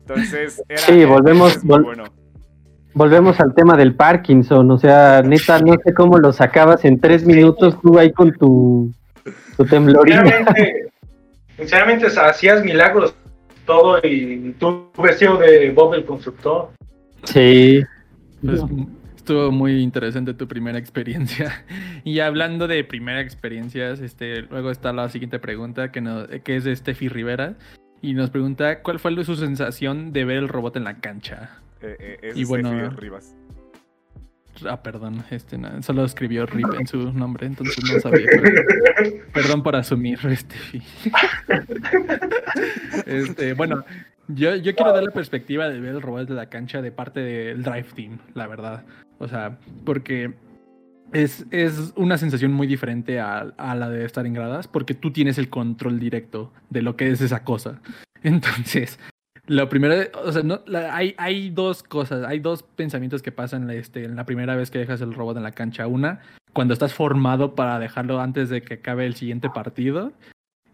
Entonces, 0.00 0.62
era, 0.68 0.80
Sí, 0.82 1.04
volvemos- 1.04 1.56
es 1.56 1.64
muy 1.64 1.76
vol- 1.78 1.84
bueno. 1.84 2.04
Volvemos 2.94 3.38
al 3.38 3.54
tema 3.54 3.76
del 3.76 3.94
Parkinson, 3.94 4.68
o 4.70 4.78
sea, 4.78 5.22
neta, 5.22 5.60
no 5.60 5.74
sé 5.84 5.94
cómo 5.94 6.18
lo 6.18 6.32
sacabas 6.32 6.84
en 6.84 6.98
tres 6.98 7.24
minutos 7.24 7.78
tú 7.80 7.96
ahí 7.98 8.12
con 8.12 8.32
tu, 8.32 8.92
tu 9.56 9.64
temblorina. 9.64 10.22
Sinceramente, 10.22 10.90
sinceramente 11.56 12.06
hacías 12.06 12.64
milagros 12.64 13.14
todo 13.66 13.98
y 14.02 14.54
tú 14.58 14.90
vestido 14.98 15.36
de 15.36 15.70
Bob 15.70 15.94
el 15.94 16.04
constructor. 16.04 16.70
Sí. 17.24 17.82
Pues, 18.44 18.62
estuvo 19.16 19.50
muy 19.50 19.82
interesante 19.82 20.32
tu 20.34 20.48
primera 20.48 20.78
experiencia. 20.78 21.64
Y 22.04 22.20
hablando 22.20 22.68
de 22.68 22.84
primeras 22.84 23.24
experiencias, 23.24 24.00
este, 24.00 24.42
luego 24.42 24.70
está 24.70 24.94
la 24.94 25.10
siguiente 25.10 25.38
pregunta 25.38 25.92
que, 25.92 26.00
nos, 26.00 26.26
que 26.28 26.56
es 26.56 26.64
de 26.64 26.74
Steffi 26.74 27.08
Rivera. 27.08 27.54
Y 28.00 28.14
nos 28.14 28.30
pregunta 28.30 28.80
cuál 28.82 28.98
fue 28.98 29.22
su 29.24 29.36
sensación 29.36 30.12
de 30.12 30.24
ver 30.24 30.38
el 30.38 30.48
robot 30.48 30.76
en 30.76 30.84
la 30.84 31.00
cancha. 31.00 31.58
Eh, 31.82 31.96
eh, 31.98 32.18
es 32.22 32.36
Y 32.36 32.44
bueno- 32.44 32.70
Steffi 32.70 32.96
Rivas. 32.96 33.36
Ah, 34.68 34.82
perdón, 34.82 35.24
este, 35.30 35.58
solo 35.82 36.04
escribió 36.04 36.46
RIP 36.46 36.74
en 36.80 36.86
su 36.86 37.12
nombre, 37.12 37.46
entonces 37.46 37.76
no 37.92 38.00
sabía. 38.00 38.26
pero- 38.42 38.62
perdón 39.32 39.62
por 39.62 39.76
asumir, 39.76 40.18
Steffi. 40.36 40.82
este, 43.06 43.54
bueno, 43.54 43.84
yo, 44.28 44.56
yo 44.56 44.74
quiero 44.74 44.92
dar 44.92 45.02
la 45.02 45.10
perspectiva 45.10 45.68
de 45.68 45.80
ver 45.80 45.94
el 45.94 46.02
robot 46.02 46.28
de 46.28 46.34
la 46.34 46.46
cancha 46.46 46.82
de 46.82 46.92
parte 46.92 47.20
del 47.20 47.62
Drive 47.62 47.88
Team, 47.94 48.18
la 48.34 48.46
verdad. 48.46 48.84
O 49.18 49.28
sea, 49.28 49.58
porque 49.84 50.32
es, 51.12 51.46
es 51.50 51.92
una 51.96 52.18
sensación 52.18 52.52
muy 52.52 52.66
diferente 52.66 53.20
a, 53.20 53.38
a 53.56 53.74
la 53.74 53.88
de 53.90 54.04
estar 54.04 54.26
en 54.26 54.34
gradas, 54.34 54.68
porque 54.68 54.94
tú 54.94 55.10
tienes 55.12 55.38
el 55.38 55.48
control 55.48 55.98
directo 55.98 56.52
de 56.70 56.82
lo 56.82 56.96
que 56.96 57.10
es 57.10 57.20
esa 57.20 57.44
cosa. 57.44 57.80
Entonces, 58.22 58.98
lo 59.48 59.68
primero, 59.68 59.94
o 60.24 60.30
sea, 60.32 60.42
no, 60.42 60.60
la- 60.66 60.94
hay, 60.94 61.14
hay 61.18 61.50
dos 61.50 61.82
cosas, 61.82 62.24
hay 62.24 62.38
dos 62.38 62.62
pensamientos 62.62 63.22
que 63.22 63.32
pasan 63.32 63.68
este, 63.70 64.04
en 64.04 64.14
la 64.16 64.24
primera 64.24 64.54
vez 64.56 64.70
que 64.70 64.78
dejas 64.78 65.00
el 65.00 65.14
robot 65.14 65.36
en 65.36 65.42
la 65.42 65.52
cancha. 65.52 65.86
Una, 65.86 66.20
cuando 66.52 66.74
estás 66.74 66.94
formado 66.94 67.54
para 67.54 67.78
dejarlo 67.78 68.20
antes 68.20 68.48
de 68.50 68.62
que 68.62 68.74
acabe 68.74 69.06
el 69.06 69.14
siguiente 69.14 69.48
partido. 69.50 70.12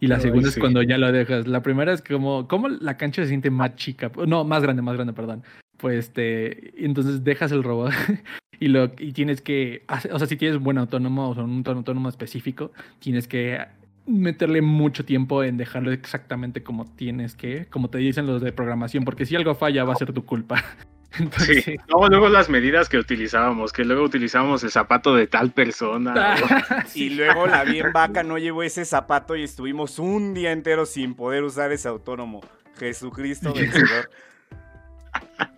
Y 0.00 0.06
la 0.08 0.16
Ay, 0.16 0.22
segunda 0.22 0.48
es 0.48 0.58
cuando 0.58 0.82
ya 0.82 0.98
lo 0.98 1.10
dejas. 1.12 1.46
La 1.46 1.62
primera 1.62 1.92
es 1.92 2.02
como, 2.02 2.46
¿cómo 2.48 2.68
la 2.68 2.96
cancha 2.96 3.22
se 3.22 3.28
siente 3.28 3.50
más 3.50 3.76
chica? 3.76 4.10
No, 4.26 4.44
más 4.44 4.62
grande, 4.62 4.82
más 4.82 4.96
grande, 4.96 5.12
perdón. 5.14 5.42
Pues 5.78 6.06
este, 6.06 6.84
entonces 6.84 7.24
dejas 7.24 7.52
el 7.52 7.62
robot 7.62 7.92
y 8.60 8.68
lo 8.68 8.90
y 8.98 9.12
tienes 9.12 9.40
que, 9.40 9.84
hacer- 9.88 10.12
o 10.12 10.18
sea, 10.18 10.26
si 10.26 10.36
tienes 10.36 10.58
un 10.58 10.64
buen 10.64 10.78
autónomo 10.78 11.30
o 11.30 11.34
sea, 11.34 11.44
un 11.44 11.62
autónomo 11.66 12.08
específico, 12.08 12.72
tienes 12.98 13.26
que 13.28 13.60
meterle 14.06 14.62
mucho 14.62 15.04
tiempo 15.04 15.42
en 15.42 15.56
dejarlo 15.56 15.92
exactamente 15.92 16.62
como 16.62 16.84
tienes 16.84 17.34
que, 17.34 17.66
como 17.66 17.88
te 17.88 17.98
dicen 17.98 18.26
los 18.26 18.42
de 18.42 18.52
programación, 18.52 19.04
porque 19.04 19.26
si 19.26 19.36
algo 19.36 19.54
falla 19.54 19.84
va 19.84 19.94
a 19.94 19.96
ser 19.96 20.12
tu 20.12 20.24
culpa. 20.24 20.62
Entonces, 21.18 21.64
Sí. 21.64 21.76
No, 21.88 22.08
luego 22.08 22.28
las 22.28 22.48
medidas 22.48 22.88
que 22.88 22.98
utilizábamos, 22.98 23.72
que 23.72 23.84
luego 23.84 24.02
utilizábamos 24.02 24.64
el 24.64 24.70
zapato 24.70 25.14
de 25.14 25.26
tal 25.26 25.52
persona. 25.52 26.14
Y 26.94 27.10
luego 27.10 27.46
la 27.46 27.62
bien 27.64 27.92
vaca 27.92 28.22
no 28.24 28.36
llevó 28.36 28.62
ese 28.64 28.84
zapato 28.84 29.36
y 29.36 29.44
estuvimos 29.44 29.98
un 29.98 30.34
día 30.34 30.50
entero 30.50 30.86
sin 30.86 31.14
poder 31.14 31.44
usar 31.44 31.70
ese 31.72 31.88
autónomo. 31.88 32.40
Jesucristo 32.78 33.54
vencedor. 33.54 34.10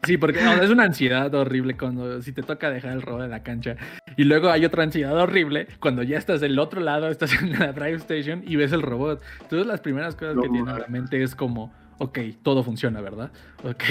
Sí, 0.04 0.16
porque 0.16 0.42
no, 0.42 0.52
es 0.52 0.70
una 0.70 0.84
ansiedad 0.84 1.34
horrible 1.34 1.76
cuando 1.76 2.22
si 2.22 2.32
te 2.32 2.42
toca 2.42 2.70
dejar 2.70 2.92
el 2.92 3.02
robot 3.02 3.24
en 3.24 3.30
la 3.30 3.42
cancha. 3.42 3.76
Y 4.16 4.24
luego 4.24 4.50
hay 4.50 4.64
otra 4.64 4.84
ansiedad 4.84 5.16
horrible 5.16 5.66
cuando 5.80 6.02
ya 6.02 6.16
estás 6.16 6.40
del 6.40 6.58
otro 6.58 6.80
lado, 6.80 7.08
estás 7.08 7.34
en 7.42 7.58
la 7.58 7.72
drive 7.72 7.96
station 7.96 8.42
y 8.46 8.56
ves 8.56 8.72
el 8.72 8.82
robot. 8.82 9.22
Entonces 9.42 9.66
las 9.66 9.80
primeras 9.80 10.14
cosas 10.14 10.36
No, 10.36 10.42
que 10.42 10.48
tienes 10.48 10.72
en 10.72 10.80
la 10.80 10.86
mente 10.88 11.22
es 11.22 11.34
como, 11.34 11.72
ok, 11.98 12.18
todo 12.42 12.62
funciona, 12.62 13.00
¿verdad? 13.00 13.32
Ok, 13.64 13.82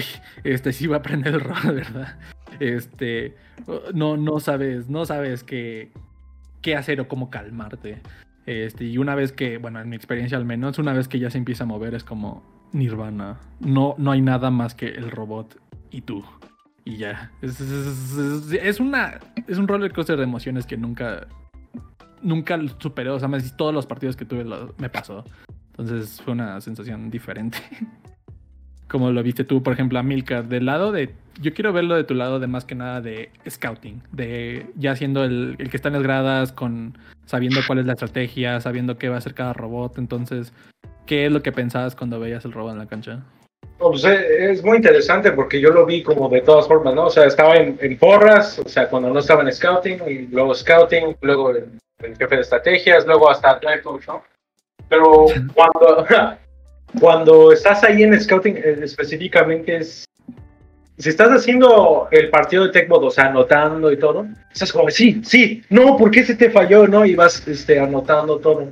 este 0.44 0.72
sí 0.74 0.88
va 0.88 0.98
a 0.98 1.02
prender 1.02 1.34
el 1.34 1.42
robot, 1.42 1.64
¿verdad? 1.76 2.18
Este, 2.60 3.36
no, 3.94 4.18
no 4.18 4.40
sabes, 4.40 4.90
no 4.90 5.06
sabes 5.06 5.44
qué, 5.44 5.92
qué 6.62 6.76
hacer 6.76 7.02
o 7.02 7.08
cómo 7.08 7.30
calmarte. 7.30 8.02
Este, 8.46 8.86
y 8.86 8.98
una 8.98 9.16
vez 9.16 9.32
que, 9.32 9.58
bueno, 9.58 9.82
en 9.82 9.90
mi 9.90 9.96
experiencia 9.96 10.38
al 10.38 10.46
menos, 10.46 10.78
una 10.78 10.94
vez 10.94 11.08
que 11.08 11.20
ya 11.20 11.30
se 11.30 11.38
empieza 11.38 11.64
a 11.64 11.68
mover 11.68 11.96
es 11.96 12.04
como 12.04 12.44
Nirvana. 12.74 13.38
No, 13.60 13.96
no 13.98 14.12
hay 14.12 14.22
nada 14.22 14.52
más 14.52 14.76
que 14.76 14.88
el 14.88 15.10
robot 15.10 15.58
y 15.96 16.02
tú. 16.02 16.24
Y 16.84 16.98
ya. 16.98 17.32
Es, 17.42 17.60
es- 17.62 18.52
es- 18.52 18.80
una. 18.80 19.20
Es 19.48 19.58
un 19.58 19.68
roller 19.68 19.92
coaster 19.94 20.18
de 20.18 20.24
emociones 20.24 20.66
que 20.66 20.78
nunca. 20.78 21.28
Nunca 22.22 22.60
superé. 22.80 23.10
O 23.10 23.20
sea, 23.20 23.28
me- 23.28 23.42
todos 23.42 23.74
los 23.74 23.86
partidos 23.86 24.16
que 24.16 24.26
tuve 24.26 24.46
me 24.78 24.90
pasó. 24.90 25.24
Entonces 25.72 26.22
fue 26.22 26.34
una 26.34 26.62
sensación 26.62 27.10
diferente. 27.10 27.58
Como 28.88 29.12
lo 29.12 29.24
viste 29.24 29.44
tú, 29.44 29.64
por 29.64 29.74
ejemplo, 29.74 29.98
a 29.98 30.04
Milcar, 30.04 30.48
del 30.48 30.66
lado 30.68 30.92
de. 30.92 31.14
Yo 31.42 31.54
quiero 31.54 31.74
verlo 31.74 31.96
de 31.96 32.04
tu 32.04 32.14
lado 32.14 32.40
de 32.40 32.48
más 32.48 32.66
que 32.66 32.76
nada 32.76 33.02
de 33.02 33.32
scouting. 33.50 34.02
De 34.12 34.68
ya 34.76 34.96
siendo 34.96 35.24
el, 35.24 35.56
el 35.58 35.70
que 35.70 35.76
está 35.78 35.90
en 35.90 35.96
las 35.96 36.04
gradas, 36.04 36.52
con 36.52 36.98
sabiendo 37.26 37.62
cuál 37.66 37.80
es 37.80 37.86
la 37.88 37.94
estrategia, 37.94 38.62
sabiendo 38.62 38.98
qué 38.98 39.10
va 39.10 39.16
a 39.16 39.18
hacer 39.18 39.34
cada 39.34 39.54
robot. 39.54 39.98
Entonces, 39.98 40.54
¿qué 41.08 41.26
es 41.26 41.32
lo 41.32 41.42
que 41.42 41.52
pensabas 41.52 41.96
cuando 41.96 42.20
veías 42.20 42.46
el 42.46 42.52
robot 42.54 42.74
en 42.74 42.78
la 42.78 42.86
cancha? 42.86 43.24
No, 43.80 43.92
pues, 43.92 44.06
eh, 44.06 44.52
es 44.52 44.64
muy 44.64 44.78
interesante 44.78 45.32
porque 45.32 45.60
yo 45.60 45.70
lo 45.70 45.86
vi 45.86 46.02
como 46.02 46.30
de 46.30 46.42
todas 46.42 46.68
formas, 46.68 46.96
¿no? 46.96 47.06
O 47.06 47.10
sea, 47.10 47.26
estaba 47.26 47.58
en, 47.58 47.78
en 47.82 47.98
porras, 47.98 48.58
o 48.60 48.70
sea, 48.70 48.88
cuando 48.88 49.10
no 49.10 49.20
estaba 49.20 49.42
en 49.42 49.52
scouting, 49.52 50.02
y 50.08 50.28
luego 50.28 50.56
scouting, 50.56 51.18
luego 51.22 51.52
el, 51.52 51.66
el 52.00 52.16
jefe 52.16 52.36
de 52.36 52.42
estrategias, 52.42 53.06
luego 53.06 53.30
hasta 53.30 53.60
drive 53.60 53.82
coach, 53.82 54.08
¿no? 54.08 54.24
Pero 54.88 55.26
cuando, 55.54 56.06
cuando 57.00 57.52
estás 57.52 57.84
ahí 57.84 58.04
en 58.04 58.20
scouting 58.20 58.58
eh, 58.58 58.80
específicamente 58.84 59.78
es... 59.78 60.06
Si 60.98 61.10
estás 61.10 61.30
haciendo 61.30 62.08
el 62.12 62.30
partido 62.30 62.64
de 62.64 62.72
TechBot, 62.72 63.04
o 63.04 63.12
sea, 63.12 63.26
anotando 63.26 63.92
y 63.92 63.98
todo, 63.98 64.26
estás 64.54 64.72
como, 64.72 64.90
sí, 64.90 65.22
sí, 65.26 65.62
no, 65.70 65.98
¿por 65.98 66.10
qué 66.10 66.24
se 66.24 66.36
te 66.36 66.50
falló? 66.50 66.88
¿No? 66.88 67.06
Y 67.06 67.16
vas 67.16 67.46
este, 67.50 67.78
anotando 67.78 68.40
todo. 68.40 68.70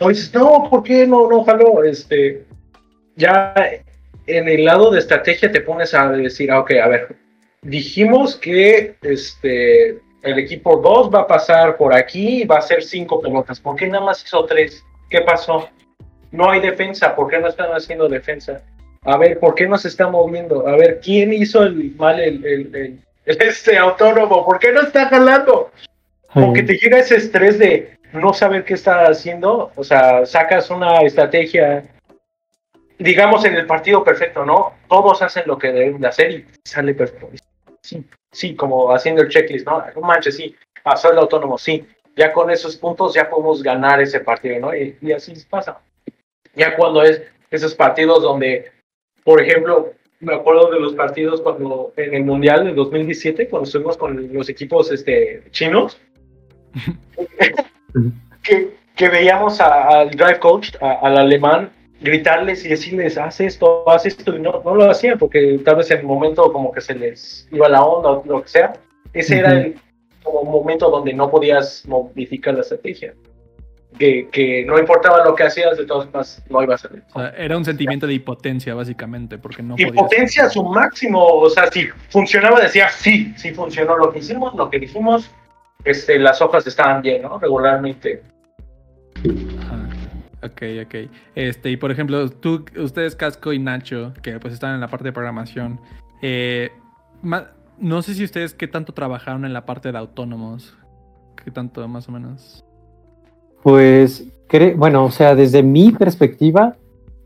No, 0.00 0.08
dices, 0.08 0.34
no, 0.34 0.66
¿por 0.68 0.82
qué 0.82 1.06
no, 1.06 1.30
no 1.30 1.44
jaló? 1.44 1.84
Este, 1.84 2.44
ya 3.14 3.54
en 4.26 4.48
el 4.48 4.64
lado 4.64 4.90
de 4.90 4.98
estrategia 4.98 5.50
te 5.52 5.60
pones 5.60 5.94
a 5.94 6.08
decir, 6.10 6.50
ah, 6.50 6.60
ok, 6.60 6.72
a 6.82 6.88
ver, 6.88 7.16
dijimos 7.62 8.36
que 8.36 8.94
este, 9.02 9.98
el 10.22 10.38
equipo 10.38 10.76
2 10.76 11.14
va 11.14 11.20
a 11.20 11.26
pasar 11.26 11.76
por 11.76 11.94
aquí 11.94 12.42
y 12.42 12.46
va 12.46 12.56
a 12.56 12.60
hacer 12.60 12.82
cinco 12.82 13.20
pelotas. 13.20 13.60
¿Por 13.60 13.76
qué 13.76 13.86
nada 13.86 14.04
más 14.04 14.24
hizo 14.24 14.44
tres? 14.44 14.84
¿Qué 15.10 15.20
pasó? 15.20 15.68
No 16.32 16.50
hay 16.50 16.60
defensa. 16.60 17.14
¿Por 17.14 17.28
qué 17.30 17.38
no 17.38 17.48
están 17.48 17.70
haciendo 17.70 18.08
defensa? 18.08 18.62
A 19.04 19.16
ver, 19.16 19.38
¿por 19.38 19.54
qué 19.54 19.68
no 19.68 19.78
se 19.78 19.88
está 19.88 20.08
moviendo? 20.08 20.66
A 20.66 20.76
ver, 20.76 21.00
¿quién 21.00 21.32
hizo 21.32 21.62
el 21.62 21.94
mal 21.96 22.18
el, 22.18 22.44
el, 22.44 22.74
el- 22.74 22.98
este 23.24 23.78
autónomo? 23.78 24.44
¿Por 24.44 24.58
qué 24.58 24.72
no 24.72 24.82
está 24.82 25.08
jalando? 25.08 25.70
Porque 26.34 26.62
te 26.64 26.74
llega 26.76 26.98
ese 26.98 27.16
estrés 27.16 27.58
de 27.58 27.96
no 28.12 28.34
saber 28.34 28.64
qué 28.64 28.74
está 28.74 29.06
haciendo. 29.06 29.70
O 29.76 29.84
sea, 29.84 30.26
sacas 30.26 30.68
una 30.70 30.98
estrategia, 31.02 31.84
digamos 32.98 33.44
en 33.44 33.54
el 33.54 33.66
partido 33.66 34.02
perfecto, 34.04 34.44
¿no? 34.44 34.72
Todos 34.88 35.22
hacen 35.22 35.44
lo 35.46 35.58
que 35.58 35.72
deben 35.72 36.00
de 36.00 36.08
hacer 36.08 36.30
y 36.30 36.46
sale 36.64 36.94
perfecto. 36.94 37.30
Sí, 37.82 38.04
sí, 38.32 38.54
como 38.56 38.92
haciendo 38.92 39.22
el 39.22 39.28
checklist, 39.28 39.66
¿no? 39.66 39.84
No 39.94 40.00
manches, 40.00 40.36
sí, 40.36 40.54
pasó 40.82 41.12
el 41.12 41.18
autónomo, 41.18 41.58
sí. 41.58 41.86
Ya 42.16 42.32
con 42.32 42.50
esos 42.50 42.76
puntos 42.76 43.14
ya 43.14 43.28
podemos 43.28 43.62
ganar 43.62 44.00
ese 44.00 44.20
partido, 44.20 44.58
¿no? 44.58 44.74
Y, 44.74 44.96
y 45.02 45.12
así 45.12 45.34
pasa. 45.48 45.78
Ya 46.54 46.74
cuando 46.76 47.02
es 47.02 47.22
esos 47.50 47.74
partidos 47.74 48.22
donde, 48.22 48.72
por 49.22 49.40
ejemplo, 49.42 49.92
me 50.20 50.34
acuerdo 50.34 50.70
de 50.70 50.80
los 50.80 50.94
partidos 50.94 51.42
cuando 51.42 51.92
en 51.96 52.14
el 52.14 52.24
Mundial 52.24 52.64
de 52.64 52.72
2017, 52.72 53.48
cuando 53.48 53.66
estuvimos 53.66 53.98
con 53.98 54.32
los 54.32 54.48
equipos 54.48 54.90
este, 54.90 55.42
chinos, 55.50 56.00
que, 58.42 58.76
que 58.96 59.08
veíamos 59.08 59.60
al 59.60 60.10
drive 60.10 60.38
coach, 60.38 60.70
a- 60.80 61.00
al 61.02 61.18
alemán, 61.18 61.70
gritarles 62.00 62.64
y 62.64 62.68
decirles, 62.68 63.16
haz 63.18 63.40
esto, 63.40 63.88
haz 63.88 64.06
esto, 64.06 64.36
y 64.36 64.40
no, 64.40 64.62
no 64.64 64.74
lo 64.74 64.90
hacían 64.90 65.18
porque 65.18 65.58
tal 65.64 65.76
vez 65.76 65.90
en 65.90 66.00
el 66.00 66.04
momento 66.06 66.52
como 66.52 66.70
que 66.72 66.80
se 66.80 66.94
les 66.94 67.48
iba 67.50 67.68
la 67.68 67.82
onda 67.82 68.10
o 68.10 68.22
lo 68.26 68.42
que 68.42 68.48
sea. 68.48 68.72
Ese 69.12 69.38
era 69.38 69.50
Ujú. 69.50 69.58
el 69.58 69.76
como 70.22 70.42
momento 70.50 70.90
donde 70.90 71.14
no 71.14 71.30
podías 71.30 71.84
modificar 71.86 72.54
la 72.54 72.60
estrategia. 72.60 73.14
Que, 73.98 74.28
que 74.30 74.62
no 74.66 74.78
importaba 74.78 75.24
lo 75.24 75.34
que 75.34 75.44
hacías, 75.44 75.78
de 75.78 75.86
todas 75.86 76.04
formas 76.04 76.44
no 76.50 76.62
iba 76.62 76.74
a 76.74 76.78
salir. 76.78 77.02
O 77.14 77.18
sea, 77.18 77.30
era 77.30 77.56
un 77.56 77.64
sentimiento 77.64 78.06
de 78.06 78.12
impotencia, 78.12 78.74
básicamente, 78.74 79.38
porque 79.38 79.62
no 79.62 79.74
podías- 79.74 79.88
Impotencia 79.88 80.44
a 80.44 80.50
su 80.50 80.62
máximo, 80.64 81.24
o 81.24 81.48
sea, 81.48 81.68
si 81.70 81.86
funcionaba, 82.10 82.60
decía 82.60 82.90
sí, 82.90 83.32
sí 83.38 83.52
funcionó 83.52 83.96
lo 83.96 84.12
que 84.12 84.18
hicimos, 84.18 84.54
lo 84.54 84.68
que 84.68 84.80
dijimos, 84.80 85.30
este, 85.84 86.18
las 86.18 86.42
hojas 86.42 86.66
estaban 86.66 87.00
bien, 87.00 87.22
¿no? 87.22 87.38
Regularmente. 87.38 88.22
Ok, 90.46 90.62
ok. 90.84 90.94
Este, 91.34 91.70
y 91.70 91.76
por 91.76 91.90
ejemplo, 91.90 92.28
tú, 92.30 92.64
ustedes, 92.76 93.16
Casco 93.16 93.52
y 93.52 93.58
Nacho, 93.58 94.12
que 94.22 94.38
pues 94.38 94.54
están 94.54 94.74
en 94.74 94.80
la 94.80 94.88
parte 94.88 95.04
de 95.04 95.12
programación, 95.12 95.80
eh, 96.22 96.70
no 97.78 98.02
sé 98.02 98.14
si 98.14 98.24
ustedes 98.24 98.54
qué 98.54 98.68
tanto 98.68 98.92
trabajaron 98.92 99.44
en 99.44 99.52
la 99.52 99.66
parte 99.66 99.92
de 99.92 99.98
autónomos. 99.98 100.76
¿Qué 101.44 101.50
tanto, 101.50 101.86
más 101.88 102.08
o 102.08 102.12
menos? 102.12 102.64
Pues, 103.62 104.24
bueno, 104.76 105.04
o 105.04 105.10
sea, 105.10 105.34
desde 105.34 105.62
mi 105.62 105.92
perspectiva, 105.92 106.76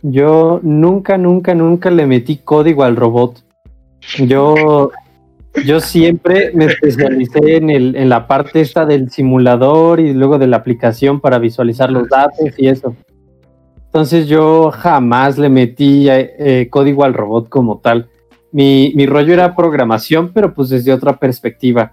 yo 0.02 0.60
nunca, 0.62 1.18
nunca, 1.18 1.54
nunca 1.54 1.90
le 1.90 2.06
metí 2.06 2.38
código 2.38 2.84
al 2.84 2.96
robot. 2.96 3.44
Yo, 4.18 4.90
yo 5.64 5.80
siempre 5.80 6.50
me 6.54 6.66
especialicé 6.66 7.56
en, 7.56 7.70
el, 7.70 7.96
en 7.96 8.08
la 8.08 8.26
parte 8.26 8.60
esta 8.60 8.86
del 8.86 9.10
simulador 9.10 10.00
y 10.00 10.12
luego 10.14 10.38
de 10.38 10.46
la 10.46 10.56
aplicación 10.56 11.20
para 11.20 11.38
visualizar 11.38 11.90
los 11.90 12.08
datos 12.08 12.58
y 12.58 12.68
eso. 12.68 12.96
Entonces 13.90 14.28
yo 14.28 14.70
jamás 14.70 15.36
le 15.36 15.48
metí 15.48 16.08
eh, 16.08 16.34
eh, 16.38 16.68
código 16.70 17.02
al 17.02 17.12
robot 17.12 17.48
como 17.48 17.78
tal. 17.78 18.08
Mi, 18.52 18.92
mi 18.94 19.04
rollo 19.04 19.32
era 19.32 19.56
programación, 19.56 20.32
pero 20.32 20.54
pues 20.54 20.68
desde 20.68 20.92
otra 20.92 21.16
perspectiva, 21.18 21.92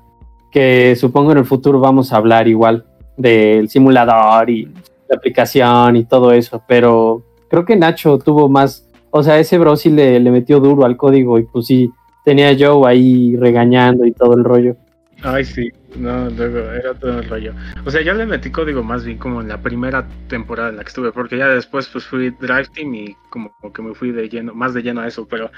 que 0.51 0.95
supongo 0.95 1.31
en 1.31 1.39
el 1.39 1.45
futuro 1.45 1.79
vamos 1.79 2.13
a 2.13 2.17
hablar 2.17 2.47
igual 2.47 2.85
del 3.17 3.67
simulador 3.67 4.47
y 4.51 4.65
la 5.09 5.15
aplicación 5.15 5.95
y 5.95 6.05
todo 6.05 6.33
eso, 6.33 6.61
pero 6.67 7.23
creo 7.49 7.65
que 7.65 7.75
Nacho 7.75 8.19
tuvo 8.19 8.47
más, 8.47 8.87
o 9.09 9.23
sea, 9.23 9.39
ese 9.39 9.57
bro 9.57 9.75
sí 9.75 9.89
le, 9.89 10.19
le 10.19 10.29
metió 10.31 10.59
duro 10.59 10.85
al 10.85 10.97
código 10.97 11.39
y 11.39 11.43
pues 11.43 11.65
sí, 11.65 11.89
tenía 12.23 12.55
Joe 12.57 12.87
ahí 12.87 13.35
regañando 13.37 14.05
y 14.05 14.11
todo 14.11 14.35
el 14.35 14.43
rollo. 14.43 14.75
Ay, 15.23 15.45
sí, 15.45 15.71
no, 15.95 16.29
luego 16.29 16.59
era 16.59 16.93
todo 16.93 17.19
el 17.19 17.29
rollo. 17.29 17.53
O 17.85 17.91
sea, 17.91 18.01
yo 18.01 18.13
le 18.13 18.25
metí 18.25 18.51
código 18.51 18.83
más 18.83 19.05
bien 19.05 19.17
como 19.17 19.41
en 19.41 19.47
la 19.47 19.61
primera 19.61 20.07
temporada 20.27 20.69
en 20.69 20.75
la 20.75 20.83
que 20.83 20.89
estuve, 20.89 21.11
porque 21.11 21.37
ya 21.37 21.47
después 21.47 21.87
pues 21.87 22.05
fui 22.05 22.29
Drive 22.31 22.67
Team 22.73 22.93
y 22.93 23.15
como 23.29 23.51
que 23.73 23.81
me 23.81 23.95
fui 23.95 24.11
de 24.11 24.27
lleno, 24.27 24.53
más 24.53 24.73
de 24.73 24.83
lleno 24.83 25.01
a 25.01 25.07
eso, 25.07 25.27
pero 25.27 25.49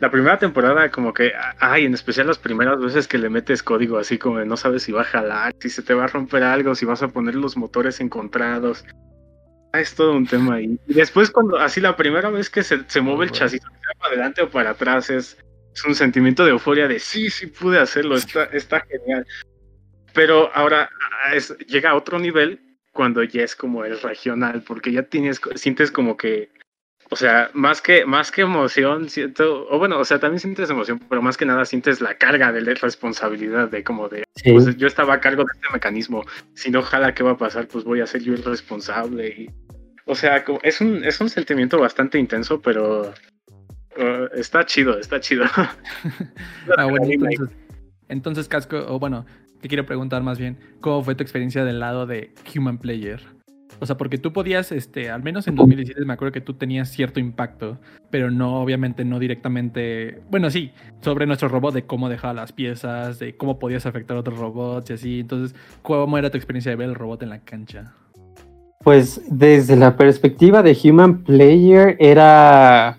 la 0.00 0.10
primera 0.10 0.38
temporada 0.38 0.90
como 0.90 1.14
que, 1.14 1.32
ay, 1.60 1.84
en 1.84 1.94
especial 1.94 2.26
las 2.26 2.38
primeras 2.38 2.80
veces 2.80 3.06
que 3.06 3.18
le 3.18 3.30
metes 3.30 3.62
código 3.62 3.98
así 3.98 4.18
como 4.18 4.38
de 4.38 4.46
no 4.46 4.56
sabes 4.56 4.82
si 4.82 4.92
va 4.92 5.02
a 5.02 5.04
jalar, 5.04 5.54
si 5.60 5.70
se 5.70 5.82
te 5.82 5.94
va 5.94 6.04
a 6.04 6.08
romper 6.08 6.42
algo, 6.42 6.74
si 6.74 6.84
vas 6.84 7.02
a 7.02 7.08
poner 7.08 7.36
los 7.36 7.56
motores 7.56 8.00
encontrados. 8.00 8.84
Ah, 9.72 9.80
Es 9.80 9.94
todo 9.94 10.12
un 10.16 10.26
tema 10.26 10.56
ahí. 10.56 10.78
Y 10.86 10.94
después 10.94 11.30
cuando, 11.30 11.58
así 11.58 11.80
la 11.80 11.96
primera 11.96 12.30
vez 12.30 12.50
que 12.50 12.62
se, 12.62 12.80
se 12.88 13.00
mueve 13.00 13.26
el 13.26 13.30
chasis, 13.30 13.62
sea 13.62 14.00
para 14.00 14.14
adelante 14.14 14.42
o 14.42 14.50
para 14.50 14.70
atrás, 14.70 15.10
es, 15.10 15.38
es 15.74 15.84
un 15.84 15.94
sentimiento 15.94 16.44
de 16.44 16.50
euforia 16.50 16.88
de 16.88 16.98
sí, 16.98 17.30
sí 17.30 17.46
pude 17.46 17.78
hacerlo, 17.78 18.16
está, 18.16 18.44
está 18.44 18.80
genial. 18.80 19.26
Pero 20.16 20.50
ahora 20.54 20.90
ah, 21.24 21.34
es- 21.36 21.56
llega 21.68 21.90
a 21.90 21.94
otro 21.94 22.18
nivel 22.18 22.58
cuando 22.92 23.22
ya 23.22 23.42
es 23.42 23.54
como 23.54 23.84
el 23.84 24.00
regional, 24.00 24.62
porque 24.66 24.90
ya 24.90 25.02
tienes, 25.04 25.40
sientes 25.54 25.92
como 25.92 26.16
que, 26.16 26.50
o 27.10 27.14
sea, 27.16 27.50
más 27.52 27.80
que, 27.82 28.04
más 28.06 28.32
que 28.32 28.40
emoción, 28.40 29.08
siento, 29.10 29.68
o 29.70 29.78
bueno, 29.78 29.98
o 30.00 30.04
sea, 30.04 30.18
también 30.18 30.40
sientes 30.40 30.70
emoción, 30.70 30.98
pero 31.08 31.20
más 31.22 31.36
que 31.36 31.44
nada 31.46 31.64
sientes 31.66 32.00
la 32.00 32.16
carga 32.16 32.50
de 32.52 32.62
la 32.62 32.72
responsabilidad 32.74 33.68
de 33.68 33.84
como 33.84 34.08
de, 34.08 34.24
Sí. 34.34 34.50
pues 34.52 34.76
yo 34.78 34.86
estaba 34.86 35.14
a 35.14 35.20
cargo 35.20 35.44
de 35.44 35.50
este 35.54 35.68
mecanismo, 35.72 36.24
si 36.54 36.70
no 36.70 36.82
jala, 36.82 37.14
¿qué 37.14 37.22
va 37.22 37.32
a 37.32 37.36
pasar? 37.36 37.68
Pues 37.68 37.84
voy 37.84 38.00
a 38.00 38.06
ser 38.06 38.22
yo 38.22 38.32
el 38.34 38.42
responsable. 38.42 39.28
Y, 39.28 39.50
o 40.06 40.14
sea, 40.14 40.42
como- 40.44 40.60
es 40.62 40.80
un, 40.80 41.04
es 41.04 41.20
un 41.20 41.28
sentimiento 41.28 41.78
bastante 41.78 42.18
intenso, 42.18 42.60
pero 42.62 43.12
uh, 43.98 44.26
está 44.34 44.64
chido, 44.64 44.98
está 44.98 45.20
chido. 45.20 45.44
Ah, 46.78 46.86
bueno, 46.86 47.06
entonces, 47.10 47.48
entonces, 48.08 48.48
Casco, 48.48 48.84
o 48.88 48.98
bueno, 48.98 49.26
te 49.60 49.68
quiero 49.68 49.86
preguntar 49.86 50.22
más 50.22 50.38
bien, 50.38 50.58
¿cómo 50.80 51.02
fue 51.02 51.14
tu 51.14 51.22
experiencia 51.22 51.64
del 51.64 51.80
lado 51.80 52.06
de 52.06 52.32
Human 52.54 52.78
Player? 52.78 53.20
O 53.78 53.86
sea, 53.86 53.96
porque 53.96 54.16
tú 54.16 54.32
podías, 54.32 54.72
este, 54.72 55.10
al 55.10 55.22
menos 55.22 55.48
en 55.48 55.54
2017 55.54 56.04
me 56.06 56.14
acuerdo 56.14 56.32
que 56.32 56.40
tú 56.40 56.54
tenías 56.54 56.88
cierto 56.88 57.20
impacto, 57.20 57.78
pero 58.10 58.30
no, 58.30 58.62
obviamente, 58.62 59.04
no 59.04 59.18
directamente, 59.18 60.20
bueno, 60.30 60.50
sí, 60.50 60.72
sobre 61.02 61.26
nuestro 61.26 61.48
robot, 61.48 61.74
de 61.74 61.82
cómo 61.82 62.08
dejaba 62.08 62.32
las 62.32 62.52
piezas, 62.52 63.18
de 63.18 63.36
cómo 63.36 63.58
podías 63.58 63.84
afectar 63.84 64.16
a 64.16 64.20
otros 64.20 64.38
robots 64.38 64.90
y 64.90 64.92
así. 64.94 65.20
Entonces, 65.20 65.54
¿cómo 65.82 66.16
era 66.16 66.30
tu 66.30 66.38
experiencia 66.38 66.70
de 66.70 66.76
ver 66.76 66.88
el 66.88 66.94
robot 66.94 67.22
en 67.22 67.30
la 67.30 67.40
cancha? 67.40 67.92
Pues 68.82 69.20
desde 69.28 69.76
la 69.76 69.96
perspectiva 69.96 70.62
de 70.62 70.76
Human 70.84 71.24
Player 71.24 71.96
era... 71.98 72.98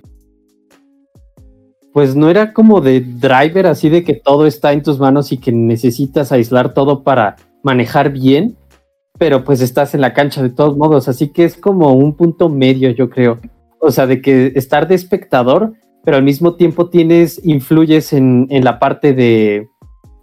Pues 1.98 2.16
no 2.16 2.30
era 2.30 2.54
como 2.54 2.80
de 2.80 3.00
driver, 3.00 3.66
así 3.66 3.90
de 3.90 4.04
que 4.04 4.14
todo 4.14 4.46
está 4.46 4.72
en 4.72 4.84
tus 4.84 5.00
manos 5.00 5.32
y 5.32 5.40
que 5.40 5.52
necesitas 5.52 6.32
aislar 6.32 6.76
todo 6.76 7.02
para 7.02 7.38
manejar 7.64 8.12
bien, 8.12 8.56
pero 9.18 9.44
pues 9.44 9.62
estás 9.62 9.96
en 9.96 10.02
la 10.02 10.14
cancha 10.14 10.44
de 10.44 10.52
todos 10.52 10.78
modos, 10.78 11.08
así 11.08 11.30
que 11.30 11.44
es 11.44 11.58
como 11.58 11.94
un 11.94 12.16
punto 12.16 12.50
medio, 12.50 12.92
yo 12.92 13.10
creo. 13.10 13.40
O 13.80 13.90
sea, 13.90 14.06
de 14.06 14.22
que 14.22 14.52
estar 14.54 14.88
de 14.88 14.94
espectador, 14.94 15.74
pero 16.06 16.18
al 16.18 16.24
mismo 16.24 16.54
tiempo 16.54 16.88
tienes, 16.92 17.44
influyes 17.44 18.14
en, 18.14 18.46
en 18.52 18.64
la 18.64 18.78
parte 18.78 19.14
de, 19.14 19.68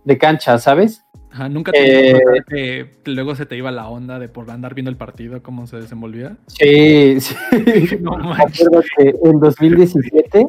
de 0.05 0.17
cancha, 0.17 0.57
¿sabes? 0.59 1.03
Ajá, 1.33 1.49
¿Nunca 1.49 1.73
te 1.73 2.13
Eh, 2.13 2.21
que 2.49 2.87
luego 3.07 3.35
se 3.35 3.47
te 3.47 3.57
iba 3.57 3.73
la 3.73 3.89
onda 3.89 4.21
de 4.21 4.29
por 4.29 4.49
andar 4.49 4.75
viendo 4.75 4.93
el 4.93 4.97
partido, 4.97 5.43
cómo 5.43 5.67
se 5.67 5.79
desenvolvía? 5.79 6.37
Sí, 6.47 7.21
sí. 7.21 7.35
No 8.01 8.17
Me 8.17 8.31
acuerdo 8.31 8.81
que 8.97 9.13
en 9.25 9.41
2017, 9.41 10.47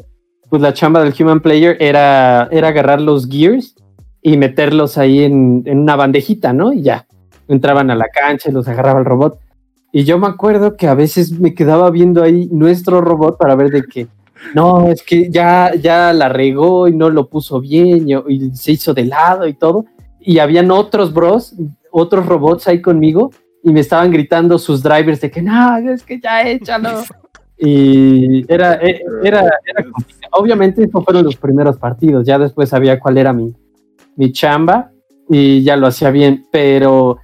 pues 0.50 0.62
la 0.62 0.74
chamba 0.74 1.04
del 1.04 1.14
Human 1.20 1.42
Player 1.42 1.78
era, 1.80 2.48
era 2.52 2.70
agarrar 2.70 3.02
los 3.02 3.28
gears 3.28 3.76
y 4.22 4.38
meterlos 4.38 4.98
ahí 4.98 5.24
en, 5.24 5.64
en 5.66 5.80
una 5.80 5.96
bandejita, 5.96 6.54
¿no? 6.54 6.74
Y 6.74 6.82
ya, 6.82 7.06
entraban 7.48 7.92
a 7.92 7.96
la 7.96 8.10
cancha 8.10 8.50
y 8.50 8.54
los 8.54 8.68
agarraba 8.68 9.00
el 9.00 9.06
robot. 9.06 9.40
Y 9.92 10.04
yo 10.04 10.18
me 10.18 10.28
acuerdo 10.28 10.76
que 10.76 10.88
a 10.88 10.94
veces 10.94 11.32
me 11.40 11.54
quedaba 11.54 11.90
viendo 11.90 12.24
ahí 12.24 12.50
nuestro 12.52 13.02
robot 13.02 13.38
para 13.38 13.56
ver 13.56 13.70
de 13.70 13.84
que, 13.84 14.08
no, 14.54 14.90
es 14.90 15.04
que 15.04 15.30
ya, 15.30 15.72
ya 15.76 16.12
la 16.12 16.30
regó 16.30 16.88
y 16.88 16.96
no 16.96 17.10
lo 17.10 17.30
puso 17.30 17.62
bien 17.62 18.10
y, 18.10 18.14
y 18.28 18.56
se 18.56 18.74
hizo 18.74 18.94
de 18.94 19.06
lado 19.06 19.48
y 19.48 19.54
todo. 19.54 19.86
Y 20.20 20.40
habían 20.40 20.72
otros 20.72 21.14
bros, 21.14 21.56
otros 21.92 22.26
robots 22.26 22.68
ahí 22.68 22.82
conmigo 22.82 23.32
y 23.64 23.72
me 23.72 23.80
estaban 23.80 24.12
gritando 24.12 24.60
sus 24.60 24.84
drivers 24.84 25.22
de 25.22 25.32
que 25.32 25.42
no, 25.42 25.78
es 25.78 26.04
que 26.04 26.20
ya 26.20 26.42
échalo. 26.42 27.04
Y 27.58 28.52
era, 28.52 28.76
e- 28.76 29.02
era, 29.24 29.40
era 29.66 29.84
complicado. 29.92 30.32
obviamente 30.34 30.84
estos 30.84 31.04
fueron 31.06 31.24
los 31.24 31.38
primeros 31.38 31.78
partidos, 31.78 32.26
ya 32.26 32.38
después 32.38 32.70
sabía 32.70 33.00
cuál 33.00 33.18
era 33.18 33.32
mi, 33.32 33.54
mi 34.16 34.32
chamba 34.32 34.92
y 35.30 35.64
ya 35.64 35.76
lo 35.78 35.88
hacía 35.88 36.12
bien, 36.12 36.46
pero 36.52 37.18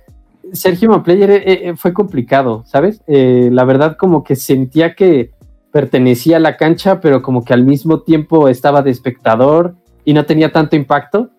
ser 0.53 0.77
Human 0.81 1.03
Player 1.03 1.31
eh, 1.31 1.43
eh, 1.45 1.73
fue 1.75 1.93
complicado, 1.93 2.63
¿sabes? 2.65 3.01
Eh, 3.07 3.49
la 3.51 3.63
verdad 3.63 3.97
como 3.97 4.23
que 4.23 4.35
sentía 4.35 4.95
que 4.95 5.31
pertenecía 5.71 6.37
a 6.37 6.41
la 6.41 6.57
cancha, 6.57 6.99
pero 6.99 7.21
como 7.21 7.45
que 7.45 7.53
al 7.53 7.63
mismo 7.63 8.01
tiempo 8.01 8.47
estaba 8.49 8.81
de 8.81 8.91
espectador 8.91 9.75
y 10.03 10.13
no 10.13 10.25
tenía 10.25 10.51
tanto 10.51 10.75
impacto, 10.75 11.29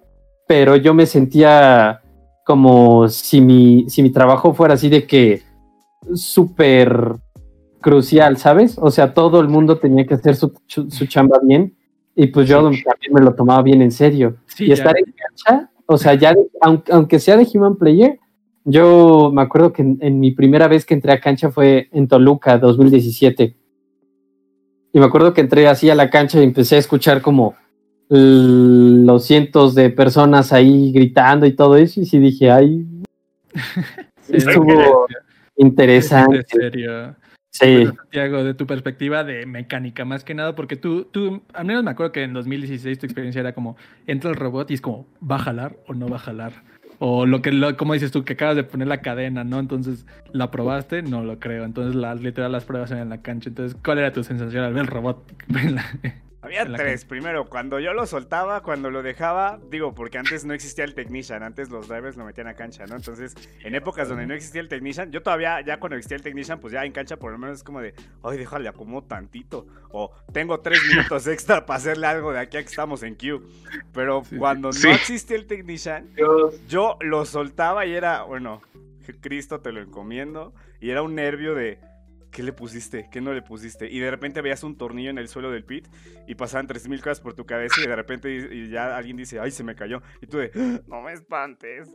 pero 0.46 0.76
yo 0.76 0.94
me 0.94 1.06
sentía 1.06 2.00
como 2.44 3.08
si 3.08 3.40
mi, 3.40 3.88
si 3.88 4.02
mi 4.02 4.10
trabajo 4.10 4.54
fuera 4.54 4.74
así 4.74 4.88
de 4.88 5.06
que 5.06 5.42
súper 6.14 7.16
crucial, 7.82 8.38
¿sabes? 8.38 8.78
O 8.80 8.90
sea, 8.90 9.12
todo 9.12 9.40
el 9.40 9.48
mundo 9.48 9.76
tenía 9.78 10.06
que 10.06 10.14
hacer 10.14 10.34
su, 10.36 10.52
su- 10.66 10.88
chamba 11.06 11.38
bien 11.42 11.74
y 12.16 12.28
pues 12.28 12.48
yo 12.48 12.62
también 12.62 13.12
me 13.12 13.20
lo 13.20 13.34
tomaba 13.34 13.62
bien 13.62 13.82
en 13.82 13.90
serio. 13.92 14.36
Sí, 14.46 14.64
y 14.64 14.68
ya. 14.68 14.74
estar 14.74 14.94
en 14.96 15.04
cancha, 15.12 15.70
o 15.84 15.98
sea, 15.98 16.14
ya, 16.14 16.32
de- 16.32 16.48
aunque, 16.62 16.90
aunque 16.92 17.18
sea 17.18 17.36
de 17.36 17.46
Human 17.52 17.76
Player, 17.76 18.18
yo 18.64 19.30
me 19.34 19.42
acuerdo 19.42 19.72
que 19.72 19.82
en, 19.82 19.98
en 20.00 20.20
mi 20.20 20.30
primera 20.30 20.68
vez 20.68 20.86
que 20.86 20.94
entré 20.94 21.12
a 21.12 21.20
cancha 21.20 21.50
fue 21.50 21.88
en 21.92 22.08
Toluca, 22.08 22.56
2017. 22.58 23.56
Y 24.94 24.98
me 24.98 25.04
acuerdo 25.06 25.34
que 25.34 25.40
entré 25.40 25.66
así 25.68 25.90
a 25.90 25.94
la 25.94 26.08
cancha 26.10 26.40
y 26.40 26.44
empecé 26.44 26.76
a 26.76 26.78
escuchar 26.78 27.20
como 27.22 27.54
los 28.08 29.24
cientos 29.24 29.74
de 29.74 29.88
personas 29.90 30.52
ahí 30.52 30.92
gritando 30.92 31.46
y 31.46 31.54
todo 31.56 31.76
eso. 31.76 32.00
Y 32.00 32.06
sí 32.06 32.18
dije, 32.18 32.50
ay, 32.50 32.86
Sí, 34.22 34.36
estuvo 34.36 35.06
En 35.56 35.66
interesante. 35.66 36.42
serio. 36.46 37.16
Sí, 37.52 37.70
Bueno, 37.70 37.94
Santiago, 37.94 38.44
de 38.44 38.54
tu 38.54 38.66
perspectiva 38.66 39.24
de 39.24 39.44
mecánica, 39.44 40.06
más 40.06 40.24
que 40.24 40.32
nada, 40.32 40.54
porque 40.54 40.76
tú, 40.76 41.04
tú, 41.04 41.42
al 41.52 41.66
menos 41.66 41.84
me 41.84 41.90
acuerdo 41.90 42.10
que 42.10 42.22
en 42.22 42.32
2016 42.32 42.98
tu 42.98 43.04
experiencia 43.04 43.40
era 43.40 43.52
como, 43.52 43.76
entra 44.06 44.30
el 44.30 44.36
robot 44.36 44.70
y 44.70 44.74
es 44.74 44.80
como, 44.80 45.06
¿va 45.22 45.36
a 45.36 45.40
jalar 45.40 45.76
o 45.86 45.92
no 45.92 46.08
va 46.08 46.16
a 46.16 46.20
jalar? 46.20 46.52
O 46.98 47.26
lo 47.26 47.42
que, 47.42 47.52
lo, 47.52 47.76
como 47.76 47.92
dices 47.92 48.10
tú, 48.10 48.24
que 48.24 48.32
acabas 48.34 48.56
de 48.56 48.64
poner 48.64 48.88
la 48.88 49.02
cadena, 49.02 49.44
¿no? 49.44 49.58
Entonces, 49.58 50.06
¿la 50.32 50.50
probaste? 50.50 51.02
No 51.02 51.22
lo 51.24 51.40
creo. 51.40 51.64
Entonces, 51.64 51.94
las, 51.94 52.22
literal, 52.22 52.52
las 52.52 52.64
pruebas 52.64 52.90
eran 52.90 53.02
en 53.02 53.08
la 53.10 53.22
cancha. 53.22 53.50
Entonces, 53.50 53.76
¿cuál 53.84 53.98
era 53.98 54.12
tu 54.12 54.22
sensación 54.24 54.64
al 54.64 54.72
ver 54.72 54.82
el 54.82 54.88
robot? 54.88 55.22
Había 56.42 56.66
tres. 56.66 57.04
Primero, 57.04 57.48
cuando 57.48 57.78
yo 57.78 57.92
lo 57.94 58.04
soltaba, 58.04 58.62
cuando 58.62 58.90
lo 58.90 59.02
dejaba, 59.02 59.60
digo, 59.70 59.94
porque 59.94 60.18
antes 60.18 60.44
no 60.44 60.52
existía 60.54 60.84
el 60.84 60.94
Technician, 60.94 61.42
antes 61.44 61.70
los 61.70 61.86
drivers 61.88 62.16
lo 62.16 62.24
metían 62.24 62.48
a 62.48 62.54
cancha, 62.54 62.84
¿no? 62.86 62.96
Entonces, 62.96 63.34
en 63.62 63.74
épocas 63.76 64.08
donde 64.08 64.26
no 64.26 64.34
existía 64.34 64.60
el 64.60 64.68
Technician, 64.68 65.12
yo 65.12 65.22
todavía, 65.22 65.60
ya 65.60 65.78
cuando 65.78 65.96
existía 65.96 66.16
el 66.16 66.22
Technician, 66.22 66.58
pues 66.58 66.72
ya 66.72 66.84
en 66.84 66.90
cancha 66.92 67.16
por 67.16 67.30
lo 67.30 67.38
menos 67.38 67.58
es 67.58 67.62
como 67.64 67.80
de, 67.80 67.94
ay, 68.24 68.38
déjale 68.38 68.68
acomodo 68.68 69.04
tantito. 69.06 69.66
O 69.90 70.10
tengo 70.32 70.58
tres 70.60 70.80
minutos 70.88 71.26
extra 71.28 71.64
para 71.64 71.76
hacerle 71.78 72.08
algo 72.08 72.32
de 72.32 72.40
aquí 72.40 72.56
a 72.56 72.62
que 72.62 72.68
estamos 72.68 73.02
en 73.04 73.14
queue. 73.14 73.40
Pero 73.92 74.24
Sí, 74.24 74.36
cuando 74.36 74.72
sí. 74.72 74.88
no 74.88 74.94
existía 74.94 75.36
el 75.36 75.46
Technician, 75.46 76.12
Dios. 76.14 76.54
yo 76.66 76.98
lo 77.00 77.24
soltaba 77.24 77.86
y 77.86 77.92
era, 77.94 78.22
bueno, 78.24 78.60
Cristo 79.20 79.60
te 79.60 79.70
lo 79.70 79.80
encomiendo. 79.80 80.52
Y 80.80 80.90
era 80.90 81.02
un 81.02 81.14
nervio 81.14 81.54
de, 81.54 81.78
¿qué 82.32 82.42
le 82.42 82.52
pusiste? 82.52 83.08
¿Qué 83.12 83.20
no 83.20 83.32
le 83.32 83.42
pusiste? 83.42 83.88
Y 83.88 84.00
de 84.00 84.10
repente 84.10 84.40
veías 84.40 84.64
un 84.64 84.76
tornillo 84.76 85.10
en 85.10 85.18
el 85.18 85.28
suelo 85.28 85.50
del 85.50 85.64
pit 85.64 85.86
y 86.26 86.34
pasaban 86.34 86.66
3000 86.66 87.00
cosas 87.00 87.20
por 87.20 87.34
tu 87.34 87.46
cabeza 87.46 87.80
y 87.80 87.86
de 87.86 87.94
repente 87.94 88.34
y- 88.34 88.70
ya 88.70 88.96
alguien 88.96 89.16
dice, 89.16 89.38
ay, 89.38 89.50
se 89.52 89.62
me 89.62 89.74
cayó. 89.76 90.02
Y 90.20 90.26
tú 90.26 90.38
de, 90.38 90.50
"Ah, 90.56 90.80
no 90.88 91.02
me 91.02 91.12
espantes. 91.12 91.88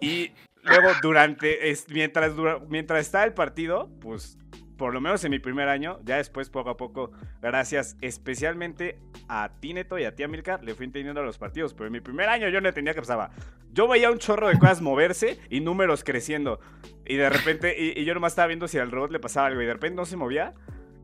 Y 0.00 0.32
luego 0.62 0.88
durante, 1.02 1.70
es, 1.70 1.86
mientras, 1.88 2.32
mientras 2.68 3.00
está 3.00 3.24
el 3.24 3.32
partido, 3.32 3.90
pues 4.00 4.38
por 4.76 4.92
lo 4.92 5.00
menos 5.00 5.24
en 5.24 5.30
mi 5.30 5.38
primer 5.38 5.68
año, 5.68 6.00
ya 6.04 6.16
después 6.16 6.50
poco 6.50 6.70
a 6.70 6.76
poco, 6.76 7.12
gracias 7.40 7.96
especialmente 8.00 8.98
a 9.28 9.50
ti 9.60 9.72
Neto 9.74 9.98
y 9.98 10.04
a 10.04 10.14
ti 10.14 10.22
Amilcar, 10.22 10.64
le 10.64 10.74
fui 10.74 10.86
entendiendo 10.86 11.20
a 11.20 11.24
los 11.24 11.38
partidos, 11.38 11.74
pero 11.74 11.86
en 11.86 11.92
mi 11.92 12.00
primer 12.00 12.28
año 12.28 12.48
yo 12.48 12.60
no 12.60 12.68
entendía 12.68 12.94
qué 12.94 13.00
pasaba. 13.00 13.30
Yo 13.72 13.88
veía 13.88 14.10
un 14.10 14.18
chorro 14.18 14.48
de 14.48 14.58
cosas 14.58 14.80
moverse 14.82 15.38
y 15.50 15.60
números 15.60 16.04
creciendo. 16.04 16.60
Y 17.04 17.16
de 17.16 17.28
repente, 17.28 17.74
y, 17.76 18.00
y 18.00 18.04
yo 18.04 18.14
nomás 18.14 18.32
estaba 18.32 18.46
viendo 18.46 18.68
si 18.68 18.78
al 18.78 18.90
robot 18.90 19.10
le 19.10 19.18
pasaba 19.18 19.48
algo 19.48 19.62
y 19.62 19.66
de 19.66 19.72
repente 19.72 19.96
no 19.96 20.04
se 20.06 20.16
movía. 20.16 20.54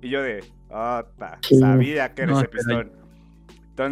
Y 0.01 0.09
yo 0.09 0.23
de, 0.23 0.45
ta, 0.69 1.39
Sí. 1.43 1.59
sabía 1.59 2.15
que 2.15 2.23
era 2.23 2.33
No, 2.33 2.41
pistón. 2.43 2.93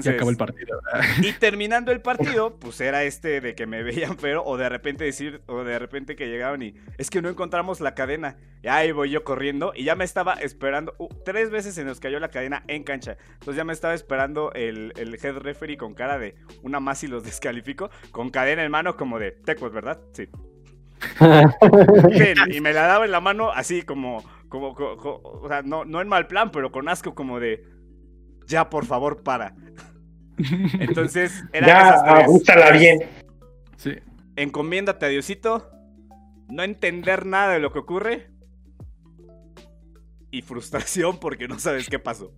Se 0.00 0.10
Entonces, 0.10 0.14
acabó 0.14 0.30
el 0.30 0.36
partido. 0.36 0.80
¿verdad? 0.92 1.08
y 1.22 1.32
terminando 1.32 1.92
el 1.92 2.00
partido, 2.00 2.58
pues 2.58 2.80
era 2.80 3.04
este 3.04 3.40
de 3.40 3.54
que 3.54 3.66
me 3.66 3.82
veían 3.82 4.18
feo 4.18 4.42
o 4.44 4.56
de 4.56 4.68
repente 4.68 5.04
decir, 5.04 5.42
o 5.46 5.64
de 5.64 5.78
repente 5.78 6.16
que 6.16 6.28
llegaban 6.28 6.62
y 6.62 6.74
es 6.98 7.10
que 7.10 7.22
no 7.22 7.28
encontramos 7.28 7.80
la 7.80 7.94
cadena. 7.94 8.36
Y 8.62 8.68
ahí 8.68 8.92
voy 8.92 9.10
yo 9.10 9.24
corriendo 9.24 9.72
y 9.74 9.84
ya 9.84 9.94
me 9.94 10.04
estaba 10.04 10.34
esperando, 10.34 10.94
uh, 10.98 11.08
tres 11.24 11.50
veces 11.50 11.74
se 11.74 11.84
nos 11.84 12.00
cayó 12.00 12.18
la 12.20 12.28
cadena 12.30 12.64
en 12.68 12.82
cancha. 12.84 13.16
Entonces 13.34 13.56
ya 13.56 13.64
me 13.64 13.72
estaba 13.72 13.94
esperando 13.94 14.52
el, 14.54 14.92
el 14.96 15.14
head 15.14 15.36
referee 15.38 15.76
con 15.76 15.94
cara 15.94 16.18
de 16.18 16.34
una 16.62 16.80
más 16.80 17.02
y 17.04 17.06
los 17.06 17.24
descalifico, 17.24 17.90
con 18.10 18.30
cadena 18.30 18.64
en 18.64 18.70
mano 18.70 18.96
como 18.96 19.18
de 19.18 19.30
tecos, 19.32 19.72
¿verdad? 19.72 20.00
Sí. 20.12 20.28
Y 22.50 22.60
me 22.60 22.72
la 22.72 22.86
daba 22.86 23.04
en 23.04 23.12
la 23.12 23.20
mano 23.20 23.50
así 23.52 23.82
como, 23.82 24.24
como, 24.48 24.74
co- 24.74 24.96
co- 24.96 25.20
o 25.22 25.48
sea, 25.48 25.62
no, 25.62 25.84
no 25.84 26.00
en 26.00 26.08
mal 26.08 26.26
plan, 26.26 26.50
pero 26.50 26.72
con 26.72 26.88
asco 26.88 27.14
como 27.14 27.38
de, 27.40 27.64
ya 28.48 28.68
por 28.68 28.84
favor 28.86 29.22
para. 29.22 29.54
Entonces, 30.80 31.44
eran 31.52 31.68
Ya, 31.68 31.88
esas 31.90 32.04
tres. 32.04 32.24
ajustala 32.24 32.70
bien. 32.72 33.00
Sí. 33.76 33.92
Encomiéndate 34.36 35.06
a 35.06 35.08
Diosito, 35.08 35.70
no 36.48 36.62
entender 36.62 37.26
nada 37.26 37.52
de 37.54 37.60
lo 37.60 37.72
que 37.72 37.78
ocurre 37.80 38.30
y 40.30 40.42
frustración 40.42 41.18
porque 41.20 41.48
no 41.48 41.58
sabes 41.58 41.88
qué 41.88 41.98
pasó. 41.98 42.32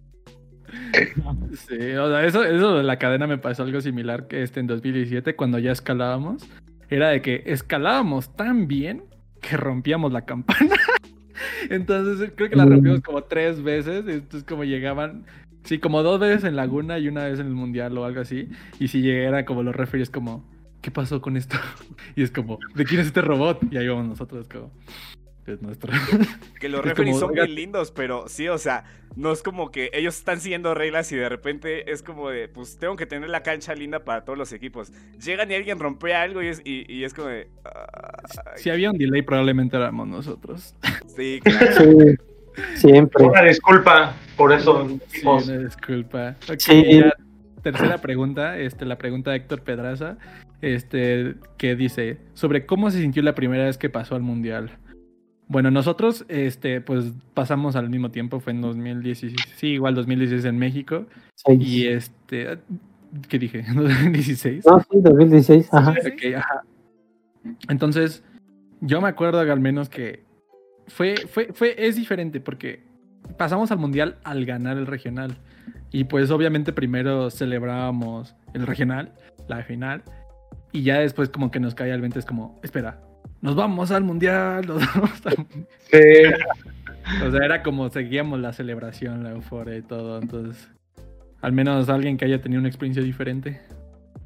Sí, 1.68 1.92
o 1.96 2.08
sea, 2.08 2.24
eso, 2.24 2.44
eso 2.44 2.76
de 2.76 2.82
la 2.84 2.98
cadena 2.98 3.26
me 3.26 3.38
pasó 3.38 3.64
algo 3.64 3.80
similar 3.80 4.28
que 4.28 4.42
este 4.42 4.60
en 4.60 4.66
2017 4.68 5.34
cuando 5.36 5.58
ya 5.58 5.72
escalábamos. 5.72 6.48
Era 6.88 7.08
de 7.10 7.22
que 7.22 7.42
escalábamos 7.46 8.34
tan 8.36 8.66
bien 8.68 9.04
que 9.40 9.56
rompíamos 9.56 10.12
la 10.12 10.24
campana. 10.24 10.74
Entonces 11.70 12.32
creo 12.36 12.48
que 12.50 12.56
la 12.56 12.66
Mm. 12.66 12.70
rompimos 12.70 13.00
como 13.00 13.22
tres 13.24 13.62
veces. 13.62 14.04
Entonces 14.06 14.44
como 14.44 14.64
llegaban, 14.64 15.24
sí, 15.64 15.78
como 15.78 16.02
dos 16.02 16.20
veces 16.20 16.44
en 16.44 16.56
Laguna 16.56 16.98
y 16.98 17.08
una 17.08 17.24
vez 17.24 17.38
en 17.40 17.46
el 17.46 17.54
Mundial 17.54 17.96
o 17.98 18.04
algo 18.04 18.20
así. 18.20 18.48
Y 18.78 18.88
si 18.88 19.02
llegara 19.02 19.44
como 19.44 19.62
los 19.62 19.74
referees 19.74 20.10
como, 20.10 20.44
¿qué 20.82 20.90
pasó 20.90 21.20
con 21.20 21.36
esto? 21.36 21.56
Y 22.16 22.22
es 22.22 22.30
como, 22.30 22.58
¿de 22.74 22.84
quién 22.84 23.00
es 23.00 23.06
este 23.08 23.22
robot? 23.22 23.60
Y 23.70 23.76
ahí 23.76 23.88
vamos 23.88 24.06
nosotros 24.06 24.48
como, 24.48 24.70
es 25.46 25.62
nuestro. 25.62 25.92
Que 26.60 26.68
los 26.68 26.80
Es 26.80 26.86
referees 26.86 27.16
como, 27.16 27.26
son 27.26 27.34
bien 27.34 27.54
lindos, 27.54 27.90
pero 27.90 28.28
sí, 28.28 28.48
o 28.48 28.58
sea, 28.58 28.84
no 29.16 29.32
es 29.32 29.42
como 29.42 29.70
que 29.70 29.90
ellos 29.92 30.16
están 30.16 30.40
siguiendo 30.40 30.74
reglas 30.74 31.10
y 31.12 31.16
de 31.16 31.28
repente 31.28 31.90
es 31.90 32.02
como 32.02 32.30
de, 32.30 32.48
pues 32.48 32.78
tengo 32.78 32.96
que 32.96 33.06
tener 33.06 33.30
la 33.30 33.42
cancha 33.42 33.74
linda 33.74 34.04
para 34.04 34.24
todos 34.24 34.38
los 34.38 34.52
equipos. 34.52 34.92
Llegan 35.24 35.50
y 35.50 35.54
alguien 35.54 35.78
rompe 35.78 36.14
algo 36.14 36.42
y 36.42 36.48
es, 36.48 36.60
y, 36.64 36.92
y 36.92 37.04
es 37.04 37.14
como 37.14 37.28
de, 37.28 37.48
"Ay, 37.64 38.52
si 38.56 38.70
había 38.70 38.90
un 38.90 38.98
delay 38.98 39.22
probablemente 39.22 39.76
éramos 39.76 40.06
nosotros. 40.06 40.74
sí, 41.16 41.40
claro. 41.42 41.72
sí, 41.72 42.16
siempre. 42.76 43.24
Una 43.24 43.42
disculpa 43.42 44.14
por 44.40 44.52
eso. 44.52 44.88
Sí, 45.08 45.52
disculpa. 45.58 46.36
Ok, 46.50 46.58
Sí. 46.58 46.82
ya, 46.98 47.12
tercera 47.62 47.98
pregunta, 47.98 48.58
este, 48.58 48.86
la 48.86 48.96
pregunta 48.96 49.30
de 49.32 49.36
Héctor 49.36 49.62
Pedraza, 49.62 50.16
este, 50.62 51.34
que 51.58 51.76
dice, 51.76 52.18
sobre 52.32 52.64
cómo 52.64 52.90
se 52.90 53.00
sintió 53.00 53.22
la 53.22 53.34
primera 53.34 53.64
vez 53.66 53.76
que 53.76 53.90
pasó 53.90 54.14
al 54.14 54.22
Mundial. 54.22 54.70
Bueno, 55.46 55.70
nosotros, 55.70 56.24
este, 56.28 56.80
pues 56.80 57.12
pasamos 57.34 57.76
al 57.76 57.90
mismo 57.90 58.10
tiempo, 58.10 58.40
fue 58.40 58.52
en 58.54 58.60
2016, 58.62 59.34
sí, 59.56 59.66
igual 59.68 59.94
2016 59.94 60.44
en 60.46 60.58
México, 60.58 61.06
Sí. 61.34 61.56
y 61.60 61.86
este, 61.88 62.58
¿qué 63.28 63.38
dije? 63.38 63.62
2016. 63.74 64.64
No, 64.66 64.80
sí, 64.80 64.86
2016, 65.02 65.68
ajá. 65.74 65.90
Ok, 65.90 66.34
ajá. 66.36 66.62
Entonces, 67.68 68.24
yo 68.80 69.00
me 69.00 69.08
acuerdo 69.08 69.40
al 69.40 69.60
menos 69.60 69.88
que 69.90 70.22
fue, 70.86 71.14
fue, 71.28 71.48
fue, 71.52 71.74
es 71.76 71.96
diferente 71.96 72.40
porque 72.40 72.88
pasamos 73.36 73.70
al 73.70 73.78
mundial 73.78 74.16
al 74.24 74.44
ganar 74.44 74.76
el 74.76 74.86
regional. 74.86 75.36
Y 75.92 76.04
pues 76.04 76.30
obviamente 76.30 76.72
primero 76.72 77.30
celebrábamos 77.30 78.34
el 78.54 78.66
regional, 78.66 79.12
la 79.48 79.62
final, 79.62 80.02
y 80.72 80.82
ya 80.82 80.98
después 81.00 81.28
como 81.28 81.50
que 81.50 81.58
nos 81.60 81.74
cae 81.74 81.92
al 81.92 82.00
20 82.00 82.18
es 82.20 82.24
como, 82.24 82.60
espera, 82.62 83.00
nos 83.40 83.56
vamos 83.56 83.90
al 83.90 84.04
mundial, 84.04 84.66
nos 84.66 84.78
vamos 84.94 85.26
al 85.26 85.38
mundial". 85.38 85.66
Sí. 85.90 87.24
O 87.26 87.30
sea, 87.30 87.44
era 87.44 87.62
como 87.62 87.88
seguíamos 87.88 88.38
la 88.40 88.52
celebración, 88.52 89.24
la 89.24 89.30
euforia 89.30 89.76
y 89.76 89.82
todo. 89.82 90.20
Entonces, 90.20 90.68
al 91.40 91.52
menos 91.52 91.88
alguien 91.88 92.16
que 92.16 92.24
haya 92.26 92.40
tenido 92.40 92.60
una 92.60 92.68
experiencia 92.68 93.02
diferente. 93.02 93.60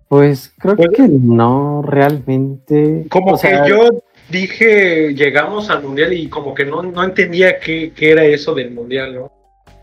Pues 0.09 0.53
creo 0.59 0.77
Pues- 0.77 0.91
que 0.95 1.09
no 1.09 1.81
realmente. 1.83 3.07
Como 3.11 3.33
O 3.33 3.37
sea, 3.39 3.63
que 3.63 3.71
yo 3.71 3.89
dije, 4.29 5.15
llegamos 5.15 5.71
al 5.71 5.83
mundial 5.83 6.13
y 6.13 6.29
como 6.29 6.55
que 6.55 6.65
no, 6.65 6.83
no 6.83 7.05
entendía 7.05 7.59
qué, 7.59 7.93
qué 7.95 8.13
era 8.13 8.25
eso 8.25 8.55
del 8.55 8.71
mundial, 8.71 9.15
¿no? 9.15 9.33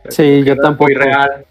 Sí, 0.10 0.44
yo 0.44 0.56
tampoco. 0.58 0.86
Muy 0.86 0.96
real. 0.96 1.46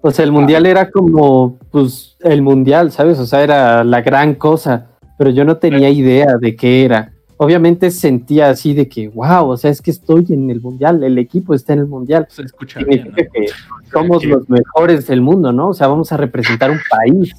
O 0.00 0.10
sea, 0.10 0.24
el 0.24 0.32
mundial 0.32 0.66
era 0.66 0.90
como, 0.90 1.58
pues, 1.70 2.16
el 2.20 2.42
mundial, 2.42 2.90
¿sabes? 2.90 3.18
O 3.18 3.26
sea, 3.26 3.42
era 3.42 3.84
la 3.84 4.00
gran 4.00 4.34
cosa, 4.34 4.88
pero 5.16 5.30
yo 5.30 5.44
no 5.44 5.58
tenía 5.58 5.88
idea 5.90 6.36
de 6.40 6.56
qué 6.56 6.84
era. 6.84 7.12
Obviamente 7.38 7.90
sentía 7.90 8.50
así 8.50 8.72
de 8.74 8.88
que, 8.88 9.08
wow, 9.08 9.48
o 9.48 9.56
sea, 9.56 9.70
es 9.70 9.82
que 9.82 9.90
estoy 9.90 10.26
en 10.30 10.48
el 10.50 10.60
mundial, 10.60 11.02
el 11.02 11.18
equipo 11.18 11.54
está 11.54 11.72
en 11.72 11.80
el 11.80 11.86
mundial. 11.86 12.26
Se 12.30 12.42
escucha 12.42 12.80
bien, 12.84 13.12
que 13.16 13.46
somos 13.92 14.24
los 14.24 14.48
mejores 14.48 15.06
del 15.08 15.20
mundo, 15.22 15.50
¿no? 15.52 15.70
O 15.70 15.74
sea, 15.74 15.88
vamos 15.88 16.12
a 16.12 16.16
representar 16.16 16.70
un 16.70 16.78
país. 16.88 17.32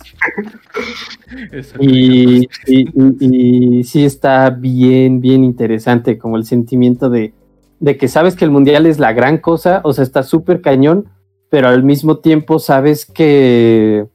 Eso, 1.51 1.75
Y, 1.79 2.47
y, 2.67 2.81
y- 2.89 3.77
y 3.79 3.83
sí 3.83 4.03
está 4.05 4.49
bien, 4.49 5.21
bien 5.21 5.43
interesante 5.43 6.17
como 6.17 6.37
el 6.37 6.45
sentimiento 6.45 7.09
de, 7.09 7.33
de 7.79 7.97
que 7.97 8.07
sabes 8.07 8.35
que 8.35 8.45
el 8.45 8.51
mundial 8.51 8.85
es 8.85 8.99
la 8.99 9.13
gran 9.13 9.37
cosa, 9.37 9.81
o 9.83 9.93
sea, 9.93 10.03
está 10.03 10.23
súper 10.23 10.61
cañón, 10.61 11.05
pero 11.49 11.67
al 11.69 11.83
mismo 11.83 12.17
tiempo 12.17 12.59
sabes 12.59 13.05
que, 13.05 14.05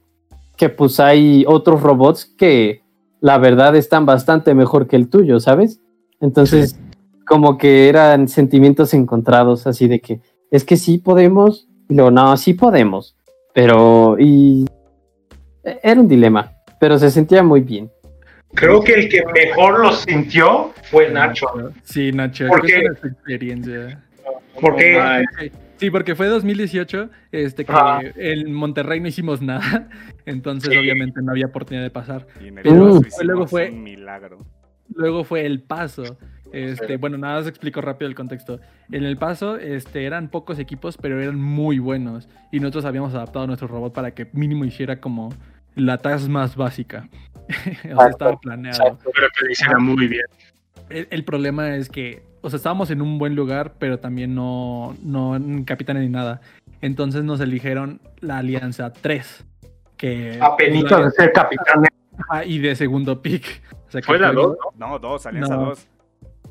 que 0.57 0.69
pues 0.69 0.99
hay 0.99 1.45
otros 1.47 1.81
robots 1.81 2.25
que 2.37 2.81
la 3.21 3.37
verdad 3.37 3.75
están 3.75 4.05
bastante 4.05 4.53
mejor 4.53 4.87
que 4.87 4.95
el 4.95 5.09
tuyo, 5.09 5.39
¿sabes? 5.39 5.81
Entonces, 6.21 6.79
como 7.25 7.57
que 7.57 7.89
eran 7.89 8.27
sentimientos 8.27 8.93
encontrados, 8.93 9.67
así 9.67 9.87
de 9.87 9.99
que 9.99 10.19
es 10.51 10.63
que 10.63 10.77
sí 10.77 10.97
podemos, 10.97 11.67
y 11.87 11.95
luego 11.95 12.11
no, 12.11 12.35
sí 12.37 12.53
podemos, 12.53 13.15
pero 13.53 14.17
y 14.19 14.65
e, 15.63 15.79
era 15.83 15.99
un 16.01 16.07
dilema, 16.07 16.53
pero 16.79 16.97
se 16.97 17.11
sentía 17.11 17.43
muy 17.43 17.61
bien. 17.61 17.91
Creo 18.55 18.81
que 18.81 18.93
el 18.93 19.09
que 19.09 19.23
mejor 19.25 19.79
lo 19.79 19.91
sintió 19.91 20.71
fue 20.89 21.11
Nacho. 21.11 21.47
Sí, 21.83 22.11
Nacho. 22.11 22.47
Porque 24.59 25.23
Sí, 25.79 25.89
porque 25.89 26.13
fue 26.15 26.27
2018, 26.27 27.09
este, 27.31 27.65
que 27.65 27.73
en 28.17 28.53
Monterrey 28.53 28.99
no 28.99 29.07
hicimos 29.07 29.41
nada, 29.41 29.89
entonces 30.25 30.71
Sí. 30.71 30.77
obviamente 30.77 31.21
no 31.21 31.31
había 31.31 31.47
oportunidad 31.47 31.83
de 31.83 31.89
pasar. 31.89 32.27
Y 32.41 32.47
en 32.49 32.57
el 32.57 32.63
Pero 32.63 33.01
Paso 33.01 33.23
luego 33.23 33.47
fue- 33.47 33.69
un 33.71 33.83
milagro. 33.83 34.37
Luego 34.93 35.23
fue 35.23 35.45
el 35.45 35.61
paso. 35.61 36.17
Este, 36.51 36.97
bueno, 36.97 37.17
nada 37.17 37.37
más 37.37 37.47
explico 37.47 37.79
rápido 37.79 38.09
el 38.09 38.15
contexto. 38.15 38.59
En 38.91 39.03
el 39.03 39.17
paso, 39.17 39.55
este, 39.57 40.05
eran 40.05 40.29
pocos 40.29 40.57
equipos, 40.57 40.97
pero 40.97 41.21
eran 41.21 41.39
muy 41.39 41.77
buenos. 41.77 42.27
Y 42.51 42.59
nosotros 42.59 42.85
habíamos 42.85 43.13
adaptado 43.13 43.45
nuestro 43.45 43.67
robot 43.67 43.93
para 43.93 44.11
que 44.15 44.27
mínimo 44.33 44.65
hiciera 44.65 44.99
como 44.99 45.29
la 45.75 45.99
task 45.99 46.27
más 46.27 46.55
básica. 46.55 47.07
o 47.93 47.97
sea, 48.01 48.09
estaba 48.09 48.39
planeado. 48.39 48.77
Exacto. 48.83 49.11
pero 49.15 49.27
que 49.37 49.45
lo 49.45 49.51
hiciera 49.51 49.77
muy 49.79 50.07
bien. 50.07 50.25
El, 50.89 51.07
el 51.11 51.23
problema 51.23 51.75
es 51.75 51.87
que, 51.87 52.23
o 52.41 52.49
sea, 52.49 52.57
estábamos 52.57 52.89
en 52.91 53.01
un 53.01 53.17
buen 53.17 53.35
lugar, 53.35 53.73
pero 53.79 53.99
también 53.99 54.33
no, 54.35 54.95
no 55.03 55.35
en 55.35 55.63
capitanes 55.63 56.03
ni 56.03 56.09
nada. 56.09 56.41
Entonces 56.81 57.23
nos 57.23 57.39
eligieron 57.41 58.01
la 58.21 58.37
Alianza 58.37 58.91
3. 58.93 59.45
Que 59.97 60.39
apenito 60.41 60.97
de 61.03 61.11
ser 61.11 61.33
capitán. 61.33 61.83
Ajá, 62.17 62.45
y 62.45 62.59
de 62.59 62.75
segundo 62.75 63.21
pick. 63.21 63.61
O 63.87 63.91
sea, 63.91 64.01
Fue 64.01 64.17
la 64.19 64.31
dos, 64.31 64.55
¿no? 64.77 64.87
No, 64.87 64.99
dos, 64.99 65.25
Alianza 65.25 65.55
No. 65.55 65.65
dos. 65.67 65.87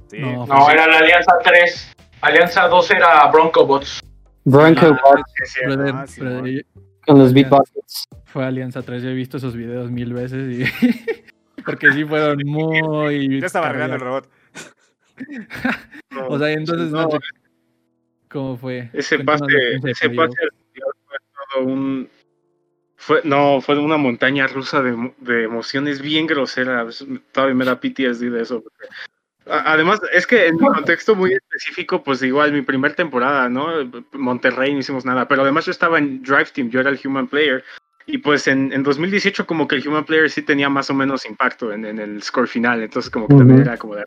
Sí. 0.09 0.19
No, 0.21 0.47
No, 0.47 0.71
era 0.71 0.87
la 0.87 0.99
Alianza 0.99 1.33
3. 1.45 1.93
Alianza 2.21 2.67
2 2.69 2.91
era 2.91 3.27
Bronco 3.31 3.65
Bots. 3.67 4.01
Bronco 4.45 4.87
Ah, 4.87 5.23
Sí, 5.45 5.45
sí. 5.47 5.61
Ah, 5.93 6.05
sí, 6.07 6.21
yo- 6.21 6.61
con 7.07 7.19
los 7.19 7.33
beatboxers. 7.33 8.05
Fue 8.27 8.45
Alianza 8.45 8.83
3, 8.83 9.03
yo 9.03 9.09
he 9.09 9.15
visto 9.15 9.37
esos 9.39 9.55
videos 9.57 9.91
mil 9.91 10.13
veces 10.13 10.59
y... 10.59 10.65
Porque 11.65 11.91
sí 11.93 12.05
fueron 12.05 12.39
muy... 12.45 13.41
Yo 13.41 13.47
estaba 13.47 13.69
arreglando 13.69 13.97
el 13.97 14.01
cardíacos. 14.03 14.38
Robot. 15.19 15.49
O 16.31 16.39
sea, 16.39 16.51
entonces, 16.53 16.91
No, 16.91 17.03
Nacho, 17.05 17.19
¿cómo 18.29 18.57
fue? 18.57 18.91
ese 18.93 19.19
pase, 19.21 19.45
de 19.47 19.91
ese 19.91 20.11
pase 20.11 20.37
al 20.43 20.51
mundial 20.53 20.91
fue 21.07 21.19
todo 21.55 21.65
un 21.65 22.09
fue, 22.97 23.21
no, 23.25 23.61
fue 23.61 23.79
una 23.79 23.97
montaña 23.97 24.47
rusa 24.49 24.83
de, 24.83 25.13
de 25.19 25.45
emociones 25.45 26.03
bien 26.03 26.27
grosera. 26.27 26.85
Todavía 27.33 27.55
me 27.55 27.65
da 27.65 27.79
PTSD 27.81 28.29
de 28.31 28.43
eso. 28.43 28.61
porque- 28.63 28.87
Además, 29.47 30.01
es 30.13 30.27
que 30.27 30.49
en 30.49 30.57
mi 30.57 30.67
contexto 30.67 31.15
muy 31.15 31.33
específico, 31.33 32.03
pues 32.03 32.21
igual 32.23 32.53
mi 32.53 32.61
primer 32.63 32.95
temporada, 32.95 33.49
¿no? 33.49 33.69
Monterrey 34.13 34.75
no 34.75 34.81
hicimos 34.81 35.07
nada, 35.07 35.27
pero 35.29 35.41
además 35.43 35.65
yo 35.65 35.71
estaba 35.71 35.99
en 35.99 36.23
Drive 36.23 36.47
Team, 36.53 36.69
yo 36.71 36.81
era 36.81 36.91
el 36.91 37.01
Human 37.03 37.29
Player. 37.29 37.65
Y 38.05 38.19
pues 38.19 38.47
en, 38.49 38.73
en 38.73 38.83
2018 38.83 39.47
como 39.47 39.67
que 39.69 39.77
el 39.77 39.89
Human 39.89 40.05
Player 40.05 40.29
sí 40.29 40.43
tenía 40.43 40.69
más 40.69 40.91
o 40.91 40.95
menos 40.95 41.25
impacto 41.25 41.73
en, 41.73 41.85
en 41.87 41.99
el 41.99 42.23
score 42.23 42.49
final, 42.49 42.83
entonces 42.83 43.11
como 43.11 43.27
que 43.29 43.37
también 43.37 43.61
Ujú. 43.61 43.69
era 43.69 43.79
como 43.79 43.95
la 43.95 44.05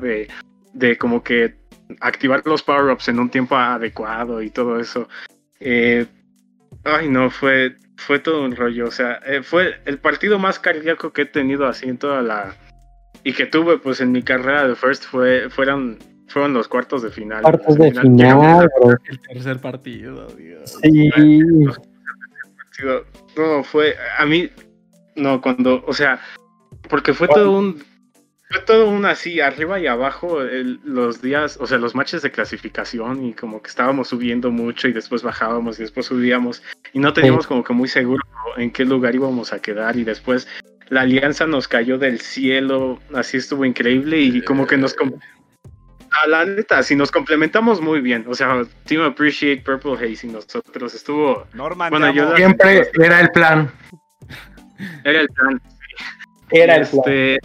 de, 0.00 0.28
de 0.72 0.98
como 0.98 1.22
que 1.22 1.54
activar 2.00 2.42
los 2.44 2.62
power-ups 2.62 3.08
en 3.08 3.18
un 3.18 3.30
tiempo 3.30 3.56
adecuado 3.56 4.42
y 4.42 4.50
todo 4.50 4.78
eso. 4.78 5.08
Eh, 5.60 6.06
ay, 6.84 7.08
no, 7.08 7.30
fue, 7.30 7.76
fue 7.96 8.18
todo 8.18 8.44
un 8.44 8.54
rollo. 8.54 8.86
O 8.86 8.90
sea, 8.90 9.20
eh, 9.26 9.42
fue 9.42 9.80
el 9.84 9.98
partido 9.98 10.38
más 10.38 10.58
cardíaco 10.58 11.12
que 11.12 11.22
he 11.22 11.26
tenido 11.26 11.66
así 11.66 11.88
en 11.88 11.98
toda 11.98 12.22
la. 12.22 12.56
Y 13.24 13.32
que 13.32 13.46
tuve, 13.46 13.78
pues 13.78 14.00
en 14.00 14.12
mi 14.12 14.22
carrera 14.22 14.68
de 14.68 14.76
First 14.76 15.04
fue, 15.04 15.50
fueron, 15.50 15.98
fueron 16.28 16.54
los 16.54 16.68
cuartos 16.68 17.02
de 17.02 17.10
final. 17.10 17.42
Cuartos 17.42 17.76
de 17.76 17.92
final, 17.92 18.68
bro. 18.80 18.96
El 19.06 19.20
tercer 19.20 19.58
partido, 19.58 20.26
Dios. 20.28 20.78
Sí. 20.82 21.10
No, 23.36 23.64
fue. 23.64 23.96
A 24.18 24.24
mí. 24.24 24.50
No, 25.16 25.40
cuando. 25.40 25.84
O 25.86 25.92
sea, 25.92 26.20
porque 26.88 27.12
fue 27.12 27.26
todo 27.28 27.58
un. 27.58 27.82
Fue 28.50 28.60
todo 28.62 28.88
un 28.88 29.04
así, 29.04 29.40
arriba 29.40 29.78
y 29.78 29.86
abajo, 29.86 30.40
el- 30.40 30.80
los 30.82 31.20
días, 31.20 31.58
o 31.60 31.66
sea, 31.66 31.76
los 31.76 31.94
matches 31.94 32.22
de 32.22 32.30
clasificación 32.30 33.24
y 33.26 33.34
como 33.34 33.60
que 33.60 33.68
estábamos 33.68 34.08
subiendo 34.08 34.50
mucho 34.50 34.88
y 34.88 34.92
después 34.92 35.22
bajábamos 35.22 35.78
y 35.78 35.82
después 35.82 36.06
subíamos 36.06 36.62
y 36.94 36.98
no 36.98 37.12
teníamos 37.12 37.46
como 37.46 37.62
que 37.62 37.74
muy 37.74 37.88
seguro 37.88 38.22
en 38.56 38.70
qué 38.70 38.86
lugar 38.86 39.14
íbamos 39.14 39.52
a 39.52 39.60
quedar 39.60 39.96
y 39.96 40.04
después 40.04 40.48
la 40.88 41.02
alianza 41.02 41.46
nos 41.46 41.68
cayó 41.68 41.98
del 41.98 42.20
cielo, 42.20 42.98
así 43.14 43.36
estuvo 43.36 43.66
increíble 43.66 44.18
y 44.18 44.40
como 44.42 44.66
que 44.66 44.78
nos... 44.78 44.96
A 46.10 46.26
la 46.26 46.46
neta, 46.46 46.82
sí 46.82 46.96
nos 46.96 47.10
complementamos 47.10 47.82
muy 47.82 48.00
bien, 48.00 48.24
o 48.28 48.34
sea, 48.34 48.62
Team 48.86 49.02
Appreciate 49.02 49.60
Purple 49.60 49.92
Haze 49.96 50.26
y 50.26 50.30
nosotros 50.30 50.94
estuvo... 50.94 51.46
Norman, 51.52 51.90
Bueno, 51.90 52.10
yo 52.14 52.30
la- 52.30 52.36
Siempre 52.36 52.88
era 52.98 53.20
el 53.20 53.28
plan. 53.28 53.70
Era 55.04 55.20
el 55.20 55.28
plan. 55.28 55.60
Era 56.50 56.76
el 56.76 56.86
plan. 56.86 57.02
Este, 57.04 57.38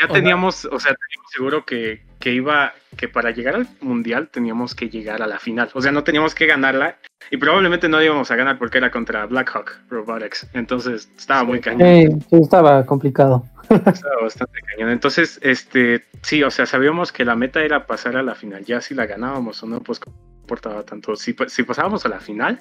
ya 0.00 0.08
teníamos, 0.12 0.64
o 0.64 0.78
sea, 0.80 0.94
teníamos 0.94 1.30
seguro 1.32 1.64
que, 1.64 2.02
que 2.18 2.32
iba, 2.32 2.72
que 2.96 3.08
para 3.08 3.30
llegar 3.30 3.54
al 3.56 3.68
mundial 3.80 4.28
teníamos 4.28 4.74
que 4.74 4.88
llegar 4.88 5.22
a 5.22 5.26
la 5.26 5.38
final. 5.38 5.70
O 5.74 5.80
sea, 5.82 5.92
no 5.92 6.04
teníamos 6.04 6.34
que 6.34 6.46
ganarla 6.46 6.98
y 7.30 7.36
probablemente 7.36 7.88
no 7.88 8.02
íbamos 8.02 8.30
a 8.30 8.36
ganar 8.36 8.58
porque 8.58 8.78
era 8.78 8.90
contra 8.90 9.26
Blackhawk 9.26 9.70
Robotics. 9.88 10.48
Entonces 10.54 11.10
estaba 11.16 11.44
muy 11.44 11.60
cañón, 11.60 11.88
Sí, 11.88 12.26
sí, 12.30 12.36
estaba 12.42 12.84
complicado. 12.86 13.44
estaba 13.70 14.22
bastante 14.22 14.58
cañón. 14.72 14.90
Entonces, 14.90 15.38
este, 15.42 16.04
sí, 16.22 16.42
o 16.42 16.50
sea, 16.50 16.66
sabíamos 16.66 17.12
que 17.12 17.24
la 17.24 17.36
meta 17.36 17.62
era 17.62 17.86
pasar 17.86 18.16
a 18.16 18.22
la 18.22 18.34
final. 18.34 18.64
Ya 18.64 18.80
si 18.80 18.94
la 18.94 19.06
ganábamos 19.06 19.62
o 19.62 19.66
no, 19.66 19.80
pues 19.80 20.00
no 20.06 20.12
importaba 20.40 20.82
tanto. 20.82 21.14
Si, 21.16 21.32
pa- 21.34 21.48
si 21.48 21.62
pasábamos 21.62 22.04
a 22.04 22.08
la 22.08 22.18
final, 22.20 22.60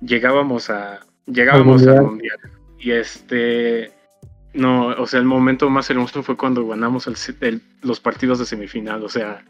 llegábamos 0.00 0.70
a, 0.70 1.00
llegábamos 1.26 1.86
al 1.86 2.02
mundial. 2.02 2.04
mundial. 2.04 2.38
Y 2.78 2.90
este, 2.92 3.92
no, 4.56 4.88
o 4.88 5.06
sea, 5.06 5.20
el 5.20 5.26
momento 5.26 5.70
más 5.70 5.88
hermoso 5.90 6.22
fue 6.22 6.36
cuando 6.36 6.66
ganamos 6.66 7.06
el 7.06 7.16
se- 7.16 7.36
el- 7.40 7.62
los 7.82 8.00
partidos 8.00 8.38
de 8.38 8.46
semifinal, 8.46 9.04
o 9.04 9.08
sea, 9.08 9.44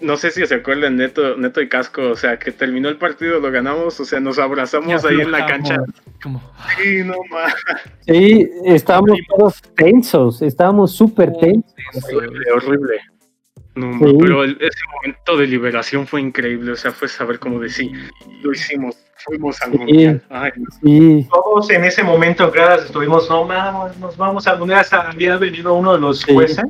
no 0.00 0.16
sé 0.16 0.30
si 0.30 0.46
se 0.46 0.54
acuerdan 0.54 0.96
Neto, 0.96 1.36
Neto 1.36 1.60
y 1.60 1.68
Casco, 1.68 2.02
o 2.08 2.16
sea, 2.16 2.38
que 2.38 2.52
terminó 2.52 2.88
el 2.88 2.96
partido, 2.96 3.38
lo 3.38 3.50
ganamos, 3.50 4.00
o 4.00 4.04
sea, 4.06 4.18
nos 4.18 4.38
abrazamos 4.38 5.04
ahí 5.04 5.20
en 5.20 5.30
la 5.30 5.44
cancha. 5.46 5.76
Como, 6.22 6.40
Sí, 6.78 7.02
no 7.04 7.14
más. 7.30 7.54
Sí, 8.06 8.48
estábamos 8.64 9.18
todos 9.28 9.60
tensos, 9.76 10.40
estábamos 10.40 10.92
súper 10.92 11.32
tensos. 11.38 12.04
Horrible, 12.14 12.50
horrible. 12.52 13.00
No, 13.74 13.92
Sí. 13.98 14.16
pero 14.20 14.42
el- 14.44 14.56
ese 14.60 14.80
momento 14.94 15.36
de 15.36 15.46
liberación 15.46 16.06
fue 16.06 16.20
increíble, 16.22 16.72
o 16.72 16.76
sea, 16.76 16.92
fue 16.92 17.06
saber 17.08 17.38
cómo 17.38 17.60
decir, 17.60 17.90
lo 18.42 18.52
hicimos, 18.52 18.96
fuimos 19.24 19.60
al 19.62 19.72
Sí. 19.72 19.78
mundial. 19.78 20.22
Ay, 20.30 20.50
no. 20.56 20.66
Sí, 20.82 21.28
Todos 21.30 21.70
en 21.70 21.84
ese 21.84 22.02
momento 22.02 22.44
en 22.44 22.50
gradas 22.52 22.84
estuvimos, 22.86 23.28
no 23.30 23.44
mames, 23.44 23.96
nos 23.98 24.16
vamos 24.16 24.46
a 24.46 24.56
mundial. 24.56 24.80
Hasta 24.80 25.08
había 25.10 25.36
venido 25.36 25.74
uno 25.74 25.94
de 25.94 26.00
los 26.00 26.20
Sí. 26.20 26.32
jueces 26.32 26.64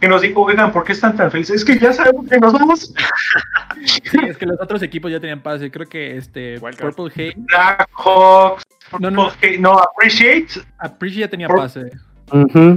que 0.00 0.08
nos 0.08 0.22
dijo, 0.22 0.42
oigan, 0.42 0.72
¿por 0.72 0.84
qué 0.84 0.92
están 0.92 1.16
tan 1.16 1.30
felices? 1.30 1.56
Es 1.56 1.64
que 1.64 1.78
ya 1.78 1.92
sabemos 1.92 2.28
que 2.28 2.38
nos 2.38 2.52
vamos. 2.52 2.92
sí, 3.84 4.18
es 4.26 4.36
que 4.36 4.46
los 4.46 4.60
otros 4.60 4.82
equipos 4.82 5.10
ya 5.10 5.20
tenían 5.20 5.40
pase. 5.40 5.70
Creo 5.70 5.88
que 5.88 6.16
este 6.16 6.58
Wildcard. 6.58 6.94
Purple 6.94 7.12
Haze, 7.28 7.34
Blackhawks, 7.36 8.62
No, 8.98 9.10
no. 9.10 9.28
Purple 9.30 9.48
Haze- 9.50 9.58
no, 9.60 9.78
Appreciate, 9.78 10.46
Appreciate 10.78 11.20
ya 11.20 11.28
tenía 11.28 11.48
pase. 11.48 11.90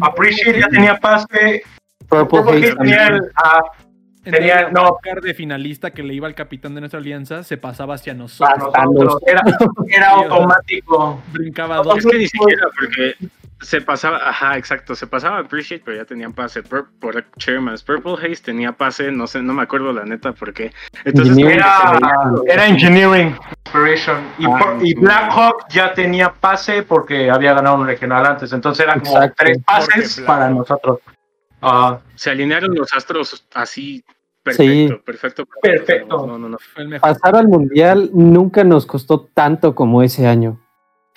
Appreciate 0.01 0.59
ya 0.59 0.67
tenía 0.67 0.95
pase, 0.99 1.63
Purple 2.07 2.25
Purple 2.41 2.57
Haze 2.57 2.67
Haze 2.67 2.75
tenía. 2.77 3.19
Tenía- 4.31 4.59
el 4.61 4.73
no. 4.73 4.97
de 5.21 5.33
finalista 5.33 5.91
que 5.91 6.03
le 6.03 6.13
iba 6.13 6.27
al 6.27 6.35
capitán 6.35 6.73
de 6.75 6.81
nuestra 6.81 6.99
alianza 6.99 7.43
se 7.43 7.57
pasaba 7.57 7.95
hacia 7.95 8.13
nosotros. 8.13 8.57
nosotros, 8.57 9.21
era, 9.27 9.41
era 9.87 10.09
automático. 10.09 11.21
Brincaba 11.31 11.77
No, 11.77 11.83
dos. 11.83 11.97
Es 11.99 12.05
que 12.05 12.17
ni 12.17 12.27
siquiera, 12.27 12.67
porque 12.77 13.15
se 13.61 13.81
pasaba, 13.81 14.17
ajá, 14.29 14.55
exacto, 14.57 14.93
se 14.95 15.07
pasaba 15.07 15.39
Appreciate, 15.39 15.81
pero 15.83 15.97
ya 15.97 16.05
tenían 16.05 16.31
pase 16.33 16.63
Pur- 16.63 16.87
por 16.99 17.25
Chairman's. 17.37 17.81
Purple 17.83 18.13
Haze 18.13 18.43
tenía 18.43 18.71
pase, 18.71 19.11
no 19.11 19.25
sé, 19.25 19.41
no 19.41 19.53
me 19.53 19.63
acuerdo 19.63 19.91
la 19.91 20.05
neta 20.05 20.31
por 20.31 20.53
qué. 20.53 20.71
Entonces, 21.05 21.35
como 21.35 21.49
Era, 21.49 21.91
era 22.47 22.67
Engineering 22.67 23.35
Inspiration. 23.65 24.17
Y, 24.37 24.45
Ah, 24.45 24.57
por- 24.59 24.85
y. 24.85 24.93
Blackhawk 24.93 25.65
ya 25.69 25.93
tenía 25.93 26.31
pase 26.33 26.83
porque 26.83 27.31
había 27.31 27.53
ganado 27.53 27.77
un 27.77 27.87
regional 27.87 28.25
antes. 28.27 28.53
Entonces 28.53 28.85
eran 28.85 28.99
como 28.99 29.17
Exacto. 29.17 29.35
tres 29.39 29.57
pases 29.65 30.19
para 30.21 30.49
nosotros. 30.49 30.99
Ah, 31.59 31.97
se 32.13 32.29
alinearon 32.29 32.75
los 32.75 32.93
astros 32.93 33.43
así, 33.55 34.03
perfecto, 34.55 35.03
perfecto. 35.03 35.45
Perfecto. 35.61 36.27
No, 36.27 36.37
no, 36.37 36.49
no. 36.49 36.57
Fue 36.59 36.83
el 36.83 36.89
mejor. 36.89 37.09
Pasar 37.09 37.35
al 37.35 37.47
mundial 37.47 38.09
nunca 38.13 38.63
nos 38.63 38.85
costó 38.85 39.29
tanto 39.33 39.73
como 39.75 40.01
ese 40.03 40.27
año. 40.27 40.59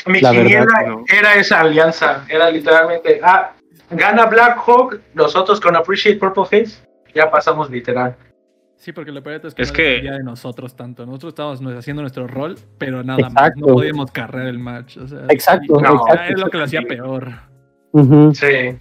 mi 0.06 0.20
La 0.20 0.32
verdad 0.32 0.44
quiniela 0.44 1.02
era 1.18 1.34
esa 1.34 1.60
alianza. 1.60 2.24
Era 2.28 2.50
literalmente, 2.50 3.20
ah, 3.22 3.52
gana 3.90 4.26
Blackhawk, 4.26 4.98
nosotros 5.14 5.60
con 5.60 5.76
Appreciate 5.76 6.18
Purple 6.18 6.44
Haze, 6.44 6.82
ya 7.14 7.30
pasamos 7.30 7.70
literal. 7.70 8.16
Sí, 8.76 8.92
porque 8.92 9.12
lo 9.12 9.22
peor 9.22 9.44
es 9.44 9.54
que 9.54 9.60
Es 9.62 9.68
no 9.70 9.74
que- 9.76 9.82
dependía 9.82 10.12
de 10.12 10.22
nosotros 10.24 10.74
tanto. 10.74 11.04
Nosotros 11.04 11.32
estábamos 11.32 11.60
haciendo 11.76 12.00
nuestro 12.00 12.26
rol, 12.26 12.56
pero 12.78 13.02
nada 13.04 13.28
más. 13.28 13.52
No 13.56 13.66
podíamos 13.66 14.10
cargar 14.10 14.46
el 14.46 14.58
match. 14.58 14.96
O 14.96 15.06
sea, 15.06 15.26
Exacto, 15.28 15.76
sí, 15.76 15.82
No, 15.82 15.96
exacto. 16.06 16.32
Es 16.32 16.40
lo 16.40 16.48
que 16.48 16.56
lo 16.58 16.64
hacía 16.64 16.80
peor. 16.82 17.49
Ujú. 17.93 18.34
Sí. 18.34 18.76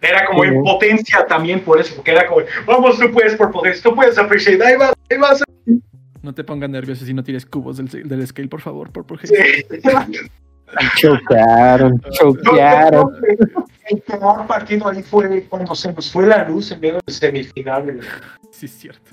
Era 0.00 0.26
como 0.26 0.42
Sí. 0.44 0.50
impotencia 0.50 1.24
también 1.26 1.60
por 1.60 1.80
eso, 1.80 1.94
porque 1.96 2.10
era 2.12 2.26
como, 2.26 2.42
vamos, 2.66 2.98
tú 2.98 3.10
puedes 3.10 3.34
por 3.36 3.50
potencia, 3.50 3.82
tú 3.82 3.94
puedes 3.94 4.18
appreciate, 4.18 4.64
ahí 4.64 4.76
vas, 4.76 4.92
ahí 5.10 5.18
vas. 5.18 5.42
No 6.22 6.34
te 6.34 6.44
pongas 6.44 6.70
nervioso 6.70 7.04
si 7.04 7.12
no 7.14 7.22
tires 7.24 7.44
cubos 7.46 7.76
del, 7.78 7.88
del 8.08 8.26
scale, 8.26 8.48
por 8.48 8.60
favor, 8.60 8.90
por 8.90 9.04
por 9.06 9.18
Sí. 9.26 9.34
Chocaron, 10.96 12.00
chocaron. 12.12 13.10
El 13.90 14.00
peor 14.00 14.46
partido 14.46 14.88
ahí 14.88 15.02
fue 15.02 15.42
cuando 15.48 15.74
se 15.74 15.92
nos 15.92 16.10
fue 16.10 16.26
la 16.26 16.48
luz 16.48 16.72
en 16.72 16.80
medio 16.80 17.00
de 17.06 17.12
semifinal. 17.12 18.00
Sí, 18.50 18.66
es 18.66 18.72
cierto. 18.72 19.10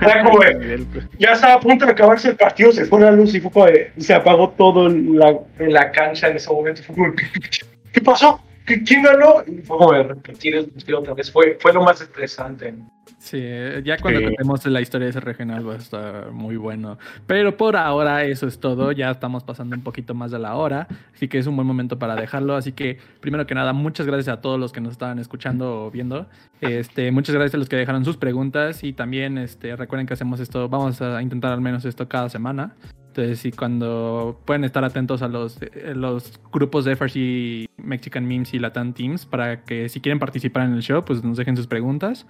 Era 0.00 0.24
como, 0.24 0.38
de, 0.40 0.86
ya 1.18 1.32
estaba 1.32 1.54
a 1.54 1.60
punto 1.60 1.84
de 1.84 1.92
acabarse 1.92 2.28
el 2.30 2.36
partido, 2.36 2.72
se 2.72 2.86
fue 2.86 3.00
la 3.00 3.10
luz 3.10 3.34
y 3.34 3.40
fue 3.40 3.92
se 3.98 4.14
apagó 4.14 4.50
todo 4.50 4.86
en 4.86 5.18
la, 5.18 5.36
en 5.58 5.72
la 5.72 5.90
cancha 5.92 6.28
en 6.28 6.36
ese 6.36 6.50
momento. 6.50 6.82
Fue 6.82 6.94
como, 6.94 7.14
¿qué, 7.14 7.24
qué- 7.32 7.66
qué 7.92 8.00
pasó? 8.00 8.40
¿Qué- 8.66 8.82
¿Quién 8.82 9.02
ganó? 9.02 9.42
Y 9.46 9.62
fue 9.62 9.78
como 9.78 9.92
de 9.92 10.02
repetir 10.02 10.56
el 10.56 10.66
partido 10.66 10.98
otra 11.00 11.14
vez. 11.14 11.30
Fue, 11.30 11.56
fue 11.60 11.72
lo 11.72 11.82
más 11.82 12.00
estresante. 12.00 12.74
Sí, 13.18 13.38
eh, 13.40 13.82
ya 13.84 13.96
cuando 13.98 14.20
Sí. 14.20 14.26
contemos 14.26 14.66
la 14.66 14.80
historia 14.80 15.06
de 15.06 15.10
ese 15.10 15.20
regional 15.20 15.66
va 15.66 15.74
a 15.74 15.76
estar 15.78 16.30
muy 16.32 16.56
bueno. 16.56 16.98
Pero 17.26 17.56
por 17.56 17.76
ahora 17.76 18.24
eso 18.24 18.46
es 18.46 18.58
todo. 18.60 18.92
Ya 18.92 19.10
estamos 19.10 19.42
pasando 19.44 19.74
un 19.76 19.82
poquito 19.82 20.14
más 20.14 20.30
de 20.32 20.38
la 20.38 20.54
hora. 20.56 20.86
Así 21.14 21.26
que 21.28 21.38
es 21.38 21.46
un 21.46 21.56
buen 21.56 21.66
momento 21.66 21.98
para 21.98 22.14
dejarlo. 22.16 22.54
Así 22.56 22.72
que, 22.72 22.98
primero 23.20 23.46
que 23.46 23.54
nada, 23.54 23.72
muchas 23.72 24.06
gracias 24.06 24.28
a 24.36 24.40
todos 24.40 24.58
los 24.60 24.72
que 24.72 24.80
nos 24.80 24.92
estaban 24.92 25.18
escuchando 25.18 25.86
o 25.86 25.90
viendo. 25.90 26.26
Este, 26.60 27.10
muchas 27.12 27.34
gracias 27.34 27.54
a 27.54 27.58
los 27.58 27.68
que 27.68 27.76
dejaron 27.76 28.04
sus 28.04 28.16
preguntas. 28.16 28.82
Y 28.84 28.92
también 28.92 29.38
este, 29.38 29.74
recuerden 29.76 30.06
que 30.06 30.14
hacemos 30.14 30.40
esto, 30.40 30.68
vamos 30.68 31.00
a 31.00 31.22
intentar 31.22 31.52
al 31.52 31.60
menos 31.60 31.84
esto 31.84 32.08
cada 32.08 32.28
semana. 32.28 32.74
Entonces, 33.16 33.38
sí, 33.38 33.50
cuando 33.50 34.38
pueden 34.44 34.64
estar 34.64 34.84
atentos 34.84 35.22
a 35.22 35.28
los, 35.28 35.56
eh, 35.62 35.94
los 35.96 36.38
grupos 36.52 36.84
de 36.84 36.92
FRC 36.96 37.66
Mexican 37.78 38.26
Memes 38.28 38.52
y 38.52 38.58
Latam 38.58 38.92
Teams 38.92 39.24
para 39.24 39.64
que 39.64 39.88
si 39.88 40.00
quieren 40.02 40.18
participar 40.18 40.66
en 40.66 40.74
el 40.74 40.82
show, 40.82 41.02
pues 41.02 41.24
nos 41.24 41.38
dejen 41.38 41.56
sus 41.56 41.66
preguntas. 41.66 42.26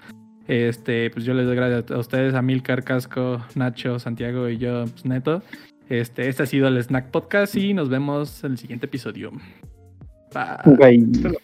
Este, 0.47 1.11
pues 1.11 1.25
yo 1.25 1.35
les 1.35 1.45
doy 1.45 1.57
gracias 1.57 1.91
a 1.91 1.99
ustedes, 1.99 2.35
a 2.35 2.43
Milcar, 2.43 2.85
Casco, 2.85 3.45
Nacho, 3.57 3.99
Santiago 3.99 4.49
y 4.49 4.59
yo, 4.59 4.85
pues, 4.85 5.05
Neto. 5.05 5.43
Este, 5.89 6.29
este 6.29 6.45
ha 6.45 6.47
sido 6.47 6.69
el 6.69 6.81
Snack 6.81 7.11
Podcast 7.11 7.57
y 7.57 7.75
nos 7.75 7.89
vemos 7.89 8.45
en 8.45 8.53
el 8.53 8.59
siguiente 8.59 8.87
episodio. 8.87 9.33
Bye. 10.33 10.77
Bye. 10.77 11.37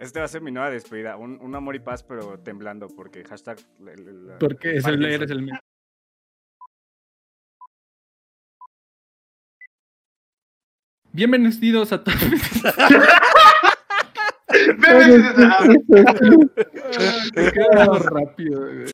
Este 0.00 0.18
va 0.18 0.24
a 0.24 0.28
ser 0.28 0.40
mi 0.42 0.50
nueva 0.50 0.70
despedida. 0.70 1.16
Un, 1.16 1.38
un 1.40 1.54
amor 1.54 1.76
y 1.76 1.78
paz, 1.78 2.02
pero 2.02 2.40
temblando, 2.40 2.88
porque 2.88 3.22
hashtag. 3.22 3.58
la- 3.80 3.92
la- 3.94 4.12
la- 4.32 4.38
Porque 4.40 4.76
es 4.76 4.86
el, 4.86 5.04
eres 5.04 5.30
el 5.30 5.42
Bienvenidos 11.12 11.92
a 11.92 12.02
todos. 12.02 12.18
Bebes- 14.78 15.24
Qué 17.34 17.66
rápido, 18.10 18.60
güey. 18.60 18.84